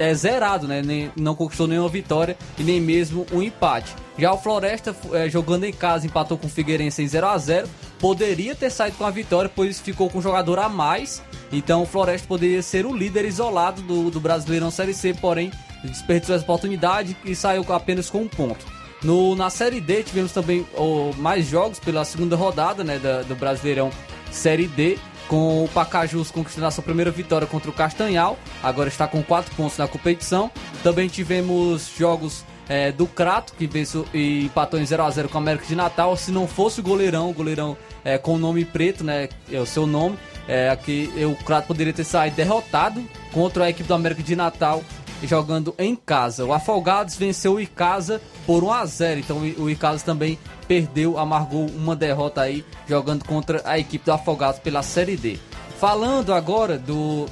é, 0.00 0.12
zerado, 0.12 0.66
né? 0.66 0.82
Nem, 0.82 1.12
não 1.14 1.32
conquistou 1.32 1.68
nenhuma 1.68 1.88
vitória 1.88 2.36
e 2.58 2.64
nem 2.64 2.80
mesmo 2.80 3.24
um 3.30 3.40
empate. 3.40 3.94
Já 4.18 4.32
o 4.32 4.36
Floresta, 4.36 4.96
é, 5.12 5.30
jogando 5.30 5.62
em 5.62 5.72
casa, 5.72 6.04
empatou 6.04 6.36
com 6.36 6.48
o 6.48 6.50
Figueirense 6.50 7.04
em 7.04 7.06
0 7.06 7.26
a 7.28 7.38
0 7.38 7.68
Poderia 8.00 8.52
ter 8.56 8.68
saído 8.70 8.96
com 8.96 9.04
a 9.04 9.10
vitória, 9.10 9.48
pois 9.54 9.78
ficou 9.78 10.10
com 10.10 10.18
um 10.18 10.22
jogador 10.22 10.58
a 10.58 10.68
mais. 10.68 11.22
Então 11.52 11.82
o 11.82 11.86
Floresta 11.86 12.26
poderia 12.26 12.62
ser 12.64 12.84
o 12.84 12.92
líder 12.92 13.24
isolado 13.24 13.80
do, 13.82 14.10
do 14.10 14.18
Brasileirão 14.18 14.72
Série 14.72 14.94
C, 14.94 15.14
porém 15.14 15.52
desperdiçou 15.84 16.34
essa 16.34 16.42
oportunidade 16.42 17.16
e 17.24 17.32
saiu 17.36 17.64
apenas 17.68 18.10
com 18.10 18.22
um 18.22 18.28
ponto. 18.28 18.66
No, 19.04 19.36
na 19.36 19.50
Série 19.50 19.80
D 19.80 20.02
tivemos 20.02 20.32
também 20.32 20.66
oh, 20.74 21.12
mais 21.16 21.46
jogos 21.46 21.78
pela 21.78 22.04
segunda 22.04 22.34
rodada 22.34 22.82
né, 22.82 22.98
da, 22.98 23.22
do 23.22 23.36
Brasileirão 23.36 23.90
Série 24.32 24.66
D, 24.66 24.98
com 25.28 25.64
o 25.64 25.68
Pacajus 25.68 26.30
conquistando 26.30 26.66
a 26.66 26.70
sua 26.70 26.84
primeira 26.84 27.10
vitória 27.10 27.46
contra 27.46 27.70
o 27.70 27.72
Castanhal, 27.72 28.38
agora 28.62 28.88
está 28.88 29.06
com 29.06 29.22
4 29.22 29.54
pontos 29.54 29.78
na 29.78 29.88
competição. 29.88 30.50
Também 30.82 31.08
tivemos 31.08 31.90
jogos 31.96 32.44
é, 32.68 32.92
do 32.92 33.06
Crato, 33.06 33.54
que 33.54 33.66
venceu 33.66 34.06
e 34.14 34.46
empatou 34.46 34.80
em 34.80 34.84
0x0 34.84 35.28
com 35.28 35.38
o 35.38 35.40
América 35.40 35.66
de 35.66 35.76
Natal. 35.76 36.16
Se 36.16 36.30
não 36.30 36.46
fosse 36.46 36.80
o 36.80 36.82
goleirão, 36.82 37.30
o 37.30 37.32
goleirão 37.32 37.76
é, 38.04 38.18
com 38.18 38.34
o 38.34 38.38
nome 38.38 38.64
preto, 38.64 39.04
né? 39.04 39.28
É 39.50 39.58
o 39.58 39.66
seu 39.66 39.86
nome. 39.86 40.18
É, 40.48 40.70
aqui 40.70 41.10
o 41.24 41.44
Crato 41.44 41.68
poderia 41.68 41.92
ter 41.92 42.04
saído 42.04 42.36
derrotado 42.36 43.04
contra 43.32 43.64
a 43.64 43.70
equipe 43.70 43.86
do 43.86 43.94
América 43.94 44.22
de 44.22 44.34
Natal 44.34 44.82
jogando 45.26 45.74
em 45.78 45.94
casa. 45.94 46.44
O 46.44 46.52
Afogados 46.52 47.16
venceu 47.16 47.54
o 47.54 47.60
Icasa 47.60 48.20
por 48.46 48.64
1 48.64 48.72
a 48.72 48.86
0 48.86 49.20
então 49.20 49.38
o 49.38 49.70
Icasa 49.70 50.04
também 50.04 50.38
perdeu, 50.72 51.18
amargou 51.18 51.66
uma 51.66 51.94
derrota 51.94 52.40
aí 52.40 52.64
jogando 52.88 53.26
contra 53.26 53.60
a 53.66 53.78
equipe 53.78 54.06
do 54.06 54.12
Afogados 54.12 54.58
pela 54.58 54.82
Série 54.82 55.18
D. 55.18 55.38
Falando 55.78 56.32
agora 56.32 56.78
do 56.78 57.26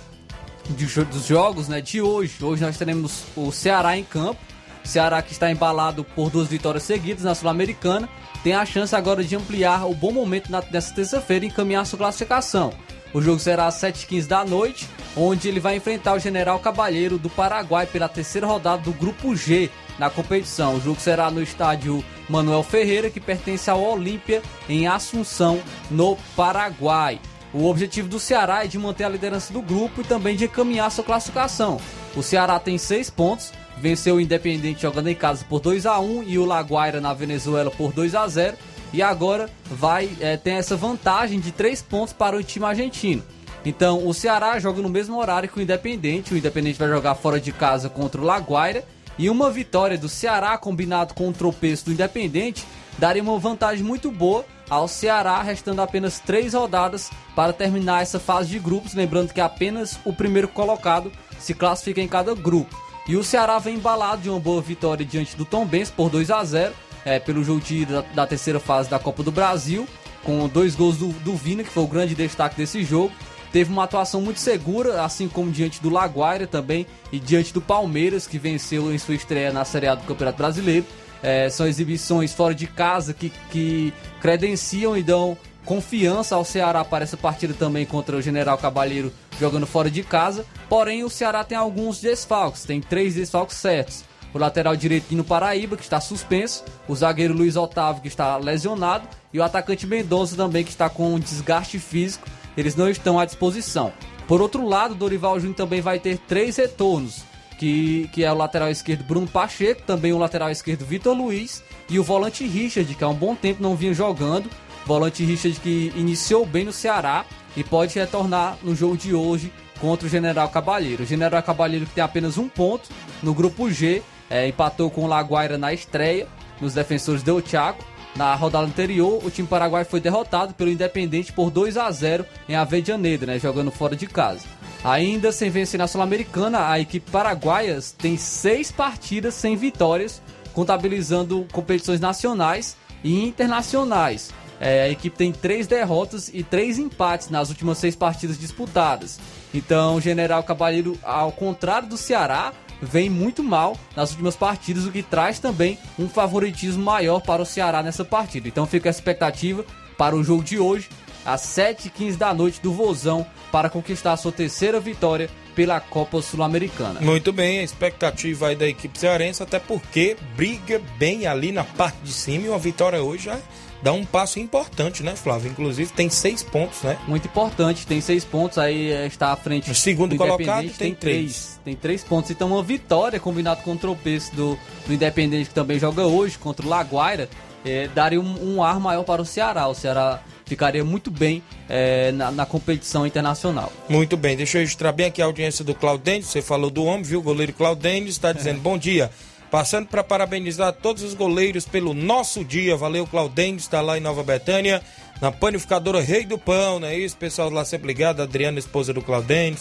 dos 0.68 1.26
jogos 1.26 1.66
né, 1.66 1.80
de 1.80 2.02
hoje, 2.02 2.44
hoje 2.44 2.62
nós 2.62 2.76
teremos 2.76 3.24
o 3.34 3.50
Ceará 3.50 3.96
em 3.96 4.04
campo. 4.04 4.38
Ceará 4.84 5.22
que 5.22 5.32
está 5.32 5.50
embalado 5.50 6.04
por 6.04 6.28
duas 6.28 6.48
vitórias 6.48 6.82
seguidas 6.82 7.24
na 7.24 7.34
Sul-Americana, 7.34 8.08
tem 8.42 8.52
a 8.52 8.66
chance 8.66 8.94
agora 8.94 9.24
de 9.24 9.34
ampliar 9.36 9.86
o 9.86 9.94
bom 9.94 10.12
momento 10.12 10.52
nessa 10.70 10.94
terça-feira 10.94 11.46
e 11.46 11.48
encaminhar 11.48 11.86
sua 11.86 11.98
classificação. 11.98 12.74
O 13.14 13.22
jogo 13.22 13.38
será 13.38 13.66
às 13.66 13.76
7h15 13.76 14.26
da 14.26 14.44
noite, 14.44 14.86
onde 15.16 15.48
ele 15.48 15.60
vai 15.60 15.76
enfrentar 15.76 16.14
o 16.14 16.18
General 16.18 16.58
Cabalheiro 16.58 17.18
do 17.18 17.30
Paraguai 17.30 17.86
pela 17.86 18.08
terceira 18.08 18.46
rodada 18.46 18.82
do 18.82 18.92
Grupo 18.92 19.34
G 19.34 19.70
na 19.98 20.10
competição. 20.10 20.76
O 20.76 20.80
jogo 20.80 21.00
será 21.00 21.30
no 21.30 21.42
estádio 21.42 22.04
Manuel 22.30 22.62
Ferreira, 22.62 23.10
que 23.10 23.20
pertence 23.20 23.68
ao 23.68 23.82
Olímpia, 23.82 24.40
em 24.68 24.86
Assunção, 24.86 25.60
no 25.90 26.16
Paraguai. 26.36 27.20
O 27.52 27.66
objetivo 27.66 28.08
do 28.08 28.20
Ceará 28.20 28.64
é 28.64 28.68
de 28.68 28.78
manter 28.78 29.02
a 29.02 29.08
liderança 29.08 29.52
do 29.52 29.60
grupo 29.60 30.00
e 30.00 30.04
também 30.04 30.36
de 30.36 30.44
encaminhar 30.44 30.90
sua 30.92 31.02
classificação. 31.02 31.80
O 32.14 32.22
Ceará 32.22 32.60
tem 32.60 32.78
seis 32.78 33.10
pontos, 33.10 33.52
venceu 33.76 34.16
o 34.16 34.20
Independente 34.20 34.82
jogando 34.82 35.08
em 35.08 35.14
casa 35.14 35.44
por 35.48 35.58
2 35.58 35.84
a 35.86 35.98
1 35.98 36.22
e 36.22 36.38
o 36.38 36.44
Laguaira 36.44 37.00
na 37.00 37.12
Venezuela 37.12 37.70
por 37.70 37.92
2 37.92 38.14
a 38.14 38.28
0 38.28 38.56
e 38.92 39.02
agora 39.02 39.50
vai 39.66 40.08
é, 40.20 40.36
ter 40.36 40.50
essa 40.50 40.76
vantagem 40.76 41.40
de 41.40 41.50
três 41.50 41.82
pontos 41.82 42.12
para 42.12 42.36
o 42.36 42.42
time 42.42 42.66
argentino. 42.66 43.22
Então 43.64 44.06
o 44.06 44.14
Ceará 44.14 44.58
joga 44.58 44.80
no 44.80 44.88
mesmo 44.88 45.18
horário 45.18 45.48
que 45.48 45.58
o 45.58 45.62
Independente. 45.62 46.32
O 46.32 46.36
Independente 46.36 46.78
vai 46.78 46.88
jogar 46.88 47.14
fora 47.16 47.40
de 47.40 47.52
casa 47.52 47.88
contra 47.88 48.20
o 48.20 48.24
Laguaira. 48.24 48.84
E 49.20 49.28
uma 49.28 49.50
vitória 49.50 49.98
do 49.98 50.08
Ceará 50.08 50.56
combinado 50.56 51.12
com 51.12 51.28
o 51.28 51.32
tropeço 51.32 51.84
do 51.84 51.92
Independente 51.92 52.64
daria 52.96 53.22
uma 53.22 53.38
vantagem 53.38 53.84
muito 53.84 54.10
boa 54.10 54.46
ao 54.70 54.88
Ceará, 54.88 55.42
restando 55.42 55.82
apenas 55.82 56.18
três 56.18 56.54
rodadas 56.54 57.10
para 57.36 57.52
terminar 57.52 58.00
essa 58.00 58.18
fase 58.18 58.48
de 58.48 58.58
grupos. 58.58 58.94
Lembrando 58.94 59.34
que 59.34 59.40
apenas 59.42 60.00
o 60.06 60.12
primeiro 60.14 60.48
colocado 60.48 61.12
se 61.38 61.52
classifica 61.52 62.00
em 62.00 62.08
cada 62.08 62.34
grupo. 62.34 62.74
E 63.06 63.14
o 63.14 63.22
Ceará 63.22 63.58
vem 63.58 63.74
embalado 63.74 64.22
de 64.22 64.30
uma 64.30 64.40
boa 64.40 64.62
vitória 64.62 65.04
diante 65.04 65.36
do 65.36 65.44
Tom 65.44 65.66
Benz 65.66 65.90
por 65.90 66.08
2 66.08 66.30
a 66.30 66.42
0 66.42 66.72
é, 67.04 67.18
pelo 67.18 67.44
jogo 67.44 67.60
de, 67.60 67.84
da, 67.84 68.00
da, 68.00 68.26
terceira 68.26 68.58
fase 68.58 68.88
da 68.88 68.98
Copa 68.98 69.22
do 69.22 69.30
Brasil, 69.30 69.86
com 70.24 70.48
dois 70.48 70.74
gols 70.74 70.96
do, 70.96 71.08
do 71.08 71.36
Vina, 71.36 71.62
que 71.62 71.68
foi 71.68 71.82
o 71.82 71.86
grande 71.86 72.14
destaque 72.14 72.56
desse 72.56 72.82
jogo. 72.84 73.12
Teve 73.52 73.72
uma 73.72 73.84
atuação 73.84 74.20
muito 74.20 74.38
segura, 74.38 75.02
assim 75.02 75.28
como 75.28 75.50
diante 75.50 75.82
do 75.82 75.90
Laguaira 75.90 76.46
também 76.46 76.86
e 77.10 77.18
diante 77.18 77.52
do 77.52 77.60
Palmeiras, 77.60 78.26
que 78.26 78.38
venceu 78.38 78.94
em 78.94 78.98
sua 78.98 79.14
estreia 79.14 79.52
na 79.52 79.64
Série 79.64 79.88
A 79.88 79.94
do 79.94 80.04
Campeonato 80.04 80.38
Brasileiro. 80.38 80.86
É, 81.22 81.50
são 81.50 81.66
exibições 81.66 82.32
fora 82.32 82.54
de 82.54 82.66
casa 82.66 83.12
que, 83.12 83.30
que 83.50 83.92
credenciam 84.20 84.96
e 84.96 85.02
dão 85.02 85.36
confiança 85.64 86.34
ao 86.34 86.44
Ceará 86.44 86.84
para 86.84 87.04
essa 87.04 87.16
partida 87.16 87.52
também 87.52 87.84
contra 87.84 88.16
o 88.16 88.22
General 88.22 88.56
Cabalheiro 88.56 89.12
jogando 89.38 89.66
fora 89.66 89.90
de 89.90 90.02
casa. 90.02 90.46
Porém, 90.68 91.04
o 91.04 91.10
Ceará 91.10 91.44
tem 91.44 91.58
alguns 91.58 92.00
desfalques, 92.00 92.64
tem 92.64 92.80
três 92.80 93.14
desfalques 93.14 93.56
certos 93.56 94.04
o 94.32 94.38
lateral 94.38 94.76
direito 94.76 95.14
no 95.14 95.24
Paraíba, 95.24 95.76
que 95.76 95.82
está 95.82 96.00
suspenso, 96.00 96.64
o 96.86 96.94
zagueiro 96.94 97.34
Luiz 97.34 97.56
Otávio, 97.56 98.02
que 98.02 98.08
está 98.08 98.36
lesionado, 98.36 99.08
e 99.32 99.38
o 99.38 99.42
atacante 99.42 99.86
Mendonça 99.86 100.36
também, 100.36 100.64
que 100.64 100.70
está 100.70 100.88
com 100.88 101.14
um 101.14 101.18
desgaste 101.18 101.78
físico, 101.78 102.28
eles 102.56 102.76
não 102.76 102.88
estão 102.88 103.18
à 103.18 103.24
disposição. 103.24 103.92
Por 104.26 104.40
outro 104.40 104.66
lado, 104.66 104.94
Dorival 104.94 105.38
Júnior 105.38 105.56
também 105.56 105.80
vai 105.80 105.98
ter 105.98 106.18
três 106.18 106.56
retornos, 106.56 107.24
que, 107.58 108.08
que 108.12 108.24
é 108.24 108.32
o 108.32 108.36
lateral 108.36 108.70
esquerdo 108.70 109.04
Bruno 109.04 109.26
Pacheco, 109.26 109.82
também 109.82 110.12
o 110.12 110.18
lateral 110.18 110.50
esquerdo 110.50 110.84
Vitor 110.84 111.16
Luiz, 111.16 111.62
e 111.88 111.98
o 111.98 112.04
volante 112.04 112.46
Richard, 112.46 112.94
que 112.94 113.04
há 113.04 113.08
um 113.08 113.14
bom 113.14 113.34
tempo 113.34 113.62
não 113.62 113.74
vinha 113.74 113.92
jogando, 113.92 114.48
volante 114.86 115.24
Richard 115.24 115.58
que 115.60 115.92
iniciou 115.96 116.46
bem 116.46 116.64
no 116.64 116.72
Ceará 116.72 117.24
e 117.56 117.64
pode 117.64 117.98
retornar 117.98 118.56
no 118.62 118.74
jogo 118.74 118.96
de 118.96 119.14
hoje 119.14 119.52
contra 119.80 120.06
o 120.06 120.10
General 120.10 120.48
Cabalheiro. 120.48 121.02
O 121.02 121.06
General 121.06 121.42
Cabalheiro 121.42 121.86
que 121.86 121.92
tem 121.92 122.04
apenas 122.04 122.38
um 122.38 122.48
ponto 122.48 122.88
no 123.22 123.34
grupo 123.34 123.70
G 123.70 124.02
é, 124.28 124.46
empatou 124.46 124.90
com 124.90 125.04
o 125.04 125.06
Laguaira 125.06 125.58
na 125.58 125.72
estreia, 125.72 126.28
nos 126.60 126.74
defensores 126.74 127.22
do 127.22 127.42
Chaco. 127.44 127.84
Na 128.16 128.34
rodada 128.34 128.66
anterior, 128.66 129.24
o 129.24 129.30
time 129.30 129.46
paraguai 129.46 129.84
foi 129.84 130.00
derrotado 130.00 130.52
pelo 130.54 130.70
Independente 130.70 131.32
por 131.32 131.50
2 131.50 131.76
a 131.76 131.90
0 131.90 132.26
em 132.48 132.56
Avedianeira, 132.56 133.26
né, 133.26 133.38
jogando 133.38 133.70
fora 133.70 133.94
de 133.94 134.06
casa. 134.06 134.44
Ainda 134.82 135.30
sem 135.30 135.50
vencer 135.50 135.78
na 135.78 135.86
Sul-Americana, 135.86 136.68
a 136.68 136.80
equipe 136.80 137.10
paraguaia 137.10 137.78
tem 137.98 138.16
seis 138.16 138.72
partidas 138.72 139.34
sem 139.34 139.54
vitórias, 139.54 140.22
contabilizando 140.52 141.46
competições 141.52 142.00
nacionais 142.00 142.76
e 143.04 143.22
internacionais. 143.22 144.32
É, 144.58 144.82
a 144.82 144.88
equipe 144.90 145.16
tem 145.16 145.32
três 145.32 145.66
derrotas 145.66 146.30
e 146.32 146.42
três 146.42 146.78
empates 146.78 147.30
nas 147.30 147.48
últimas 147.48 147.78
seis 147.78 147.96
partidas 147.96 148.38
disputadas. 148.38 149.18
Então, 149.54 149.96
o 149.96 150.00
General 150.00 150.42
Cabalheiro, 150.42 150.98
ao 151.02 151.32
contrário 151.32 151.88
do 151.88 151.96
Ceará, 151.96 152.52
vem 152.80 153.10
muito 153.10 153.42
mal 153.42 153.76
nas 153.96 154.10
últimas 154.10 154.36
partidas, 154.36 154.86
o 154.86 154.92
que 154.92 155.02
traz 155.02 155.38
também 155.38 155.78
um 155.98 156.08
favoritismo 156.08 156.84
maior 156.84 157.20
para 157.20 157.42
o 157.42 157.46
Ceará 157.46 157.82
nessa 157.82 158.04
partida. 158.04 158.48
Então 158.48 158.66
fica 158.66 158.88
a 158.88 158.90
expectativa 158.90 159.64
para 159.96 160.16
o 160.16 160.24
jogo 160.24 160.42
de 160.42 160.58
hoje, 160.58 160.88
às 161.24 161.42
7h15 161.42 162.16
da 162.16 162.32
noite 162.32 162.60
do 162.60 162.72
Vozão, 162.72 163.26
para 163.52 163.68
conquistar 163.68 164.12
a 164.12 164.16
sua 164.16 164.32
terceira 164.32 164.80
vitória 164.80 165.28
pela 165.54 165.80
Copa 165.80 166.22
Sul-Americana. 166.22 167.00
Muito 167.00 167.32
bem, 167.32 167.58
a 167.58 167.62
expectativa 167.62 168.48
aí 168.48 168.56
da 168.56 168.66
equipe 168.66 168.98
cearense, 168.98 169.42
até 169.42 169.58
porque 169.58 170.16
briga 170.36 170.80
bem 170.98 171.26
ali 171.26 171.52
na 171.52 171.64
parte 171.64 171.98
de 172.02 172.12
cima 172.12 172.46
e 172.46 172.48
uma 172.48 172.58
vitória 172.58 173.02
hoje 173.02 173.24
já 173.24 173.38
dá 173.82 173.92
um 173.92 174.04
passo 174.04 174.38
importante, 174.38 175.02
né, 175.02 175.16
Flávio? 175.16 175.50
Inclusive 175.50 175.92
tem 175.92 176.08
seis 176.08 176.42
pontos, 176.42 176.82
né? 176.82 176.98
Muito 177.06 177.26
importante, 177.26 177.86
tem 177.86 178.00
seis 178.00 178.24
pontos, 178.24 178.58
aí 178.58 178.92
eh, 178.92 179.06
está 179.06 179.32
à 179.32 179.36
frente. 179.36 179.70
O 179.70 179.74
segundo 179.74 180.16
colocado 180.16 180.62
tem, 180.62 180.70
tem 180.70 180.94
três. 180.94 180.96
três. 180.96 181.60
Tem 181.64 181.76
três 181.76 182.04
pontos. 182.04 182.30
Então 182.30 182.48
uma 182.48 182.62
vitória 182.62 183.18
combinado 183.18 183.62
com 183.62 183.72
o 183.72 183.76
tropeço 183.76 184.34
do, 184.34 184.58
do 184.86 184.92
Independente, 184.92 185.48
que 185.48 185.54
também 185.54 185.78
joga 185.78 186.06
hoje, 186.06 186.38
contra 186.38 186.64
o 186.64 186.68
Laguaira, 186.68 187.28
é, 187.64 187.88
daria 187.88 188.20
um, 188.20 188.56
um, 188.56 188.62
ar 188.62 188.80
maior 188.80 189.04
para 189.04 189.20
o 189.20 189.24
Ceará. 189.24 189.68
O 189.68 189.74
Ceará 189.74 190.22
ficaria 190.44 190.84
muito 190.84 191.10
bem 191.10 191.42
é, 191.68 192.10
na, 192.12 192.30
na, 192.30 192.46
competição 192.46 193.06
internacional. 193.06 193.72
Muito 193.88 194.16
bem, 194.16 194.36
deixa 194.36 194.58
eu 194.58 194.60
registrar 194.60 194.92
bem 194.92 195.06
aqui 195.06 195.22
a 195.22 195.24
audiência 195.24 195.64
do 195.64 195.74
Claudênio. 195.74 196.24
Você 196.24 196.42
falou 196.42 196.70
do 196.70 196.84
homem, 196.84 197.02
viu? 197.02 197.20
O 197.20 197.22
goleiro 197.22 197.52
Claudênio 197.52 198.08
está 198.08 198.32
dizendo 198.32 198.58
é. 198.58 198.60
bom 198.60 198.76
dia. 198.76 199.10
Passando 199.50 199.88
para 199.88 200.04
parabenizar 200.04 200.72
todos 200.72 201.02
os 201.02 201.12
goleiros 201.12 201.64
pelo 201.64 201.92
nosso 201.92 202.44
dia. 202.44 202.76
Valeu, 202.76 203.06
Claudênio, 203.06 203.58
está 203.58 203.80
lá 203.80 203.98
em 203.98 204.00
Nova 204.00 204.22
Betânia, 204.22 204.80
na 205.20 205.32
panificadora 205.32 206.00
Rei 206.00 206.24
do 206.24 206.38
Pão, 206.38 206.78
não 206.78 206.86
é 206.86 206.96
isso? 206.96 207.16
Pessoal 207.16 207.50
lá 207.50 207.64
sempre 207.64 207.88
ligado, 207.88 208.20
a 208.20 208.22
Adriana, 208.22 208.60
esposa 208.60 208.92
do 208.92 209.02
Claudênio, 209.02 209.58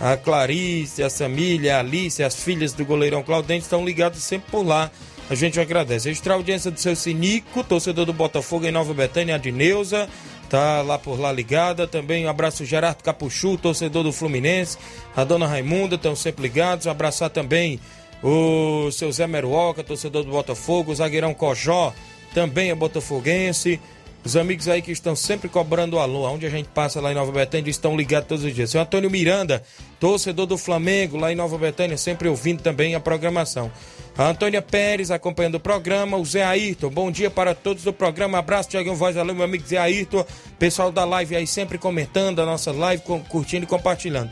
a 0.00 0.16
Clarice, 0.16 1.02
a 1.02 1.08
Samília, 1.08 1.76
a 1.76 1.80
Alice, 1.80 2.22
as 2.22 2.34
filhas 2.34 2.72
do 2.72 2.84
goleirão 2.84 3.22
Claudênio 3.22 3.62
estão 3.62 3.84
ligados 3.84 4.20
sempre 4.22 4.50
por 4.50 4.66
lá. 4.66 4.90
A 5.30 5.34
gente 5.34 5.60
agradece. 5.60 6.10
Extra 6.10 6.34
audiência 6.34 6.70
do 6.70 6.80
seu 6.80 6.96
Sinico, 6.96 7.62
torcedor 7.62 8.06
do 8.06 8.12
Botafogo 8.12 8.66
em 8.66 8.72
Nova 8.72 8.92
Betânia, 8.92 9.34
a 9.34 9.38
Dineuza, 9.38 10.08
tá 10.48 10.82
lá 10.82 10.98
por 10.98 11.20
lá 11.20 11.30
ligada. 11.30 11.86
Também 11.86 12.26
um 12.26 12.28
abraço 12.28 12.64
Gerardo 12.64 13.04
Capuchu, 13.04 13.56
torcedor 13.56 14.02
do 14.02 14.12
Fluminense, 14.12 14.78
a 15.14 15.24
dona 15.24 15.46
Raimunda, 15.46 15.96
estão 15.96 16.16
sempre 16.16 16.42
ligados. 16.42 16.86
Um 16.86 16.90
abraçar 16.90 17.30
também 17.30 17.78
o 18.22 18.90
seu 18.90 19.10
Zé 19.12 19.26
Meruoca, 19.26 19.84
torcedor 19.84 20.24
do 20.24 20.30
Botafogo, 20.30 20.92
o 20.92 20.94
zagueirão 20.94 21.34
Cojó, 21.34 21.92
também 22.34 22.70
é 22.70 22.74
botafoguense. 22.74 23.80
Os 24.24 24.36
amigos 24.36 24.68
aí 24.68 24.82
que 24.82 24.90
estão 24.90 25.14
sempre 25.14 25.48
cobrando 25.48 25.98
alô, 25.98 26.28
onde 26.28 26.44
a 26.44 26.50
gente 26.50 26.68
passa 26.68 27.00
lá 27.00 27.12
em 27.12 27.14
Nova 27.14 27.30
Betânia, 27.30 27.70
estão 27.70 27.96
ligados 27.96 28.28
todos 28.28 28.44
os 28.44 28.54
dias. 28.54 28.70
Seu 28.70 28.80
Antônio 28.80 29.10
Miranda, 29.10 29.62
torcedor 30.00 30.44
do 30.44 30.58
Flamengo, 30.58 31.16
lá 31.16 31.32
em 31.32 31.36
Nova 31.36 31.56
Betânia, 31.56 31.96
sempre 31.96 32.28
ouvindo 32.28 32.60
também 32.60 32.94
a 32.94 33.00
programação. 33.00 33.70
A 34.18 34.28
Antônia 34.28 34.60
Pérez 34.60 35.12
acompanhando 35.12 35.54
o 35.54 35.60
programa, 35.60 36.16
o 36.16 36.24
Zé 36.24 36.42
Ayrton, 36.42 36.90
bom 36.90 37.10
dia 37.10 37.30
para 37.30 37.54
todos 37.54 37.84
do 37.84 37.92
programa, 37.92 38.38
abraço, 38.38 38.68
Tiagão 38.68 38.96
Voz 38.96 39.16
Alô, 39.16 39.32
meu 39.32 39.44
amigo 39.44 39.64
Zé 39.64 39.78
Ayrton, 39.78 40.26
pessoal 40.58 40.90
da 40.90 41.04
live 41.04 41.36
aí 41.36 41.46
sempre 41.46 41.78
comentando 41.78 42.42
a 42.42 42.44
nossa 42.44 42.72
live, 42.72 43.04
curtindo 43.28 43.64
e 43.64 43.68
compartilhando. 43.68 44.30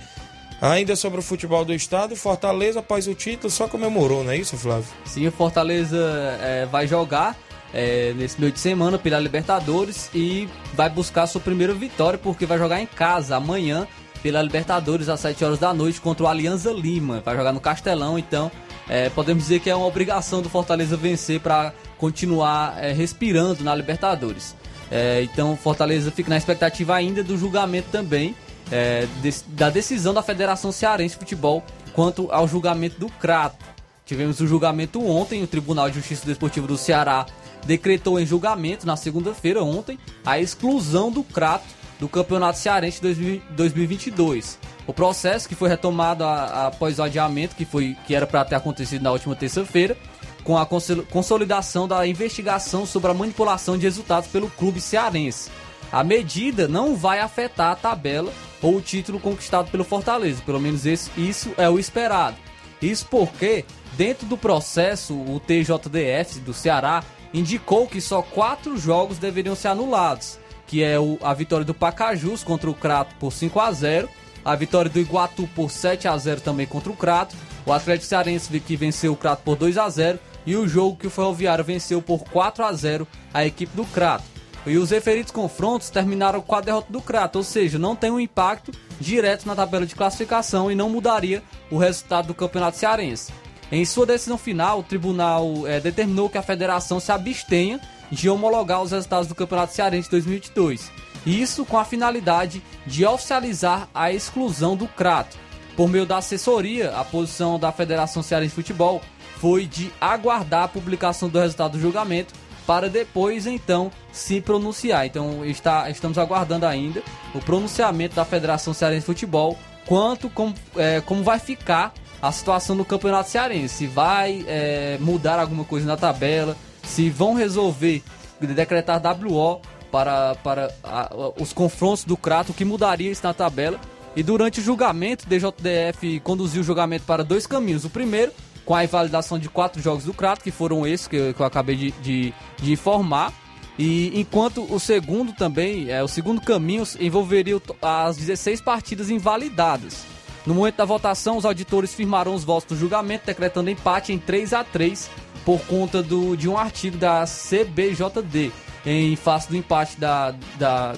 Ainda 0.60 0.96
sobre 0.96 1.20
o 1.20 1.22
futebol 1.22 1.64
do 1.64 1.74
estado, 1.74 2.16
Fortaleza, 2.16 2.80
após 2.80 3.06
o 3.06 3.14
título, 3.14 3.50
só 3.50 3.68
comemorou, 3.68 4.24
não 4.24 4.30
é 4.30 4.38
isso, 4.38 4.56
Flávio? 4.56 4.86
Sim, 5.04 5.26
o 5.26 5.32
Fortaleza 5.32 5.98
é, 6.40 6.66
vai 6.66 6.86
jogar 6.86 7.36
é, 7.74 8.14
nesse 8.14 8.40
meio 8.40 8.50
de 8.50 8.58
semana 8.58 8.98
pela 8.98 9.18
Libertadores 9.18 10.08
e 10.14 10.48
vai 10.72 10.88
buscar 10.88 11.26
sua 11.26 11.42
primeira 11.42 11.74
vitória, 11.74 12.18
porque 12.18 12.46
vai 12.46 12.56
jogar 12.56 12.80
em 12.80 12.86
casa 12.86 13.36
amanhã 13.36 13.86
pela 14.22 14.40
Libertadores 14.40 15.10
às 15.10 15.20
7 15.20 15.44
horas 15.44 15.58
da 15.58 15.74
noite 15.74 16.00
contra 16.00 16.24
o 16.24 16.26
Alianza 16.26 16.72
Lima. 16.72 17.22
Vai 17.22 17.36
jogar 17.36 17.52
no 17.52 17.60
Castelão, 17.60 18.18
então 18.18 18.50
é, 18.88 19.10
podemos 19.10 19.44
dizer 19.44 19.60
que 19.60 19.68
é 19.68 19.76
uma 19.76 19.86
obrigação 19.86 20.40
do 20.40 20.48
Fortaleza 20.48 20.96
vencer 20.96 21.38
para 21.38 21.74
continuar 21.98 22.82
é, 22.82 22.92
respirando 22.92 23.62
na 23.62 23.74
Libertadores. 23.74 24.56
É, 24.90 25.22
então 25.22 25.54
Fortaleza 25.56 26.10
fica 26.10 26.30
na 26.30 26.36
expectativa 26.36 26.94
ainda 26.94 27.22
do 27.22 27.36
julgamento 27.36 27.88
também 27.90 28.34
é, 28.70 29.06
de, 29.22 29.34
da 29.48 29.70
decisão 29.70 30.12
da 30.12 30.22
Federação 30.22 30.72
Cearense 30.72 31.14
de 31.14 31.18
Futebol 31.20 31.62
quanto 31.92 32.30
ao 32.30 32.46
julgamento 32.46 32.98
do 33.00 33.08
Crato. 33.08 33.64
Tivemos 34.04 34.40
o 34.40 34.46
julgamento 34.46 35.04
ontem, 35.04 35.42
o 35.42 35.46
Tribunal 35.46 35.88
de 35.88 35.96
Justiça 35.96 36.26
Desportiva 36.26 36.66
do 36.66 36.76
Ceará 36.76 37.26
decretou 37.64 38.20
em 38.20 38.26
julgamento 38.26 38.86
na 38.86 38.96
segunda-feira 38.96 39.62
ontem 39.62 39.98
a 40.24 40.38
exclusão 40.38 41.10
do 41.10 41.24
Crato 41.24 41.64
do 41.98 42.08
Campeonato 42.08 42.58
Cearense 42.58 43.00
2022. 43.00 44.58
O 44.86 44.92
processo 44.92 45.48
que 45.48 45.54
foi 45.54 45.68
retomado 45.68 46.22
a, 46.22 46.44
a, 46.44 46.66
após 46.68 46.98
o 46.98 47.02
adiamento 47.02 47.56
que 47.56 47.64
foi 47.64 47.96
que 48.06 48.14
era 48.14 48.26
para 48.26 48.44
ter 48.44 48.54
acontecido 48.54 49.02
na 49.02 49.10
última 49.10 49.34
terça-feira, 49.34 49.96
com 50.44 50.56
a 50.56 50.64
consolidação 51.10 51.88
da 51.88 52.06
investigação 52.06 52.86
sobre 52.86 53.10
a 53.10 53.14
manipulação 53.14 53.76
de 53.76 53.84
resultados 53.84 54.28
pelo 54.28 54.48
clube 54.48 54.80
cearense. 54.80 55.50
A 55.90 56.04
medida 56.04 56.68
não 56.68 56.94
vai 56.94 57.18
afetar 57.18 57.72
a 57.72 57.76
tabela 57.76 58.32
ou 58.62 58.76
o 58.76 58.80
título 58.80 59.20
conquistado 59.20 59.70
pelo 59.70 59.84
Fortaleza. 59.84 60.42
Pelo 60.44 60.60
menos 60.60 60.86
esse, 60.86 61.10
isso 61.16 61.52
é 61.56 61.68
o 61.68 61.78
esperado. 61.78 62.36
Isso 62.80 63.06
porque, 63.10 63.64
dentro 63.96 64.26
do 64.26 64.36
processo, 64.36 65.14
o 65.14 65.40
TJDF 65.40 66.40
do 66.40 66.52
Ceará 66.52 67.02
indicou 67.32 67.86
que 67.86 68.00
só 68.00 68.22
quatro 68.22 68.76
jogos 68.76 69.18
deveriam 69.18 69.54
ser 69.54 69.68
anulados, 69.68 70.38
que 70.66 70.82
é 70.82 70.98
o, 70.98 71.18
a 71.22 71.32
vitória 71.34 71.64
do 71.64 71.74
Pacajus 71.74 72.44
contra 72.44 72.70
o 72.70 72.74
Crato 72.74 73.14
por 73.16 73.32
5 73.32 73.60
a 73.60 73.72
0 73.72 74.08
a 74.46 74.54
vitória 74.54 74.88
do 74.88 75.00
Iguatu 75.00 75.48
por 75.56 75.72
7 75.72 76.06
a 76.06 76.16
0 76.16 76.40
também 76.40 76.68
contra 76.68 76.92
o 76.92 76.96
Crato, 76.96 77.34
o 77.66 77.72
Atlético 77.72 78.06
Cearense 78.06 78.60
que 78.60 78.76
venceu 78.76 79.12
o 79.12 79.16
Crato 79.16 79.42
por 79.42 79.56
2 79.56 79.76
a 79.76 79.88
0 79.88 80.20
e 80.46 80.54
o 80.54 80.68
jogo 80.68 80.96
que 80.96 81.08
o 81.08 81.10
Ferroviário 81.10 81.64
venceu 81.64 82.00
por 82.00 82.20
4 82.20 82.64
a 82.64 82.72
0 82.72 83.08
a 83.34 83.44
equipe 83.44 83.76
do 83.76 83.84
Crato. 83.86 84.35
E 84.66 84.76
os 84.76 84.90
referidos 84.90 85.30
confrontos 85.30 85.90
terminaram 85.90 86.40
com 86.40 86.54
a 86.56 86.60
derrota 86.60 86.92
do 86.92 87.00
Crato, 87.00 87.38
ou 87.38 87.44
seja, 87.44 87.78
não 87.78 87.94
tem 87.94 88.10
um 88.10 88.18
impacto 88.18 88.72
direto 89.00 89.46
na 89.46 89.54
tabela 89.54 89.86
de 89.86 89.94
classificação 89.94 90.70
e 90.70 90.74
não 90.74 90.90
mudaria 90.90 91.42
o 91.70 91.78
resultado 91.78 92.26
do 92.26 92.34
Campeonato 92.34 92.76
Cearense. 92.76 93.32
Em 93.70 93.84
sua 93.84 94.06
decisão 94.06 94.36
final, 94.36 94.80
o 94.80 94.82
tribunal 94.82 95.66
é, 95.66 95.78
determinou 95.78 96.28
que 96.28 96.38
a 96.38 96.42
federação 96.42 96.98
se 96.98 97.12
abstenha 97.12 97.80
de 98.10 98.28
homologar 98.28 98.82
os 98.82 98.90
resultados 98.90 99.28
do 99.28 99.34
Campeonato 99.34 99.72
Cearense 99.72 100.10
2022. 100.10 100.90
Isso 101.24 101.64
com 101.64 101.78
a 101.78 101.84
finalidade 101.84 102.62
de 102.86 103.04
oficializar 103.04 103.88
a 103.94 104.12
exclusão 104.12 104.76
do 104.76 104.86
Crato. 104.88 105.36
Por 105.76 105.88
meio 105.88 106.06
da 106.06 106.18
assessoria, 106.18 106.96
a 106.96 107.04
posição 107.04 107.58
da 107.58 107.70
Federação 107.70 108.22
Cearense 108.22 108.50
de 108.50 108.54
Futebol 108.54 109.02
foi 109.38 109.66
de 109.66 109.92
aguardar 110.00 110.64
a 110.64 110.68
publicação 110.68 111.28
do 111.28 111.38
resultado 111.38 111.72
do 111.72 111.80
julgamento 111.80 112.32
para 112.66 112.88
depois 112.88 113.46
então 113.46 113.90
se 114.12 114.40
pronunciar. 114.40 115.06
Então 115.06 115.44
está, 115.44 115.88
estamos 115.88 116.18
aguardando 116.18 116.66
ainda 116.66 117.02
o 117.34 117.38
pronunciamento 117.38 118.16
da 118.16 118.24
Federação 118.24 118.74
Cearense 118.74 119.00
de 119.00 119.06
Futebol 119.06 119.56
quanto 119.86 120.28
como, 120.28 120.54
é, 120.76 121.00
como 121.00 121.22
vai 121.22 121.38
ficar 121.38 121.94
a 122.20 122.32
situação 122.32 122.76
do 122.76 122.84
Campeonato 122.84 123.30
Cearense. 123.30 123.74
Se 123.74 123.86
vai 123.86 124.44
é, 124.46 124.98
mudar 125.00 125.38
alguma 125.38 125.64
coisa 125.64 125.86
na 125.86 125.96
tabela, 125.96 126.56
se 126.82 127.08
vão 127.08 127.34
resolver 127.34 128.02
decretar 128.40 129.00
WO 129.00 129.60
para, 129.90 130.34
para 130.36 130.74
a, 130.82 131.10
os 131.40 131.52
confrontos 131.52 132.04
do 132.04 132.16
Crato, 132.16 132.52
que 132.52 132.64
mudaria 132.64 133.10
isso 133.10 133.24
na 133.24 133.32
tabela. 133.32 133.78
E 134.14 134.22
durante 134.22 134.60
o 134.60 134.62
julgamento, 134.62 135.26
o 135.26 135.28
DJDF 135.28 136.20
conduziu 136.20 136.62
o 136.62 136.64
julgamento 136.64 137.04
para 137.04 137.22
dois 137.22 137.46
caminhos. 137.46 137.84
O 137.84 137.90
primeiro, 137.90 138.32
com 138.66 138.74
a 138.74 138.84
invalidação 138.84 139.38
de 139.38 139.48
quatro 139.48 139.80
jogos 139.80 140.04
do 140.04 140.12
Crato, 140.12 140.42
que 140.42 140.50
foram 140.50 140.84
esses 140.84 141.06
que 141.06 141.16
eu, 141.16 141.32
que 141.32 141.40
eu 141.40 141.46
acabei 141.46 141.76
de, 141.76 141.90
de, 141.92 142.34
de, 142.58 142.72
informar. 142.72 143.32
E 143.78 144.18
enquanto 144.18 144.64
o 144.70 144.80
segundo 144.80 145.32
também, 145.32 145.88
é, 145.88 146.02
o 146.02 146.08
segundo 146.08 146.40
caminho 146.40 146.82
envolveria 146.98 147.62
as 147.80 148.16
16 148.16 148.60
partidas 148.60 149.08
invalidadas. 149.08 150.04
No 150.44 150.54
momento 150.54 150.76
da 150.76 150.84
votação, 150.84 151.36
os 151.36 151.44
auditores 151.44 151.94
firmaram 151.94 152.34
os 152.34 152.42
votos 152.42 152.68
do 152.68 152.76
julgamento, 152.76 153.26
decretando 153.26 153.70
empate 153.70 154.12
em 154.12 154.18
3 154.18 154.52
a 154.52 154.64
3 154.64 155.10
por 155.44 155.60
conta 155.66 156.02
do, 156.02 156.36
de 156.36 156.48
um 156.48 156.58
artigo 156.58 156.96
da 156.96 157.24
CBJD. 157.24 158.50
Em 158.84 159.16
face 159.16 159.48
do 159.48 159.56
empate 159.56 159.98
da, 159.98 160.34
da, 160.58 160.94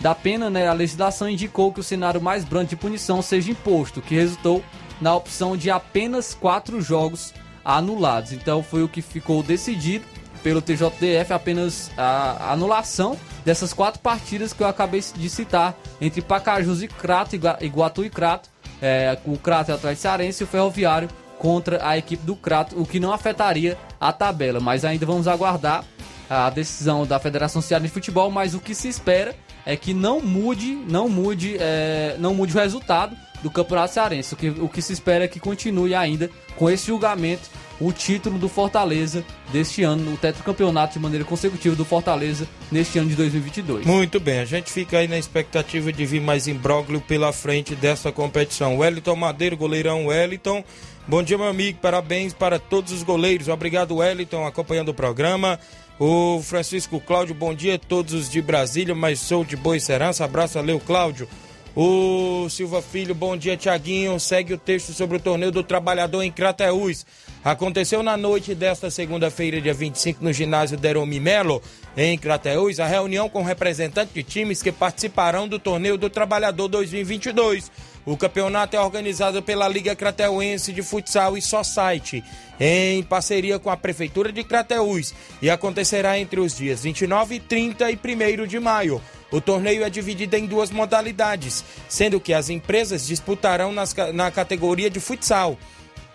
da 0.00 0.14
pena, 0.14 0.48
né, 0.48 0.68
a 0.68 0.72
legislação 0.72 1.28
indicou 1.28 1.72
que 1.72 1.80
o 1.80 1.82
cenário 1.82 2.20
mais 2.20 2.44
brando 2.44 2.68
de 2.68 2.76
punição 2.76 3.20
seja 3.20 3.50
imposto, 3.50 4.00
que 4.00 4.14
resultou 4.14 4.62
na 5.00 5.14
opção 5.14 5.56
de 5.56 5.70
apenas 5.70 6.34
quatro 6.34 6.80
jogos 6.80 7.32
anulados. 7.64 8.32
Então 8.32 8.62
foi 8.62 8.82
o 8.82 8.88
que 8.88 9.02
ficou 9.02 9.42
decidido 9.42 10.04
pelo 10.42 10.62
TJDF, 10.62 11.32
apenas 11.32 11.90
a 11.96 12.52
anulação 12.52 13.16
dessas 13.44 13.72
quatro 13.72 14.00
partidas 14.00 14.52
que 14.52 14.62
eu 14.62 14.66
acabei 14.66 15.00
de 15.00 15.28
citar, 15.28 15.74
entre 16.00 16.22
Pacajus 16.22 16.82
e 16.82 16.88
Crato, 16.88 17.36
Iguatu 17.60 18.04
e 18.04 18.10
Crato, 18.10 18.48
é, 18.80 19.18
o 19.26 19.36
Crato 19.36 19.70
é 19.70 19.74
atrás 19.74 19.96
de 19.96 20.02
Cearense 20.02 20.42
e 20.42 20.44
o 20.44 20.46
Ferroviário 20.46 21.08
contra 21.38 21.86
a 21.86 21.96
equipe 21.96 22.24
do 22.24 22.36
Crato, 22.36 22.80
o 22.80 22.86
que 22.86 23.00
não 23.00 23.12
afetaria 23.12 23.78
a 24.00 24.12
tabela, 24.12 24.60
mas 24.60 24.84
ainda 24.84 25.04
vamos 25.06 25.28
aguardar 25.28 25.84
a 26.28 26.48
decisão 26.48 27.06
da 27.06 27.18
Federação 27.18 27.60
Cearense 27.60 27.88
de 27.88 27.94
Futebol, 27.94 28.30
mas 28.30 28.54
o 28.54 28.60
que 28.60 28.74
se 28.74 28.88
espera 28.88 29.34
é 29.66 29.76
que 29.76 29.92
não 29.92 30.20
mude, 30.20 30.74
não 30.88 31.08
mude, 31.08 31.56
é, 31.58 32.16
não 32.18 32.34
mude 32.34 32.56
o 32.56 32.60
resultado 32.60 33.16
do 33.42 33.50
Campeonato 33.50 33.94
Cearense. 33.94 34.34
O 34.34 34.36
que, 34.36 34.48
o 34.48 34.68
que 34.68 34.82
se 34.82 34.92
espera 34.92 35.24
é 35.24 35.28
que 35.28 35.40
continue 35.40 35.94
ainda 35.94 36.30
com 36.56 36.68
esse 36.68 36.86
julgamento 36.86 37.48
o 37.80 37.92
título 37.92 38.38
do 38.38 38.48
Fortaleza 38.48 39.24
deste 39.50 39.82
ano, 39.82 40.12
o 40.12 40.16
tetracampeonato 40.16 40.92
de 40.92 40.98
maneira 40.98 41.24
consecutiva 41.24 41.74
do 41.74 41.84
Fortaleza 41.84 42.46
neste 42.70 42.98
ano 42.98 43.08
de 43.08 43.16
2022. 43.16 43.86
Muito 43.86 44.20
bem, 44.20 44.38
a 44.38 44.44
gente 44.44 44.70
fica 44.70 44.98
aí 44.98 45.08
na 45.08 45.18
expectativa 45.18 45.90
de 45.90 46.04
vir 46.04 46.20
mais 46.20 46.46
imbróglio 46.46 47.00
pela 47.00 47.32
frente 47.32 47.74
dessa 47.74 48.12
competição. 48.12 48.76
Wellington 48.76 49.16
Madeiro, 49.16 49.56
goleirão 49.56 50.06
Wellington. 50.06 50.62
Bom 51.08 51.22
dia, 51.22 51.38
meu 51.38 51.48
amigo, 51.48 51.78
parabéns 51.80 52.34
para 52.34 52.58
todos 52.58 52.92
os 52.92 53.02
goleiros. 53.02 53.48
Obrigado, 53.48 53.96
Wellington, 53.96 54.46
acompanhando 54.46 54.90
o 54.90 54.94
programa. 54.94 55.58
O 55.98 56.40
Francisco 56.42 57.00
Cláudio, 57.00 57.34
bom 57.34 57.54
dia 57.54 57.74
a 57.74 57.78
todos 57.78 58.30
de 58.30 58.40
Brasília, 58.40 58.94
mas 58.94 59.20
sou 59.20 59.44
de 59.44 59.56
Boa 59.56 59.78
Serança. 59.80 60.24
Abraço, 60.24 60.54
valeu, 60.54 60.78
Cláudio. 60.80 61.26
O 61.74 62.48
Silva 62.48 62.82
Filho, 62.82 63.14
bom 63.14 63.36
dia, 63.36 63.56
Tiaguinho. 63.56 64.18
Segue 64.18 64.52
o 64.54 64.58
texto 64.58 64.92
sobre 64.92 65.18
o 65.18 65.20
torneio 65.20 65.52
do 65.52 65.62
trabalhador 65.62 66.22
em 66.22 66.30
Crateús. 66.30 67.06
Aconteceu 67.44 68.02
na 68.02 68.16
noite 68.16 68.54
desta 68.54 68.90
segunda-feira, 68.90 69.60
dia 69.60 69.72
25, 69.72 70.22
no 70.22 70.32
ginásio 70.32 70.76
Deromi 70.76 71.20
Melo, 71.20 71.62
em 72.02 72.16
Crateús, 72.16 72.80
a 72.80 72.86
reunião 72.86 73.28
com 73.28 73.42
representantes 73.42 74.14
de 74.14 74.22
times 74.22 74.62
que 74.62 74.72
participarão 74.72 75.46
do 75.46 75.58
torneio 75.58 75.98
do 75.98 76.08
trabalhador 76.08 76.66
2022. 76.66 77.70
O 78.06 78.16
campeonato 78.16 78.74
é 78.74 78.80
organizado 78.80 79.42
pela 79.42 79.68
Liga 79.68 79.94
Crateuense 79.94 80.72
de 80.72 80.82
Futsal 80.82 81.36
e 81.36 81.42
Society, 81.42 82.24
em 82.58 83.02
parceria 83.02 83.58
com 83.58 83.68
a 83.68 83.76
Prefeitura 83.76 84.32
de 84.32 84.42
Crateús, 84.42 85.12
e 85.42 85.50
acontecerá 85.50 86.18
entre 86.18 86.40
os 86.40 86.56
dias 86.56 86.82
29, 86.82 87.38
30 87.38 87.90
e 87.90 87.98
1 88.42 88.46
de 88.46 88.58
maio. 88.58 89.02
O 89.30 89.38
torneio 89.38 89.84
é 89.84 89.90
dividido 89.90 90.34
em 90.36 90.46
duas 90.46 90.70
modalidades, 90.70 91.62
sendo 91.86 92.18
que 92.18 92.32
as 92.32 92.48
empresas 92.48 93.06
disputarão 93.06 93.72
nas, 93.72 93.94
na 94.14 94.30
categoria 94.30 94.88
de 94.88 95.00
futsal 95.00 95.58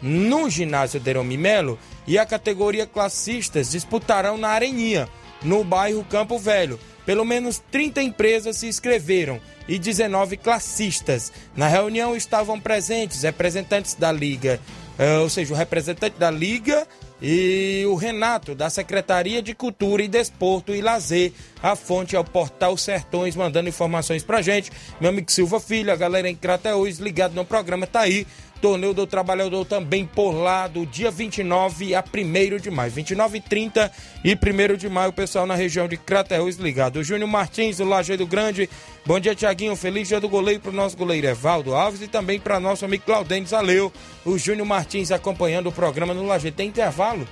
no 0.02 0.50
ginásio 0.50 1.00
Deromi 1.00 1.38
Melo 1.38 1.80
e 2.06 2.18
a 2.18 2.26
categoria 2.26 2.86
classistas 2.86 3.72
disputarão 3.72 4.38
na 4.38 4.50
Areninha, 4.50 5.08
no 5.44 5.64
bairro 5.64 6.04
Campo 6.06 6.38
Velho. 6.38 6.80
Pelo 7.06 7.24
menos 7.24 7.62
30 7.72 8.02
empresas 8.02 8.58
se 8.58 8.68
inscreveram 8.68 9.40
e 9.68 9.78
19 9.78 10.38
classistas. 10.38 11.32
Na 11.56 11.68
reunião 11.68 12.16
estavam 12.16 12.60
presentes 12.60 13.24
representantes 13.24 13.94
da 13.94 14.12
Liga, 14.12 14.60
eh, 14.98 15.20
ou 15.20 15.30
seja, 15.30 15.54
o 15.54 15.58
representante 15.58 16.18
da 16.18 16.32
Liga 16.32 16.88
E 17.22 17.86
o 17.88 17.96
Renato, 17.96 18.54
da 18.54 18.70
Secretaria 18.70 19.42
de 19.42 19.56
Cultura 19.56 20.04
e 20.04 20.08
Desporto 20.08 20.76
e 20.76 20.82
Lazer, 20.82 21.32
a 21.64 21.74
fonte 21.76 22.14
é 22.14 22.20
o 22.20 22.26
Portal 22.26 22.76
Sertões, 22.76 23.38
mandando 23.38 23.70
informações 23.70 24.22
pra 24.22 24.42
gente. 24.42 24.70
Meu 25.00 25.12
amigo 25.12 25.32
Silva 25.32 25.60
Filho, 25.60 25.94
a 25.94 25.96
galera 25.96 26.30
em 26.30 26.36
Crateús, 26.36 27.00
ligado 27.00 27.34
no 27.34 27.46
programa, 27.46 27.88
tá 27.88 28.02
aí. 28.02 28.28
Torneio 28.62 28.94
do 28.94 29.06
Trabalhador 29.06 29.66
também 29.66 30.06
por 30.06 30.32
lá, 30.32 30.68
do 30.68 30.86
dia 30.86 31.12
29 31.12 31.94
a 31.94 32.04
1 32.04 32.58
de 32.58 32.72
maio. 32.72 32.92
29 32.92 33.38
e 33.38 33.42
30 33.42 33.92
e 34.24 34.34
1 34.34 34.78
de 34.78 34.90
maio, 34.90 35.10
o 35.10 35.14
pessoal 35.14 35.46
na 35.46 35.56
região 35.56 35.88
de 35.88 35.98
Crateús 35.98 36.56
ligado. 36.56 36.98
O 36.98 37.04
Júnior 37.04 37.30
Martins, 37.30 37.78
do 37.78 37.86
Lajeado 37.86 38.26
Grande. 38.26 38.70
Bom 39.06 39.20
dia, 39.20 39.36
Tiaguinho. 39.36 39.76
Feliz 39.76 40.08
dia 40.08 40.20
do 40.20 40.30
goleiro 40.30 40.62
pro 40.62 40.72
nosso 40.72 40.98
goleiro 40.98 41.28
Evaldo 41.28 41.76
Alves 41.76 42.02
e 42.02 42.08
também 42.08 42.40
para 42.40 42.60
nosso 42.60 42.86
amigo 42.86 43.04
Claudênio 43.06 43.48
Zaleu. 43.48 43.92
O 44.26 44.38
Júnior 44.38 44.66
Martins 44.66 45.12
acompanhando 45.12 45.68
o 45.68 45.72
programa 45.72 46.14
no 46.14 46.26
Lajeado. 46.26 46.58
Tem 46.58 46.70
intervalo? 46.70 47.28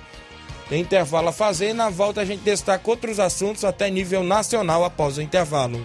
Tem 0.68 0.80
intervalo 0.80 1.28
a 1.28 1.32
fazer. 1.32 1.72
Na 1.72 1.90
volta 1.90 2.20
a 2.20 2.24
gente 2.24 2.42
destaca 2.42 2.90
outros 2.90 3.18
assuntos 3.18 3.64
até 3.64 3.90
nível 3.90 4.22
nacional 4.22 4.84
após 4.84 5.18
o 5.18 5.22
intervalo. 5.22 5.84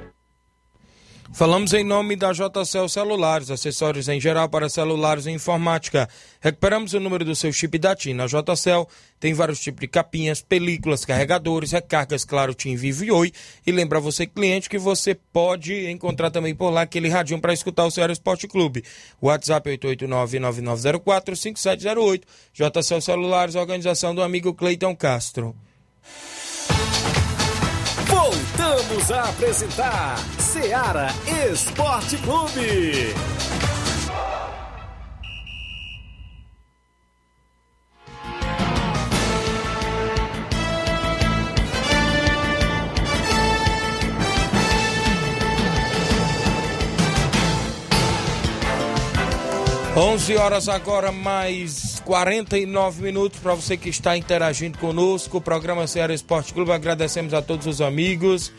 Falamos 1.33 1.73
em 1.73 1.83
nome 1.83 2.15
da 2.17 2.33
JCL 2.33 2.89
Celulares, 2.89 3.49
acessórios 3.49 4.09
em 4.09 4.19
geral 4.19 4.49
para 4.49 4.67
celulares 4.67 5.25
e 5.25 5.31
informática. 5.31 6.09
Recuperamos 6.41 6.93
o 6.93 6.99
número 6.99 7.23
do 7.23 7.33
seu 7.35 7.53
chip 7.53 7.79
da 7.79 7.95
TIM. 7.95 8.13
Na 8.13 8.27
JCL 8.27 8.85
tem 9.17 9.33
vários 9.33 9.61
tipos 9.61 9.79
de 9.79 9.87
capinhas, 9.87 10.41
películas, 10.41 11.05
carregadores, 11.05 11.71
recargas, 11.71 12.25
claro, 12.25 12.53
TIM 12.53 12.75
Vivo 12.75 13.05
e 13.05 13.11
Oi. 13.11 13.31
E 13.65 13.71
lembra 13.71 13.97
você, 13.99 14.27
cliente, 14.27 14.69
que 14.69 14.77
você 14.77 15.15
pode 15.15 15.89
encontrar 15.89 16.31
também 16.31 16.53
por 16.53 16.69
lá 16.69 16.81
aquele 16.81 17.07
radinho 17.07 17.39
para 17.39 17.53
escutar 17.53 17.85
o 17.85 17.91
Ceará 17.91 18.11
Esporte 18.11 18.45
Clube. 18.45 18.83
WhatsApp 19.21 19.69
889-9904-5708. 19.77 22.23
JCL 22.53 23.01
Celulares, 23.01 23.55
organização 23.55 24.13
do 24.13 24.21
amigo 24.21 24.53
Cleiton 24.53 24.93
Castro. 24.95 25.55
Voltamos 28.11 29.11
a 29.11 29.23
apresentar 29.29 30.17
Seara 30.37 31.07
Esporte 31.49 32.17
Clube. 32.17 33.15
11 49.95 50.37
horas 50.37 50.69
agora, 50.69 51.11
mais 51.11 51.90
49 52.05 53.01
minutos 53.01 53.39
para 53.39 53.53
você 53.53 53.77
que 53.77 53.89
está 53.89 54.17
interagindo 54.17 54.77
conosco. 54.77 55.37
O 55.37 55.41
programa 55.41 55.87
Ceará 55.87 56.13
Esporte 56.13 56.53
Clube. 56.53 56.71
Agradecemos 56.71 57.33
a 57.33 57.41
todos 57.41 57.67
os 57.67 57.81
amigos, 57.81 58.51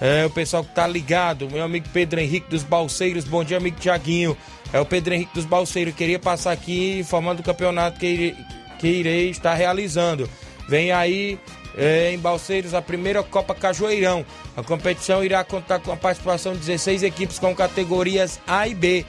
é, 0.00 0.24
o 0.26 0.30
pessoal 0.30 0.62
que 0.62 0.70
está 0.70 0.86
ligado. 0.86 1.48
Meu 1.50 1.64
amigo 1.64 1.88
Pedro 1.92 2.20
Henrique 2.20 2.50
dos 2.50 2.62
Balseiros. 2.62 3.24
Bom 3.24 3.42
dia, 3.42 3.56
amigo 3.56 3.78
Tiaguinho. 3.80 4.36
É 4.72 4.80
o 4.80 4.86
Pedro 4.86 5.14
Henrique 5.14 5.34
dos 5.34 5.44
Balseiros. 5.44 5.94
Queria 5.94 6.18
passar 6.18 6.52
aqui 6.52 6.98
informando 6.98 7.42
do 7.42 7.44
campeonato 7.44 7.98
que, 7.98 8.06
irei, 8.06 8.36
que 8.78 8.88
irei 8.88 9.30
estar 9.30 9.54
realizando. 9.54 10.28
Vem 10.68 10.92
aí 10.92 11.38
é, 11.76 12.12
em 12.12 12.18
Balseiros 12.18 12.74
a 12.74 12.82
primeira 12.82 13.22
Copa 13.22 13.54
Cajueirão. 13.54 14.24
A 14.56 14.62
competição 14.62 15.24
irá 15.24 15.42
contar 15.42 15.80
com 15.80 15.92
a 15.92 15.96
participação 15.96 16.52
de 16.52 16.60
16 16.60 17.02
equipes 17.02 17.38
com 17.38 17.54
categorias 17.54 18.40
A 18.46 18.68
e 18.68 18.74
B 18.74 19.04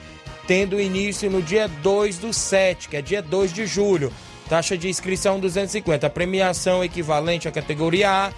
tendo 0.46 0.80
início 0.80 1.30
no 1.30 1.42
dia 1.42 1.68
2 1.68 2.18
do 2.18 2.32
7, 2.32 2.88
que 2.88 2.96
é 2.96 3.02
dia 3.02 3.22
2 3.22 3.52
de 3.52 3.66
julho. 3.66 4.12
Taxa 4.48 4.76
de 4.76 4.88
inscrição 4.88 5.40
250. 5.40 6.06
A 6.06 6.10
premiação 6.10 6.84
equivalente 6.84 7.48
à 7.48 7.52
categoria 7.52 8.10
A, 8.10 8.32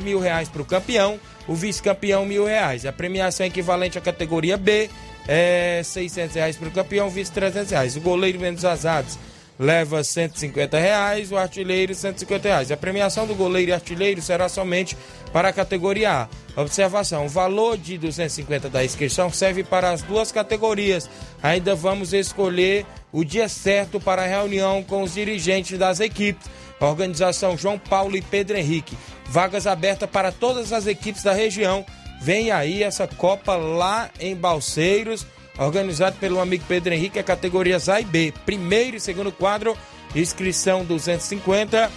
mil 0.00 0.18
reais 0.18 0.48
para 0.48 0.62
o 0.62 0.64
campeão, 0.64 1.20
o 1.46 1.54
vice-campeão 1.54 2.24
mil 2.24 2.46
reais. 2.46 2.86
A 2.86 2.92
premiação 2.92 3.44
equivalente 3.44 3.98
à 3.98 4.00
categoria 4.00 4.56
B 4.56 4.88
é 5.28 5.82
600 5.84 6.34
reais 6.36 6.56
para 6.56 6.68
o 6.68 6.72
campeão, 6.72 7.10
vice 7.10 7.30
300 7.32 7.70
reais. 7.70 7.96
O 7.96 8.00
goleiro 8.00 8.40
menos 8.40 8.64
azados 8.64 9.18
leva 9.58 10.02
150 10.02 10.78
reais, 10.78 11.30
o 11.30 11.36
artilheiro 11.36 11.94
150 11.94 12.48
reais. 12.48 12.70
A 12.70 12.76
premiação 12.76 13.26
do 13.26 13.34
goleiro 13.34 13.70
e 13.70 13.74
artilheiro 13.74 14.20
será 14.20 14.48
somente 14.48 14.96
para 15.32 15.48
a 15.48 15.52
categoria 15.52 16.28
A. 16.56 16.60
Observação: 16.60 17.26
o 17.26 17.28
valor 17.28 17.78
de 17.78 17.96
250 17.98 18.68
da 18.68 18.84
inscrição 18.84 19.30
serve 19.30 19.64
para 19.64 19.90
as 19.90 20.02
duas 20.02 20.30
categorias. 20.30 21.08
Ainda 21.42 21.74
vamos 21.74 22.12
escolher 22.12 22.86
o 23.12 23.24
dia 23.24 23.48
certo 23.48 24.00
para 24.00 24.22
a 24.22 24.26
reunião 24.26 24.82
com 24.82 25.02
os 25.02 25.14
dirigentes 25.14 25.78
das 25.78 26.00
equipes. 26.00 26.50
Organização 26.80 27.56
João 27.56 27.78
Paulo 27.78 28.16
e 28.16 28.22
Pedro 28.22 28.56
Henrique. 28.56 28.98
Vagas 29.26 29.68
abertas 29.68 30.10
para 30.10 30.32
todas 30.32 30.72
as 30.72 30.86
equipes 30.86 31.22
da 31.22 31.32
região. 31.32 31.86
Vem 32.20 32.50
aí 32.50 32.82
essa 32.82 33.06
Copa 33.06 33.54
lá 33.56 34.10
em 34.18 34.34
Balseiros 34.34 35.26
organizado 35.58 36.16
pelo 36.16 36.40
amigo 36.40 36.64
Pedro 36.66 36.94
Henrique, 36.94 37.18
a 37.18 37.22
categorias 37.22 37.88
A 37.88 38.00
e 38.00 38.04
B. 38.04 38.32
Primeiro 38.44 38.96
e 38.96 39.00
segundo 39.00 39.30
quadro, 39.30 39.76
inscrição 40.14 40.84
250. 40.84 41.90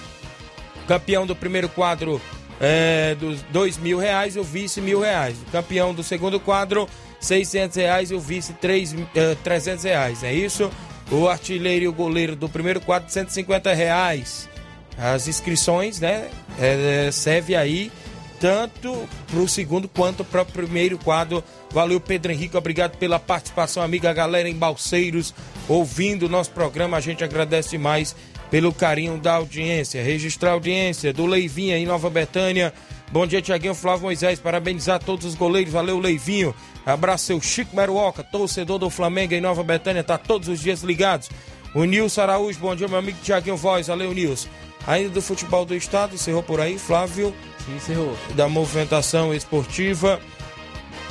Campeão 0.88 1.26
do 1.26 1.36
primeiro 1.36 1.68
quadro 1.70 2.22
é, 2.60 3.16
dos 3.16 3.42
dois 3.44 3.78
mil 3.78 3.98
reais 3.98 4.36
e 4.36 4.40
o 4.40 4.44
vice 4.44 4.82
mil 4.82 5.02
reais. 5.02 5.38
Campeão 5.52 5.94
do 5.94 6.04
segundo 6.04 6.40
quadro, 6.40 6.88
600 7.20 7.78
reais 7.78 8.12
e 8.12 8.16
o 8.16 8.20
vice 8.20 8.54
três, 8.54 8.96
é, 9.16 9.36
300 9.44 9.84
reais. 9.84 10.24
É 10.24 10.34
isso? 10.34 10.70
O 11.12 11.28
artilheiro 11.28 11.86
e 11.86 11.88
o 11.88 11.94
goleiro 11.94 12.36
do 12.36 12.50
primeiro 12.50 12.82
quadro, 12.82 13.12
150 13.12 13.74
reais. 13.74 14.50
As 14.98 15.28
inscrições, 15.28 16.00
né? 16.00 16.30
É, 16.60 17.10
serve 17.12 17.56
aí 17.56 17.92
tanto 18.46 19.10
para 19.26 19.40
o 19.40 19.50
segundo 19.50 19.90
quanto 19.90 20.24
para 20.24 20.44
o 20.44 20.46
primeiro 20.46 21.00
quadro. 21.00 21.44
Valeu, 21.72 22.00
Pedro 22.00 22.32
Henrique, 22.32 22.56
obrigado 22.56 22.96
pela 22.96 23.18
participação, 23.18 23.82
amiga, 23.82 24.14
galera 24.14 24.48
em 24.48 24.54
Balseiros, 24.54 25.34
ouvindo 25.68 26.28
o 26.28 26.30
nosso 26.30 26.52
programa. 26.52 26.96
A 26.96 27.00
gente 27.00 27.24
agradece 27.24 27.72
demais 27.72 28.16
pelo 28.52 28.72
carinho 28.72 29.18
da 29.18 29.34
audiência. 29.34 30.04
Registrar 30.04 30.52
a 30.52 30.54
audiência 30.54 31.12
do 31.12 31.26
Leivinha 31.26 31.76
em 31.76 31.88
Nova 31.88 32.08
Betânia. 32.08 32.72
Bom 33.12 33.26
dia, 33.26 33.42
Tiaguinho 33.42 33.74
Flávio 33.74 34.04
Moisés. 34.04 34.38
Parabenizar 34.38 35.04
todos 35.04 35.26
os 35.26 35.34
goleiros. 35.34 35.74
Valeu, 35.74 35.98
Leivinho. 35.98 36.54
Abraço 36.86 37.26
seu 37.26 37.42
Chico 37.42 37.76
Meruoca, 37.76 38.24
torcedor 38.24 38.78
do 38.78 38.92
Flamengo 38.92 39.34
em 39.34 39.42
Nova 39.42 39.64
Betânia. 39.64 40.04
Tá 40.04 40.20
todos 40.20 40.50
os 40.50 40.60
dias 40.60 40.84
ligados. 40.84 41.32
O 41.74 41.84
Nilson 41.84 42.22
Araújo, 42.22 42.60
bom 42.60 42.76
dia, 42.76 42.88
meu 42.88 43.00
amigo 43.00 43.18
Tiaguinho 43.24 43.58
Voz. 43.58 43.88
Valeu, 43.88 44.14
Nilson. 44.14 44.50
Ainda 44.86 45.10
do 45.10 45.22
futebol 45.24 45.66
do 45.66 45.74
estado, 45.74 46.14
encerrou 46.14 46.44
por 46.44 46.62
aí, 46.62 46.78
Flávio. 46.78 47.34
Sim, 47.66 47.76
encerrou. 47.76 48.18
Da 48.36 48.48
movimentação 48.48 49.34
esportiva. 49.34 50.20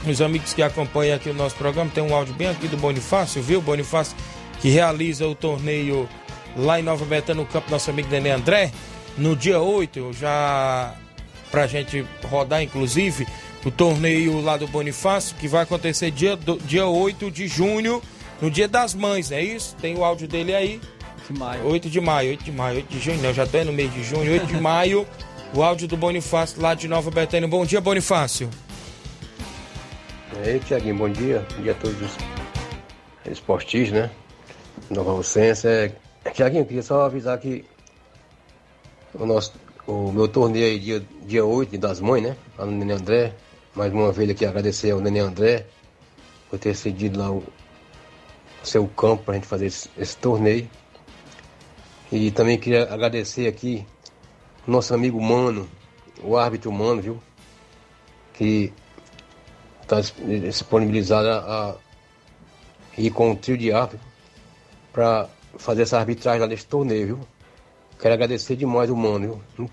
Os 0.07 0.21
amigos 0.21 0.53
que 0.53 0.63
acompanham 0.63 1.17
aqui 1.17 1.31
o 1.31 1.35
nosso 1.35 1.57
programa, 1.57 1.91
tem 1.93 2.05
um 2.05 2.15
áudio 2.15 2.35
bem 2.35 2.49
aqui 2.49 2.69
do 2.69 2.77
Bonifácio, 2.77 3.43
viu? 3.43 3.63
Bonifácio 3.63 4.15
que 4.61 4.69
realiza 4.69 5.27
o 5.27 5.35
torneio 5.35 6.09
lá 6.57 6.79
em 6.79 6.83
Nova 6.83 7.05
Betânia, 7.05 7.43
no 7.43 7.49
campo 7.49 7.71
nosso 7.71 7.91
amigo 7.91 8.09
Nenê 8.11 8.31
André, 8.31 8.71
no 9.17 9.35
dia 9.35 9.61
8, 9.61 10.13
já 10.13 10.95
pra 11.51 11.67
gente 11.67 12.05
rodar, 12.25 12.63
inclusive, 12.63 13.27
o 13.65 13.71
torneio 13.71 14.41
lá 14.41 14.57
do 14.57 14.67
Bonifácio, 14.67 15.37
que 15.37 15.49
vai 15.49 15.63
acontecer 15.63 16.11
dia, 16.11 16.37
do, 16.37 16.59
dia 16.59 16.87
8 16.87 17.31
de 17.31 17.49
junho, 17.49 18.03
no 18.41 18.51
dia 18.51 18.69
das 18.69 18.95
mães, 18.95 19.33
é 19.33 19.43
isso? 19.43 19.75
Tem 19.81 19.97
o 19.97 20.05
áudio 20.05 20.29
dele 20.29 20.55
aí. 20.55 20.81
de 21.29 21.39
maio. 21.39 21.67
8 21.67 21.89
de 21.91 22.01
maio, 22.01 22.31
8 22.31 22.45
de 22.45 22.53
maio, 22.53 22.77
8 22.77 22.89
de 22.89 23.01
junho, 23.01 23.23
não, 23.23 23.33
já 23.33 23.47
tô 23.47 23.65
no 23.65 23.73
mês 23.73 23.93
de 23.93 24.05
junho, 24.05 24.31
8 24.31 24.47
de 24.47 24.61
maio. 24.61 25.07
O 25.57 25.63
áudio 25.63 25.87
do 25.87 25.97
Bonifácio 25.97 26.61
lá 26.61 26.75
de 26.75 26.89
Nova 26.89 27.13
Betânia. 27.13 27.47
Bom 27.47 27.65
dia, 27.65 27.81
Bonifácio. 27.81 28.51
E 30.33 30.49
aí, 30.49 30.59
Tiaguinho, 30.59 30.97
bom 30.97 31.09
dia. 31.09 31.47
Bom 31.55 31.63
dia 31.63 31.71
a 31.71 31.75
todos 31.77 31.97
os 32.03 32.17
esportistas, 33.31 33.93
né? 33.93 34.11
Nova 34.91 35.13
Rocense. 35.13 35.69
É... 35.69 35.93
Tiaguinho, 36.33 36.67
queria 36.67 36.83
só 36.83 37.03
avisar 37.03 37.39
que 37.39 37.65
o, 39.15 39.25
nosso, 39.25 39.53
o 39.87 40.11
meu 40.11 40.27
torneio 40.27 40.67
aí, 40.67 40.77
dia, 40.77 41.07
dia 41.25 41.45
8 41.45 41.79
das 41.79 42.01
mães, 42.01 42.25
né? 42.25 42.37
Lá 42.59 42.67
no 42.67 42.73
Nenê 42.73 42.95
André. 42.95 43.33
Mais 43.77 43.93
uma 43.93 44.11
vez 44.11 44.31
aqui 44.31 44.45
agradecer 44.45 44.91
ao 44.91 44.99
Nenê 44.99 45.21
André 45.21 45.67
por 46.51 46.59
ter 46.59 46.75
cedido 46.75 47.21
lá 47.21 47.31
o, 47.31 47.45
seu 48.65 48.89
campo 48.89 49.23
pra 49.23 49.35
gente 49.35 49.47
fazer 49.47 49.67
esse, 49.67 49.89
esse 49.97 50.17
torneio. 50.17 50.69
E 52.11 52.33
também 52.33 52.59
queria 52.59 52.93
agradecer 52.93 53.47
aqui 53.47 53.87
nosso 54.67 54.95
amigo 54.95 55.21
Mano, 55.21 55.69
o 56.23 56.37
árbitro 56.37 56.73
Mano, 56.73 57.03
viu? 57.03 57.23
Que 58.33 58.73
está 59.83 60.01
disponibilizado 60.01 61.29
a, 61.29 61.71
a 61.71 61.77
ir 62.97 63.11
com 63.11 63.33
o 63.33 63.37
trio 63.37 63.59
de 63.59 63.73
árbitro 63.73 64.01
para 64.93 65.29
fazer 65.59 65.83
essa 65.83 65.99
arbitragem 65.99 66.41
lá 66.41 66.47
nesse 66.47 66.67
torneio, 66.67 67.07
viu? 67.07 67.21
Quero 68.01 68.15
agradecer 68.15 68.57
demais 68.57 68.91
o 68.91 68.97
Mano, 68.97 69.43
viu? 69.57 69.71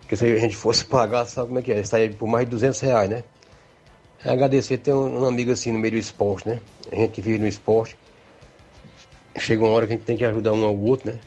Porque 0.00 0.16
se 0.16 0.26
a 0.26 0.38
gente 0.38 0.56
fosse 0.56 0.84
pagar, 0.86 1.26
sabe 1.26 1.48
como 1.48 1.58
é 1.58 1.62
que 1.62 1.72
é? 1.72 1.80
Estaria 1.80 2.10
por 2.10 2.28
mais 2.28 2.44
de 2.44 2.50
200 2.50 2.80
reais, 2.80 3.10
né? 3.10 3.24
É 4.24 4.30
agradecer 4.30 4.78
ter 4.78 4.92
um, 4.92 5.22
um 5.22 5.24
amigo 5.26 5.52
assim 5.52 5.70
no 5.70 5.78
meio 5.78 5.92
do 5.92 5.98
esporte, 5.98 6.48
né? 6.48 6.60
A 6.90 6.96
gente 6.96 7.12
que 7.12 7.20
vive 7.20 7.38
no 7.38 7.46
esporte. 7.46 7.96
Chega 9.38 9.62
uma 9.62 9.72
hora 9.72 9.86
que 9.86 9.92
a 9.92 9.96
gente 9.96 10.06
tem 10.06 10.16
que 10.16 10.24
ajudar 10.24 10.52
um 10.52 10.64
ao 10.64 10.76
outro, 10.76 11.12
né? 11.12 11.20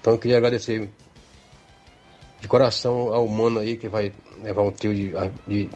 Então 0.00 0.12
eu 0.14 0.18
queria 0.18 0.36
agradecer 0.36 0.90
de 2.44 2.48
coração 2.48 3.14
ao 3.14 3.26
mano 3.26 3.58
aí 3.58 3.74
que 3.74 3.88
vai 3.88 4.12
levar 4.42 4.60
um 4.60 4.70
trio 4.70 4.94
de, 4.94 5.14
de 5.46 5.70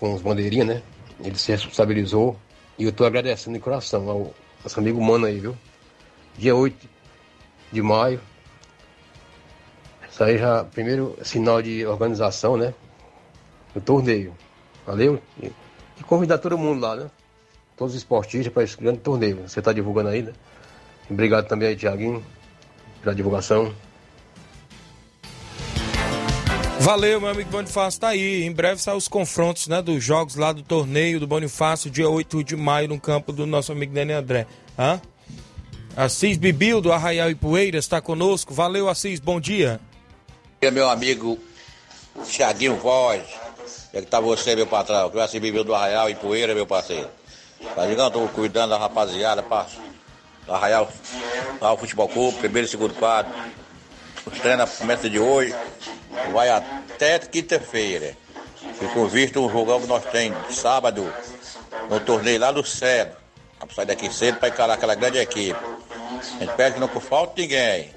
com 0.00 0.12
os 0.12 0.20
bandeirinhas, 0.20 0.66
né? 0.66 0.82
Ele 1.22 1.38
se 1.38 1.52
responsabilizou 1.52 2.36
e 2.76 2.82
eu 2.82 2.92
tô 2.92 3.04
agradecendo 3.04 3.56
de 3.56 3.62
coração 3.62 4.10
ao 4.10 4.34
nosso 4.64 4.80
amigo 4.80 5.00
mano 5.00 5.26
aí, 5.26 5.38
viu? 5.38 5.56
Dia 6.36 6.56
8 6.56 6.88
de 7.70 7.80
maio. 7.80 8.20
Isso 10.10 10.24
aí 10.24 10.38
já 10.38 10.64
primeiro 10.64 11.16
sinal 11.22 11.62
de 11.62 11.86
organização, 11.86 12.56
né? 12.56 12.74
Do 13.72 13.80
torneio. 13.80 14.34
Valeu? 14.84 15.22
E, 15.40 15.52
e 16.00 16.02
convidar 16.02 16.38
todo 16.38 16.58
mundo 16.58 16.80
lá, 16.80 16.96
né? 16.96 17.08
Todos 17.76 17.94
os 17.94 18.00
esportistas 18.00 18.52
para 18.52 18.64
esse 18.64 18.76
grande 18.76 18.98
torneio. 18.98 19.48
Você 19.48 19.60
está 19.60 19.72
divulgando 19.72 20.08
aí, 20.08 20.22
né? 20.22 20.32
Obrigado 21.08 21.46
também 21.46 21.68
aí, 21.68 21.76
Tiaguinho, 21.76 22.24
pela 23.02 23.14
divulgação. 23.14 23.72
Valeu, 26.88 27.20
meu 27.20 27.28
amigo 27.28 27.50
Bonifácio, 27.50 28.00
tá 28.00 28.08
aí. 28.08 28.44
Em 28.44 28.50
breve 28.50 28.80
saem 28.80 28.96
os 28.96 29.08
confrontos, 29.08 29.66
né, 29.66 29.82
dos 29.82 30.02
jogos 30.02 30.36
lá 30.36 30.52
do 30.52 30.62
torneio 30.62 31.20
do 31.20 31.26
Bonifácio, 31.26 31.90
dia 31.90 32.08
8 32.08 32.42
de 32.42 32.56
maio, 32.56 32.88
no 32.88 32.98
campo 32.98 33.30
do 33.30 33.46
nosso 33.46 33.72
amigo 33.72 33.92
Dani 33.92 34.14
André. 34.14 34.46
Hã? 34.78 34.98
Assis 35.94 36.38
Bibil, 36.38 36.80
do 36.80 36.90
Arraial 36.90 37.30
e 37.30 37.34
Poeiras, 37.34 37.84
está 37.84 38.00
conosco. 38.00 38.54
Valeu, 38.54 38.88
Assis, 38.88 39.20
bom 39.20 39.38
dia. 39.38 39.78
Meu 40.62 40.88
amigo 40.88 41.38
Thiaguinho 42.24 42.76
Voz, 42.76 43.20
é 43.92 44.00
que 44.00 44.06
tá 44.06 44.18
você, 44.18 44.56
meu 44.56 44.66
patrão, 44.66 45.10
que 45.10 45.18
o 45.18 45.20
Assis 45.20 45.42
Bibil 45.42 45.64
do 45.64 45.74
Arraial 45.74 46.08
e 46.08 46.14
Poeira, 46.14 46.54
meu 46.54 46.66
parceiro. 46.66 47.10
Tá 47.74 47.84
ligado? 47.84 48.14
Tô 48.14 48.26
cuidando 48.28 48.70
da 48.70 48.78
rapaziada, 48.78 49.42
pra 49.42 49.66
do 50.46 50.54
Arraial, 50.54 50.90
Futebol 51.78 52.08
Clube, 52.08 52.38
primeiro 52.38 52.66
e 52.66 52.70
segundo 52.70 52.94
quadro. 52.94 53.30
O 54.26 54.30
treino 54.30 54.66
começa 54.66 55.10
de 55.10 55.18
hoje, 55.18 55.54
vai 56.32 56.50
até 56.50 57.18
quinta-feira. 57.18 58.16
Ficou 58.78 59.08
visto 59.08 59.40
um 59.40 59.50
jogão 59.50 59.80
que 59.80 59.86
nós 59.86 60.04
temos 60.06 60.56
sábado, 60.56 61.12
no 61.88 62.00
torneio 62.00 62.40
lá 62.40 62.52
do 62.52 62.64
Cedo. 62.64 63.16
Vamos 63.58 63.74
sair 63.74 63.86
daqui 63.86 64.12
cedo 64.12 64.38
para 64.38 64.48
encarar 64.48 64.74
aquela 64.74 64.94
grande 64.94 65.18
equipe. 65.18 65.58
A 65.58 66.44
gente 66.44 66.54
pede 66.54 66.74
que 66.74 66.80
não 66.80 66.88
falte 66.88 67.42
ninguém. 67.42 67.92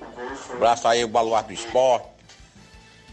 Abraço 0.53 0.88
aí 0.88 1.03
o 1.03 1.07
baluarte 1.07 1.49
do 1.49 1.53
esporte. 1.53 2.07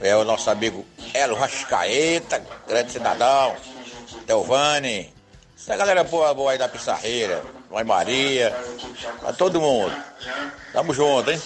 É 0.00 0.16
o 0.16 0.24
nosso 0.24 0.48
amigo 0.48 0.84
Elo 1.12 1.34
Rascaeta, 1.36 2.42
grande 2.66 2.92
cidadão. 2.92 3.54
Telvani. 4.26 5.12
Essa 5.56 5.76
galera 5.76 6.04
boa, 6.04 6.32
boa 6.32 6.52
aí 6.52 6.58
da 6.58 6.68
Pissarreira. 6.68 7.42
Mãe 7.70 7.84
Maria. 7.84 8.54
A 9.26 9.32
todo 9.32 9.60
mundo. 9.60 9.94
Tamo 10.72 10.94
junto, 10.94 11.30
hein? 11.30 11.40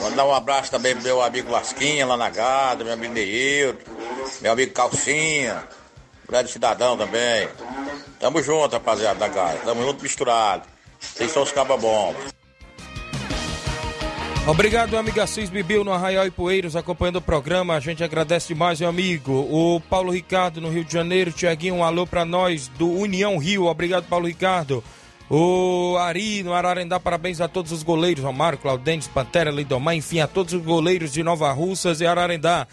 Mandar 0.00 0.24
um 0.24 0.34
abraço 0.34 0.70
também 0.70 0.94
pro 0.94 1.04
meu 1.04 1.22
amigo 1.22 1.50
Lasquinha 1.50 2.06
lá 2.06 2.16
na 2.16 2.30
Gada, 2.30 2.84
meu 2.84 2.92
amigo 2.92 3.12
Neilton, 3.12 3.90
meu 4.40 4.52
amigo 4.52 4.72
Calcinha, 4.72 5.64
grande 6.28 6.50
cidadão 6.50 6.96
também. 6.96 7.48
Tamo 8.20 8.42
junto, 8.42 8.72
rapaziada 8.72 9.18
da 9.18 9.28
Gada. 9.28 9.58
Tamo 9.64 9.82
junto 9.82 10.02
misturado. 10.02 10.68
Vocês 11.00 11.30
são 11.32 11.42
os 11.42 11.52
cabas 11.52 11.80
bons. 11.80 12.14
Obrigado, 14.46 14.90
meu 14.90 14.98
amigo 14.98 15.20
Assis 15.20 15.48
Bibil 15.48 15.84
no 15.84 15.92
Arraial 15.92 16.26
e 16.26 16.30
Poeiros, 16.30 16.74
acompanhando 16.74 17.16
o 17.16 17.22
programa. 17.22 17.74
A 17.74 17.80
gente 17.80 18.02
agradece 18.02 18.48
demais, 18.48 18.80
meu 18.80 18.88
amigo. 18.88 19.32
O 19.32 19.80
Paulo 19.80 20.12
Ricardo 20.12 20.60
no 20.60 20.68
Rio 20.68 20.84
de 20.84 20.92
Janeiro. 20.92 21.30
Tiaguinho, 21.30 21.76
um 21.76 21.84
alô 21.84 22.06
pra 22.06 22.24
nós 22.24 22.66
do 22.66 22.90
União 22.90 23.38
Rio. 23.38 23.66
Obrigado, 23.66 24.08
Paulo 24.08 24.26
Ricardo. 24.26 24.82
O 25.34 25.96
Ari 25.96 26.42
no 26.42 26.52
Ararendá, 26.52 27.00
parabéns 27.00 27.40
a 27.40 27.48
todos 27.48 27.72
os 27.72 27.82
goleiros, 27.82 28.22
Romário, 28.22 28.58
Claudentes, 28.58 29.08
Pantera, 29.08 29.50
Lidomar, 29.50 29.94
enfim, 29.94 30.20
a 30.20 30.26
todos 30.26 30.52
os 30.52 30.60
goleiros 30.62 31.10
de 31.10 31.22
Nova 31.22 31.50
Russas 31.52 32.02
e 32.02 32.06
Ararendá. 32.06 32.66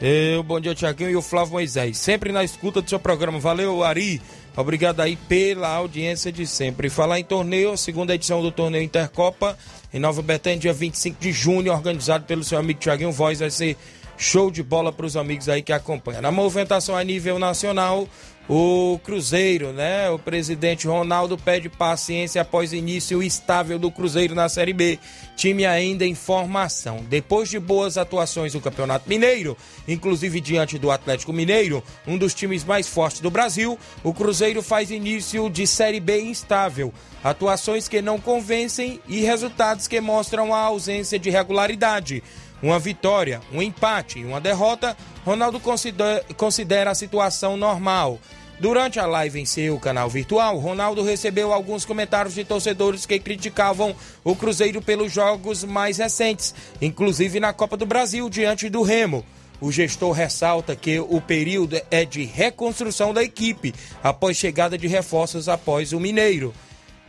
Eu, 0.00 0.42
bom 0.42 0.58
dia, 0.58 0.74
Tiaguinho 0.74 1.10
e 1.10 1.16
o 1.16 1.20
Flávio 1.20 1.52
Moisés. 1.52 1.98
Sempre 1.98 2.32
na 2.32 2.42
escuta 2.42 2.80
do 2.80 2.88
seu 2.88 2.98
programa. 2.98 3.38
Valeu, 3.38 3.84
Ari. 3.84 4.22
Obrigado 4.56 5.00
aí 5.00 5.16
pela 5.16 5.68
audiência 5.68 6.32
de 6.32 6.46
sempre. 6.46 6.88
Falar 6.88 7.20
em 7.20 7.24
torneio, 7.24 7.76
segunda 7.76 8.14
edição 8.14 8.40
do 8.40 8.50
torneio 8.50 8.82
Intercopa, 8.82 9.58
em 9.92 10.00
Nova 10.00 10.22
Betânia, 10.22 10.58
dia 10.58 10.72
25 10.72 11.20
de 11.20 11.30
junho, 11.30 11.70
organizado 11.70 12.24
pelo 12.24 12.42
seu 12.42 12.58
amigo 12.58 12.80
Tiaguinho 12.80 13.12
Voz. 13.12 13.40
Vai 13.40 13.50
ser 13.50 13.76
show 14.16 14.50
de 14.50 14.62
bola 14.62 14.90
para 14.90 15.04
os 15.04 15.14
amigos 15.14 15.46
aí 15.46 15.60
que 15.60 15.74
acompanham. 15.74 16.22
Na 16.22 16.32
movimentação 16.32 16.96
a 16.96 17.04
nível 17.04 17.38
nacional, 17.38 18.08
o 18.48 18.98
Cruzeiro, 19.04 19.72
né? 19.72 20.08
O 20.08 20.18
presidente 20.18 20.86
Ronaldo 20.86 21.36
pede 21.36 21.68
paciência 21.68 22.40
após 22.40 22.72
início 22.72 23.22
estável 23.22 23.78
do 23.78 23.90
Cruzeiro 23.90 24.34
na 24.34 24.48
Série 24.48 24.72
B. 24.72 24.98
Time 25.36 25.66
ainda 25.66 26.06
em 26.06 26.14
formação. 26.14 27.04
Depois 27.08 27.50
de 27.50 27.58
boas 27.58 27.98
atuações 27.98 28.54
no 28.54 28.60
Campeonato 28.60 29.06
Mineiro, 29.06 29.54
inclusive 29.86 30.40
diante 30.40 30.78
do 30.78 30.90
Atlético 30.90 31.32
Mineiro, 31.32 31.84
um 32.06 32.16
dos 32.16 32.32
times 32.32 32.64
mais 32.64 32.88
fortes 32.88 33.20
do 33.20 33.30
Brasil, 33.30 33.78
o 34.02 34.14
Cruzeiro 34.14 34.62
faz 34.62 34.90
início 34.90 35.50
de 35.50 35.66
Série 35.66 36.00
B 36.00 36.18
instável. 36.22 36.92
Atuações 37.22 37.86
que 37.86 38.00
não 38.00 38.18
convencem 38.18 38.98
e 39.06 39.20
resultados 39.20 39.86
que 39.86 40.00
mostram 40.00 40.54
a 40.54 40.60
ausência 40.60 41.18
de 41.18 41.28
regularidade. 41.28 42.22
Uma 42.60 42.78
vitória, 42.78 43.40
um 43.52 43.62
empate 43.62 44.18
e 44.18 44.24
uma 44.24 44.40
derrota, 44.40 44.96
Ronaldo 45.24 45.60
considera, 45.60 46.90
a 46.90 46.94
situação 46.94 47.56
normal. 47.56 48.18
Durante 48.60 48.98
a 48.98 49.06
live 49.06 49.38
em 49.38 49.44
seu 49.44 49.78
canal 49.78 50.10
virtual, 50.10 50.58
Ronaldo 50.58 51.04
recebeu 51.04 51.52
alguns 51.52 51.84
comentários 51.84 52.34
de 52.34 52.44
torcedores 52.44 53.06
que 53.06 53.20
criticavam 53.20 53.94
o 54.24 54.34
Cruzeiro 54.34 54.82
pelos 54.82 55.12
jogos 55.12 55.62
mais 55.62 55.98
recentes, 55.98 56.52
inclusive 56.82 57.38
na 57.38 57.52
Copa 57.52 57.76
do 57.76 57.86
Brasil 57.86 58.28
diante 58.28 58.68
do 58.68 58.82
Remo. 58.82 59.24
O 59.60 59.70
gestor 59.70 60.10
ressalta 60.10 60.74
que 60.74 60.98
o 60.98 61.20
período 61.20 61.80
é 61.88 62.04
de 62.04 62.24
reconstrução 62.24 63.14
da 63.14 63.22
equipe 63.22 63.72
após 64.02 64.36
chegada 64.36 64.76
de 64.76 64.88
reforços 64.88 65.48
após 65.48 65.92
o 65.92 66.00
Mineiro. 66.00 66.52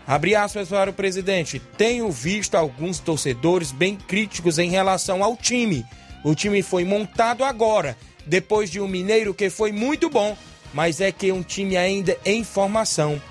Abre 0.05 0.35
aspas 0.35 0.69
para 0.69 0.91
o 0.91 0.93
presidente. 0.93 1.59
Tenho 1.77 2.11
visto 2.11 2.55
alguns 2.55 2.99
torcedores 2.99 3.71
bem 3.71 3.95
críticos 3.95 4.59
em 4.59 4.69
relação 4.69 5.23
ao 5.23 5.35
time. 5.35 5.83
O 6.23 6.35
time 6.35 6.61
foi 6.61 6.83
montado 6.83 7.43
agora, 7.43 7.97
depois 8.25 8.69
de 8.69 8.79
um 8.79 8.87
Mineiro 8.87 9.33
que 9.33 9.49
foi 9.49 9.71
muito 9.71 10.09
bom, 10.09 10.35
mas 10.73 11.01
é 11.01 11.11
que 11.11 11.31
um 11.31 11.41
time 11.41 11.77
ainda 11.77 12.17
em 12.25 12.43
formação. 12.43 13.21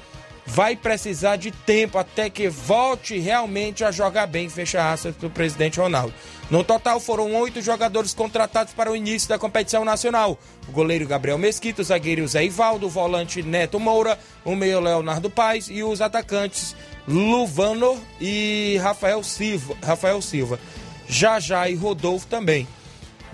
Vai 0.51 0.75
precisar 0.75 1.37
de 1.37 1.51
tempo 1.51 1.99
até 1.99 2.31
que 2.31 2.49
volte 2.49 3.19
realmente 3.19 3.85
a 3.85 3.91
jogar 3.91 4.27
bem, 4.27 4.49
fecha 4.49 4.91
aspas 4.91 5.15
do 5.17 5.29
presidente 5.29 5.79
Ronaldo. 5.79 6.15
No 6.51 6.65
total, 6.65 6.99
foram 6.99 7.35
oito 7.35 7.61
jogadores 7.61 8.15
contratados 8.15 8.73
para 8.73 8.91
o 8.91 8.97
início 8.97 9.29
da 9.29 9.39
competição 9.39 9.85
nacional. 9.85 10.39
O 10.67 10.73
goleiro 10.73 11.07
Gabriel 11.07 11.37
Mesquita, 11.37 11.83
o 11.83 11.85
zagueiro 11.85 12.27
Zé 12.27 12.47
Ivaldo, 12.47 12.87
o 12.87 12.91
volante 12.91 13.43
Neto 13.43 13.79
Moura, 13.79 14.19
o 14.43 14.57
meio 14.57 14.81
Leonardo 14.81 15.29
Paes 15.29 15.69
e 15.69 15.83
os 15.83 16.01
atacantes 16.01 16.75
Luvano 17.07 18.01
e 18.19 18.79
Rafael 18.83 19.23
Silva. 19.23 19.77
Rafael 19.85 20.23
Silva. 20.23 20.59
Jajá 21.07 21.69
e 21.69 21.75
Rodolfo 21.75 22.27
também. 22.27 22.67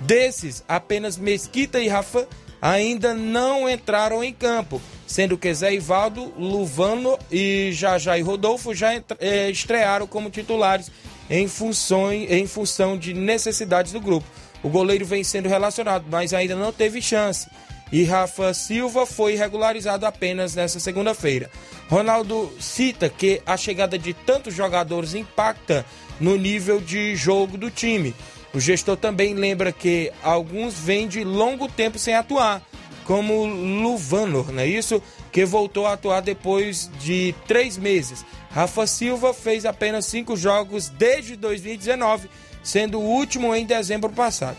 Desses, 0.00 0.64
apenas 0.66 1.16
Mesquita 1.16 1.78
e 1.78 1.86
Rafa 1.86 2.26
ainda 2.64 3.12
não 3.12 3.68
entraram 3.68 4.24
em 4.24 4.32
campo, 4.32 4.80
sendo 5.06 5.36
que 5.36 5.52
Zé 5.52 5.74
Ivaldo, 5.74 6.32
Luvano 6.38 7.18
e 7.30 7.70
Jajá 7.74 8.16
e 8.18 8.22
Rodolfo 8.22 8.74
já 8.74 8.94
eh, 8.94 9.50
estrearam 9.50 10.06
como 10.06 10.30
titulares 10.30 10.90
em, 11.28 11.46
função, 11.46 12.10
em 12.10 12.46
função 12.46 12.96
de 12.96 13.12
necessidades 13.12 13.92
do 13.92 14.00
grupo. 14.00 14.26
O 14.62 14.70
goleiro 14.70 15.04
vem 15.04 15.22
sendo 15.22 15.46
relacionado, 15.46 16.06
mas 16.10 16.32
ainda 16.32 16.56
não 16.56 16.72
teve 16.72 17.02
chance. 17.02 17.46
E 17.92 18.02
Rafa 18.02 18.54
Silva 18.54 19.04
foi 19.04 19.34
regularizado 19.34 20.06
apenas 20.06 20.54
nessa 20.54 20.80
segunda-feira. 20.80 21.50
Ronaldo 21.90 22.50
cita 22.58 23.10
que 23.10 23.42
a 23.44 23.58
chegada 23.58 23.98
de 23.98 24.14
tantos 24.14 24.54
jogadores 24.54 25.14
impacta 25.14 25.84
no 26.18 26.34
nível 26.38 26.80
de 26.80 27.14
jogo 27.14 27.58
do 27.58 27.70
time. 27.70 28.14
O 28.54 28.60
gestor 28.60 28.96
também 28.96 29.34
lembra 29.34 29.72
que 29.72 30.12
alguns 30.22 30.74
vêm 30.74 31.08
de 31.08 31.24
longo 31.24 31.68
tempo 31.68 31.98
sem 31.98 32.14
atuar, 32.14 32.62
como 33.04 33.44
Luvanor, 33.44 34.52
não 34.52 34.62
é 34.62 34.66
isso? 34.66 35.02
Que 35.32 35.44
voltou 35.44 35.86
a 35.86 35.94
atuar 35.94 36.20
depois 36.20 36.88
de 37.00 37.34
três 37.46 37.76
meses. 37.76 38.24
Rafa 38.50 38.86
Silva 38.86 39.34
fez 39.34 39.66
apenas 39.66 40.06
cinco 40.06 40.36
jogos 40.36 40.88
desde 40.88 41.34
2019, 41.34 42.30
sendo 42.62 43.00
o 43.00 43.04
último 43.04 43.54
em 43.54 43.66
dezembro 43.66 44.10
passado. 44.10 44.56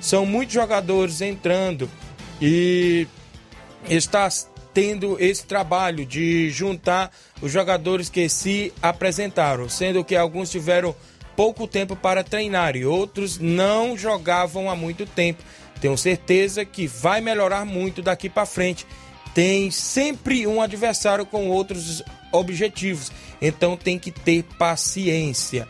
São 0.00 0.26
muitos 0.26 0.54
jogadores 0.54 1.22
entrando 1.22 1.90
e 2.40 3.08
está 3.88 4.28
tendo 4.72 5.16
esse 5.18 5.44
trabalho 5.44 6.06
de 6.06 6.50
juntar 6.50 7.10
os 7.40 7.50
jogadores 7.50 8.08
que 8.08 8.28
se 8.28 8.72
apresentaram, 8.80 9.68
sendo 9.68 10.04
que 10.04 10.14
alguns 10.14 10.50
tiveram 10.50 10.94
pouco 11.38 11.68
tempo 11.68 11.94
para 11.94 12.24
treinar 12.24 12.74
e 12.74 12.84
outros 12.84 13.38
não 13.38 13.96
jogavam 13.96 14.68
há 14.68 14.74
muito 14.74 15.06
tempo. 15.06 15.40
Tenho 15.80 15.96
certeza 15.96 16.64
que 16.64 16.88
vai 16.88 17.20
melhorar 17.20 17.64
muito 17.64 18.02
daqui 18.02 18.28
para 18.28 18.44
frente. 18.44 18.84
Tem 19.32 19.70
sempre 19.70 20.48
um 20.48 20.60
adversário 20.60 21.24
com 21.24 21.48
outros 21.48 22.02
objetivos, 22.32 23.12
então 23.40 23.76
tem 23.76 24.00
que 24.00 24.10
ter 24.10 24.42
paciência. 24.58 25.68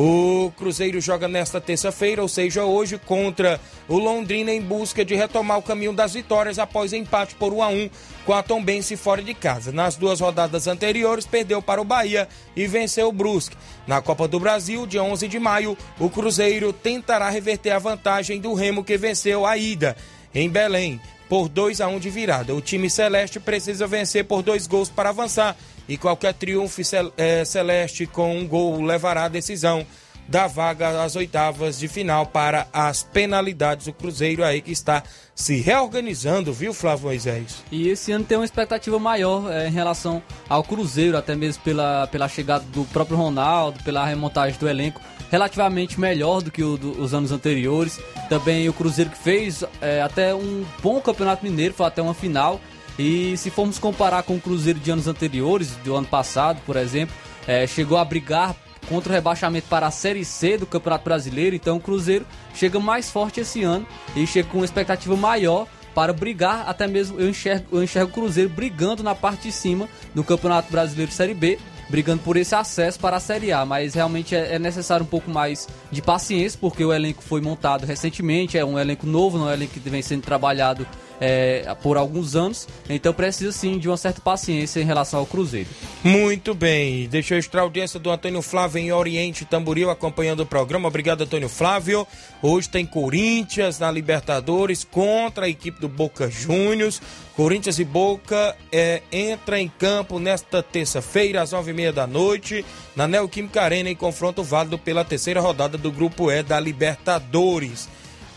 O 0.00 0.52
Cruzeiro 0.56 1.00
joga 1.00 1.26
nesta 1.26 1.60
terça-feira, 1.60 2.22
ou 2.22 2.28
seja, 2.28 2.64
hoje, 2.64 3.00
contra 3.04 3.60
o 3.88 3.98
Londrina 3.98 4.52
em 4.52 4.62
busca 4.62 5.04
de 5.04 5.16
retomar 5.16 5.58
o 5.58 5.62
caminho 5.62 5.92
das 5.92 6.14
vitórias 6.14 6.56
após 6.56 6.92
empate 6.92 7.34
por 7.34 7.52
1 7.52 7.62
a 7.64 7.68
1 7.68 7.90
com 8.24 8.32
a 8.32 8.40
Tombense 8.40 8.96
fora 8.96 9.20
de 9.20 9.34
casa. 9.34 9.72
Nas 9.72 9.96
duas 9.96 10.20
rodadas 10.20 10.68
anteriores, 10.68 11.26
perdeu 11.26 11.60
para 11.60 11.80
o 11.80 11.84
Bahia 11.84 12.28
e 12.54 12.64
venceu 12.68 13.08
o 13.08 13.12
Brusque. 13.12 13.56
Na 13.88 14.00
Copa 14.00 14.28
do 14.28 14.38
Brasil, 14.38 14.86
dia 14.86 15.02
11 15.02 15.26
de 15.26 15.40
maio, 15.40 15.76
o 15.98 16.08
Cruzeiro 16.08 16.72
tentará 16.72 17.28
reverter 17.28 17.72
a 17.72 17.80
vantagem 17.80 18.40
do 18.40 18.54
Remo 18.54 18.84
que 18.84 18.96
venceu 18.96 19.44
a 19.44 19.56
ida 19.56 19.96
em 20.32 20.48
Belém 20.48 21.00
por 21.28 21.48
2 21.48 21.80
a 21.80 21.88
1 21.88 21.98
de 21.98 22.08
virada. 22.08 22.54
O 22.54 22.60
time 22.60 22.88
celeste 22.88 23.40
precisa 23.40 23.84
vencer 23.88 24.24
por 24.26 24.42
dois 24.42 24.68
gols 24.68 24.88
para 24.88 25.08
avançar 25.08 25.56
e 25.88 25.96
qualquer 25.96 26.34
triunfo 26.34 26.80
eh, 27.16 27.44
celeste 27.44 28.06
com 28.06 28.36
um 28.36 28.46
gol 28.46 28.82
levará 28.82 29.24
a 29.24 29.28
decisão 29.28 29.86
da 30.28 30.46
vaga 30.46 31.02
às 31.02 31.16
oitavas 31.16 31.78
de 31.78 31.88
final 31.88 32.26
para 32.26 32.68
as 32.70 33.02
penalidades. 33.02 33.86
O 33.86 33.92
Cruzeiro 33.94 34.44
aí 34.44 34.60
que 34.60 34.70
está 34.70 35.02
se 35.34 35.56
reorganizando, 35.60 36.52
viu, 36.52 36.74
Flávio 36.74 37.06
Moisés? 37.06 37.64
E 37.72 37.88
esse 37.88 38.12
ano 38.12 38.26
tem 38.26 38.36
uma 38.36 38.44
expectativa 38.44 38.98
maior 38.98 39.50
é, 39.50 39.68
em 39.68 39.72
relação 39.72 40.22
ao 40.46 40.62
Cruzeiro, 40.62 41.16
até 41.16 41.34
mesmo 41.34 41.62
pela, 41.62 42.06
pela 42.08 42.28
chegada 42.28 42.64
do 42.66 42.84
próprio 42.84 43.16
Ronaldo, 43.16 43.82
pela 43.82 44.04
remontagem 44.04 44.58
do 44.58 44.68
elenco, 44.68 45.00
relativamente 45.30 45.98
melhor 45.98 46.42
do 46.42 46.50
que 46.50 46.62
o, 46.62 46.76
do, 46.76 47.00
os 47.00 47.14
anos 47.14 47.32
anteriores. 47.32 47.98
Também 48.28 48.68
o 48.68 48.72
Cruzeiro 48.74 49.10
que 49.10 49.18
fez 49.18 49.64
é, 49.80 50.02
até 50.02 50.34
um 50.34 50.62
bom 50.82 51.00
campeonato 51.00 51.42
mineiro, 51.42 51.72
foi 51.72 51.86
até 51.86 52.02
uma 52.02 52.14
final. 52.14 52.60
E 52.98 53.36
se 53.36 53.50
formos 53.50 53.78
comparar 53.78 54.24
com 54.24 54.34
o 54.34 54.40
Cruzeiro 54.40 54.80
de 54.80 54.90
anos 54.90 55.06
anteriores, 55.06 55.76
do 55.84 55.94
ano 55.94 56.06
passado, 56.06 56.60
por 56.66 56.76
exemplo, 56.76 57.14
é, 57.46 57.66
chegou 57.66 57.96
a 57.96 58.04
brigar 58.04 58.56
contra 58.88 59.12
o 59.12 59.14
rebaixamento 59.14 59.68
para 59.68 59.86
a 59.86 59.90
Série 59.90 60.24
C 60.24 60.58
do 60.58 60.66
Campeonato 60.66 61.04
Brasileiro. 61.04 61.54
Então 61.54 61.76
o 61.76 61.80
Cruzeiro 61.80 62.26
chega 62.54 62.80
mais 62.80 63.10
forte 63.10 63.40
esse 63.40 63.62
ano 63.62 63.86
e 64.16 64.26
chega 64.26 64.48
com 64.48 64.58
uma 64.58 64.64
expectativa 64.64 65.16
maior 65.16 65.66
para 65.94 66.12
brigar, 66.12 66.64
até 66.68 66.86
mesmo 66.86 67.18
eu 67.18 67.28
enxergo, 67.28 67.66
eu 67.72 67.82
enxergo 67.82 68.10
o 68.10 68.14
Cruzeiro 68.14 68.48
brigando 68.48 69.02
na 69.02 69.14
parte 69.14 69.48
de 69.48 69.52
cima 69.52 69.88
do 70.14 70.22
Campeonato 70.22 70.70
Brasileiro 70.70 71.10
Série 71.10 71.34
B, 71.34 71.58
brigando 71.88 72.22
por 72.22 72.36
esse 72.36 72.54
acesso 72.54 73.00
para 73.00 73.16
a 73.16 73.20
Série 73.20 73.50
A, 73.50 73.64
mas 73.64 73.94
realmente 73.94 74.34
é, 74.36 74.54
é, 74.54 74.58
necessário 74.60 75.04
um 75.04 75.08
pouco 75.08 75.30
mais 75.30 75.66
de 75.90 76.00
paciência, 76.00 76.58
porque 76.60 76.84
o 76.84 76.92
elenco 76.92 77.22
foi 77.22 77.40
montado 77.40 77.84
recentemente, 77.84 78.56
é 78.56 78.64
um 78.64 78.78
elenco 78.78 79.06
novo, 79.06 79.38
não 79.38 79.48
é 79.48 79.50
um 79.50 79.54
elenco 79.54 79.72
que 79.72 79.90
vem 79.90 80.02
sendo 80.02 80.22
trabalhado 80.22 80.86
é, 81.20 81.74
por 81.82 81.96
alguns 81.96 82.36
anos, 82.36 82.66
então 82.88 83.12
precisa 83.12 83.52
sim 83.52 83.78
de 83.78 83.88
uma 83.88 83.96
certa 83.96 84.20
paciência 84.20 84.80
em 84.80 84.84
relação 84.84 85.20
ao 85.20 85.26
Cruzeiro. 85.26 85.68
Muito 86.02 86.54
bem, 86.54 87.08
deixa 87.08 87.34
eu 87.34 87.38
a 87.58 87.60
audiência 87.60 87.98
do 87.98 88.10
Antônio 88.10 88.42
Flávio 88.42 88.78
em 88.78 88.92
Oriente 88.92 89.44
Tamboril 89.44 89.90
acompanhando 89.90 90.40
o 90.40 90.46
programa. 90.46 90.88
Obrigado, 90.88 91.22
Antônio 91.22 91.48
Flávio. 91.48 92.06
Hoje 92.42 92.68
tem 92.68 92.86
Corinthians 92.86 93.78
na 93.78 93.90
Libertadores 93.90 94.84
contra 94.84 95.46
a 95.46 95.48
equipe 95.48 95.80
do 95.80 95.88
Boca 95.88 96.30
Juniors. 96.30 97.00
Corinthians 97.34 97.78
e 97.78 97.84
Boca 97.84 98.56
é, 98.70 99.02
entra 99.12 99.60
em 99.60 99.68
campo 99.68 100.18
nesta 100.18 100.62
terça-feira, 100.62 101.42
às 101.42 101.52
nove 101.52 101.70
e 101.70 101.74
meia 101.74 101.92
da 101.92 102.06
noite, 102.06 102.64
na 102.96 103.06
Neoquímica 103.06 103.62
Arena, 103.62 103.88
em 103.88 103.96
confronto 103.96 104.42
válido 104.42 104.78
pela 104.78 105.04
terceira 105.04 105.40
rodada 105.40 105.78
do 105.78 105.90
Grupo 105.90 106.30
E 106.30 106.42
da 106.42 106.58
Libertadores. 106.58 107.88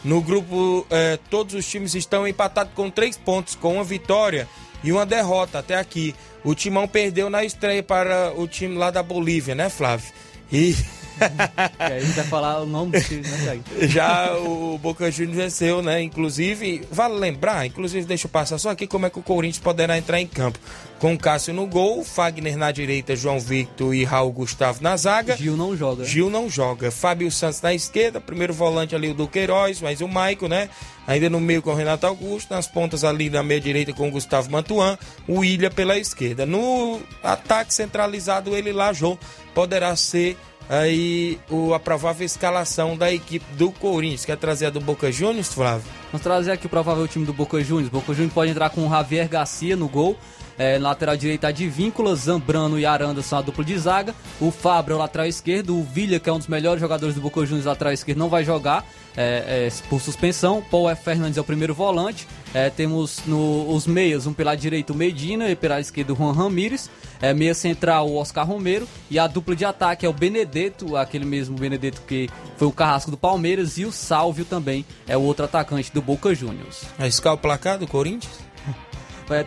No 0.04 0.22
grupo, 0.22 0.86
eh, 0.89 1.20
todos 1.30 1.54
os 1.54 1.68
times 1.68 1.93
estão 1.93 2.28
empatados 2.28 2.74
com 2.74 2.89
três 2.89 3.18
pontos, 3.18 3.56
com 3.56 3.76
uma 3.76 3.84
vitória 3.84 4.47
e 4.84 4.91
uma 4.91 5.06
derrota 5.06 5.60
até 5.60 5.76
aqui. 5.76 6.16
O 6.43 6.56
Timão 6.56 6.88
perdeu 6.88 7.30
na 7.30 7.43
estreia 7.43 7.84
para 7.84 8.34
o 8.36 8.47
time 8.47 8.76
lá 8.78 8.89
da 8.89 9.04
Bolívia, 9.04 9.54
né, 9.54 9.70
Flávio? 9.70 10.12
E. 10.52 10.76
e 11.80 11.94
aí 11.94 12.04
vai 12.04 12.26
falar 12.26 12.62
o 12.62 12.66
nome 12.66 12.92
do 12.92 13.02
time, 13.02 13.22
né, 13.22 13.60
Já 13.82 14.36
o 14.38 14.78
Boca 14.78 15.10
Juniors 15.12 15.38
venceu, 15.38 15.82
né? 15.82 16.02
Inclusive, 16.02 16.84
vale 16.92 17.16
lembrar, 17.16 17.66
inclusive, 17.66 18.06
deixa 18.06 18.28
eu 18.28 18.32
passar 18.32 18.58
só 18.58 18.70
aqui 18.70 18.88
como 18.88 19.06
é 19.06 19.10
que 19.10 19.20
o 19.20 19.24
Corinthians 19.24 19.60
poderá 19.64 19.98
entrar 19.98 20.20
em 20.20 20.28
campo. 20.28 20.60
Com 21.00 21.18
Cássio 21.18 21.52
no 21.52 21.66
gol, 21.66 22.04
Fagner 22.04 22.56
na 22.56 22.72
direita, 22.72 23.16
João 23.16 23.40
Victor 23.40 23.96
e 23.96 24.04
Raul 24.04 24.32
Gustavo 24.32 24.84
na 24.84 24.96
zaga. 24.96 25.36
Gil 25.36 25.58
não 25.58 25.76
joga. 25.76 26.06
Gil 26.06 26.30
não 26.30 26.48
joga. 26.48 26.92
Fábio 26.92 27.32
Santos 27.32 27.60
na 27.62 27.74
esquerda, 27.74 28.22
primeiro 28.22 28.54
volante 28.54 28.96
ali 28.96 29.10
o 29.10 29.14
Duqueiroz, 29.16 29.82
mas 29.82 30.00
o 30.02 30.08
Maico, 30.08 30.48
né? 30.48 30.70
Ainda 31.08 31.28
no 31.28 31.40
meio 31.40 31.62
com 31.64 31.72
o 31.72 31.76
Renato 31.76 32.06
Augusto, 32.06 32.54
nas 32.54 32.68
pontas 32.68 33.04
ali 33.04 33.32
na 33.32 33.42
meia 33.42 33.60
direita 33.60 33.92
com 33.94 34.08
o 34.08 34.12
Gustavo 34.12 34.52
Mantuan, 34.52 34.98
o 35.28 35.44
Ilha 35.44 35.72
pela 35.72 35.98
esquerda. 35.98 36.46
No 36.46 37.02
ataque 37.24 37.74
centralizado, 37.74 38.56
ele 38.56 38.72
lá, 38.72 38.94
João, 38.94 39.18
poderá 39.56 39.96
ser 39.96 40.38
aí 40.72 41.38
o, 41.50 41.74
a 41.74 41.80
provável 41.80 42.26
escalação 42.26 42.96
da 42.96 43.12
equipe 43.12 43.46
do 43.56 43.72
Corinthians. 43.72 44.24
Quer 44.24 44.38
trazer 44.38 44.68
a 44.68 44.70
do 44.70 44.80
Boca 44.80 45.12
Juniors, 45.12 45.54
Flávio? 45.54 45.84
Vamos 46.12 46.24
trazer 46.24 46.52
aqui 46.52 46.66
o 46.66 46.70
provável 46.70 47.06
time 47.10 47.26
do 47.26 47.34
Boca 47.34 47.62
Juniors. 47.62 47.90
Boca 47.90 48.14
Juniors 48.14 48.34
pode 48.34 48.52
entrar 48.52 48.70
com 48.70 48.88
o 48.88 48.90
Javier 48.90 49.28
Garcia 49.28 49.76
no 49.76 49.90
gol. 49.90 50.18
É, 50.58 50.78
lateral 50.78 51.18
direita 51.18 51.48
a 51.48 51.52
Víncula, 51.52 52.16
Zambrano 52.16 52.80
e 52.80 52.86
Aranda 52.86 53.22
são 53.22 53.40
a 53.40 53.42
dupla 53.42 53.66
de 53.66 53.78
zaga. 53.78 54.16
O 54.40 54.52
Fabra 54.52 54.94
é 54.94 54.96
o 54.96 55.00
lateral 55.00 55.28
esquerdo. 55.28 55.76
O 55.78 55.84
Vilha, 55.84 56.20
que 56.20 56.30
é 56.30 56.34
um 56.34 56.38
dos 56.38 56.48
melhores 56.48 56.80
jogadores 56.80 57.16
do 57.16 57.22
Boca 57.22 57.46
Juniors, 57.46 57.66
lateral 57.66 57.92
esquerdo, 57.92 58.20
não 58.20 58.30
vai 58.30 58.46
jogar 58.46 58.86
é, 59.18 59.68
é, 59.68 59.88
por 59.90 60.00
suspensão. 60.00 60.64
Paul 60.72 60.90
F. 60.90 61.04
Fernandes 61.04 61.38
é 61.38 61.42
o 61.42 61.44
primeiro 61.44 61.74
volante. 61.74 62.28
É, 62.54 62.70
temos 62.70 63.22
no, 63.26 63.74
os 63.74 63.88
meias, 63.88 64.28
um 64.28 64.34
pela 64.34 64.56
direita 64.56 64.91
o 64.91 64.95
Medina 64.95 65.49
e 65.49 65.56
pela 65.56 65.80
esquerda 65.80 66.14
o 66.14 66.16
Juan 66.16 66.34
Ramírez. 66.34 66.89
É, 67.22 67.34
meia 67.34 67.54
central 67.54 68.10
o 68.10 68.16
Oscar 68.16 68.45
Romero. 68.45 68.88
E 69.10 69.18
a 69.18 69.28
dupla 69.28 69.56
de 69.56 69.64
ataque 69.64 70.06
é 70.06 70.10
o 70.10 70.14
Benedetto, 70.14 70.97
aquele 70.97 71.26
mesmo 71.26 71.58
Benedetto 71.58 72.02
que 72.08 72.30
foi 72.58 72.68
o 72.68 72.72
carrasco 72.72 73.12
do 73.12 73.18
Palmeiras. 73.18 73.78
E 73.78 73.86
o 73.86 73.91
Sálvio 73.91 74.43
também 74.43 74.86
é 75.08 75.16
o 75.16 75.22
outro 75.22 75.45
atacante 75.45 75.91
do 75.93 76.02
Boca 76.02 76.34
Juniors. 76.36 76.84
Vai 76.97 77.08
escar 77.08 77.34
o 77.34 77.38
placar 77.38 77.78
do 77.78 77.88
Corinthians? 77.88 78.34
É, 79.30 79.45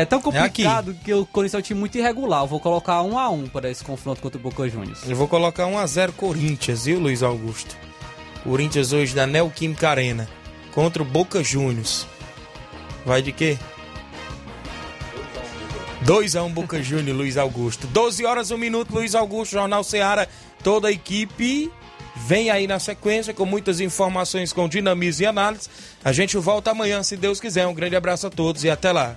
é 0.00 0.04
tão 0.04 0.20
complicado 0.20 0.90
é 0.90 1.04
que 1.04 1.14
o 1.14 1.24
Corinthians 1.24 1.54
é 1.54 1.58
um 1.58 1.62
time 1.62 1.78
muito 1.78 1.96
irregular. 1.96 2.42
Eu 2.42 2.48
vou 2.48 2.58
colocar 2.58 3.00
1 3.00 3.16
a 3.16 3.28
1 3.28 3.46
para 3.50 3.70
esse 3.70 3.84
confronto 3.84 4.20
contra 4.20 4.36
o 4.36 4.42
Boca 4.42 4.68
Juniors. 4.68 5.08
Eu 5.08 5.14
vou 5.14 5.28
colocar 5.28 5.66
1 5.66 5.78
a 5.78 5.86
0 5.86 6.12
Corinthians, 6.14 6.86
viu, 6.86 6.98
Luiz 6.98 7.22
Augusto? 7.22 7.76
Corinthians 8.42 8.92
hoje 8.92 9.14
da 9.14 9.28
Neoquímica 9.28 9.88
Arena 9.88 10.28
contra 10.72 11.00
o 11.00 11.06
Boca 11.06 11.44
Juniors. 11.44 12.08
Vai 13.04 13.22
de 13.22 13.32
quê? 13.32 13.58
2 16.02 16.36
a 16.36 16.42
1 16.42 16.52
Boca 16.52 16.80
Juniors, 16.82 17.16
Luiz 17.16 17.36
Augusto. 17.36 17.86
12 17.86 18.24
horas, 18.24 18.50
1 18.50 18.56
minuto, 18.56 18.92
Luiz 18.92 19.14
Augusto, 19.14 19.52
Jornal 19.52 19.84
Ceará. 19.84 20.26
Toda 20.62 20.88
a 20.88 20.92
equipe 20.92 21.70
vem 22.16 22.50
aí 22.50 22.66
na 22.66 22.78
sequência 22.78 23.32
com 23.32 23.46
muitas 23.46 23.80
informações 23.80 24.52
com 24.52 24.68
dinamismo 24.68 25.24
e 25.24 25.26
análise. 25.26 25.68
A 26.04 26.12
gente 26.12 26.36
volta 26.36 26.70
amanhã, 26.70 27.02
se 27.02 27.16
Deus 27.16 27.40
quiser. 27.40 27.66
Um 27.66 27.74
grande 27.74 27.96
abraço 27.96 28.26
a 28.26 28.30
todos 28.30 28.64
e 28.64 28.70
até 28.70 28.92
lá. 28.92 29.16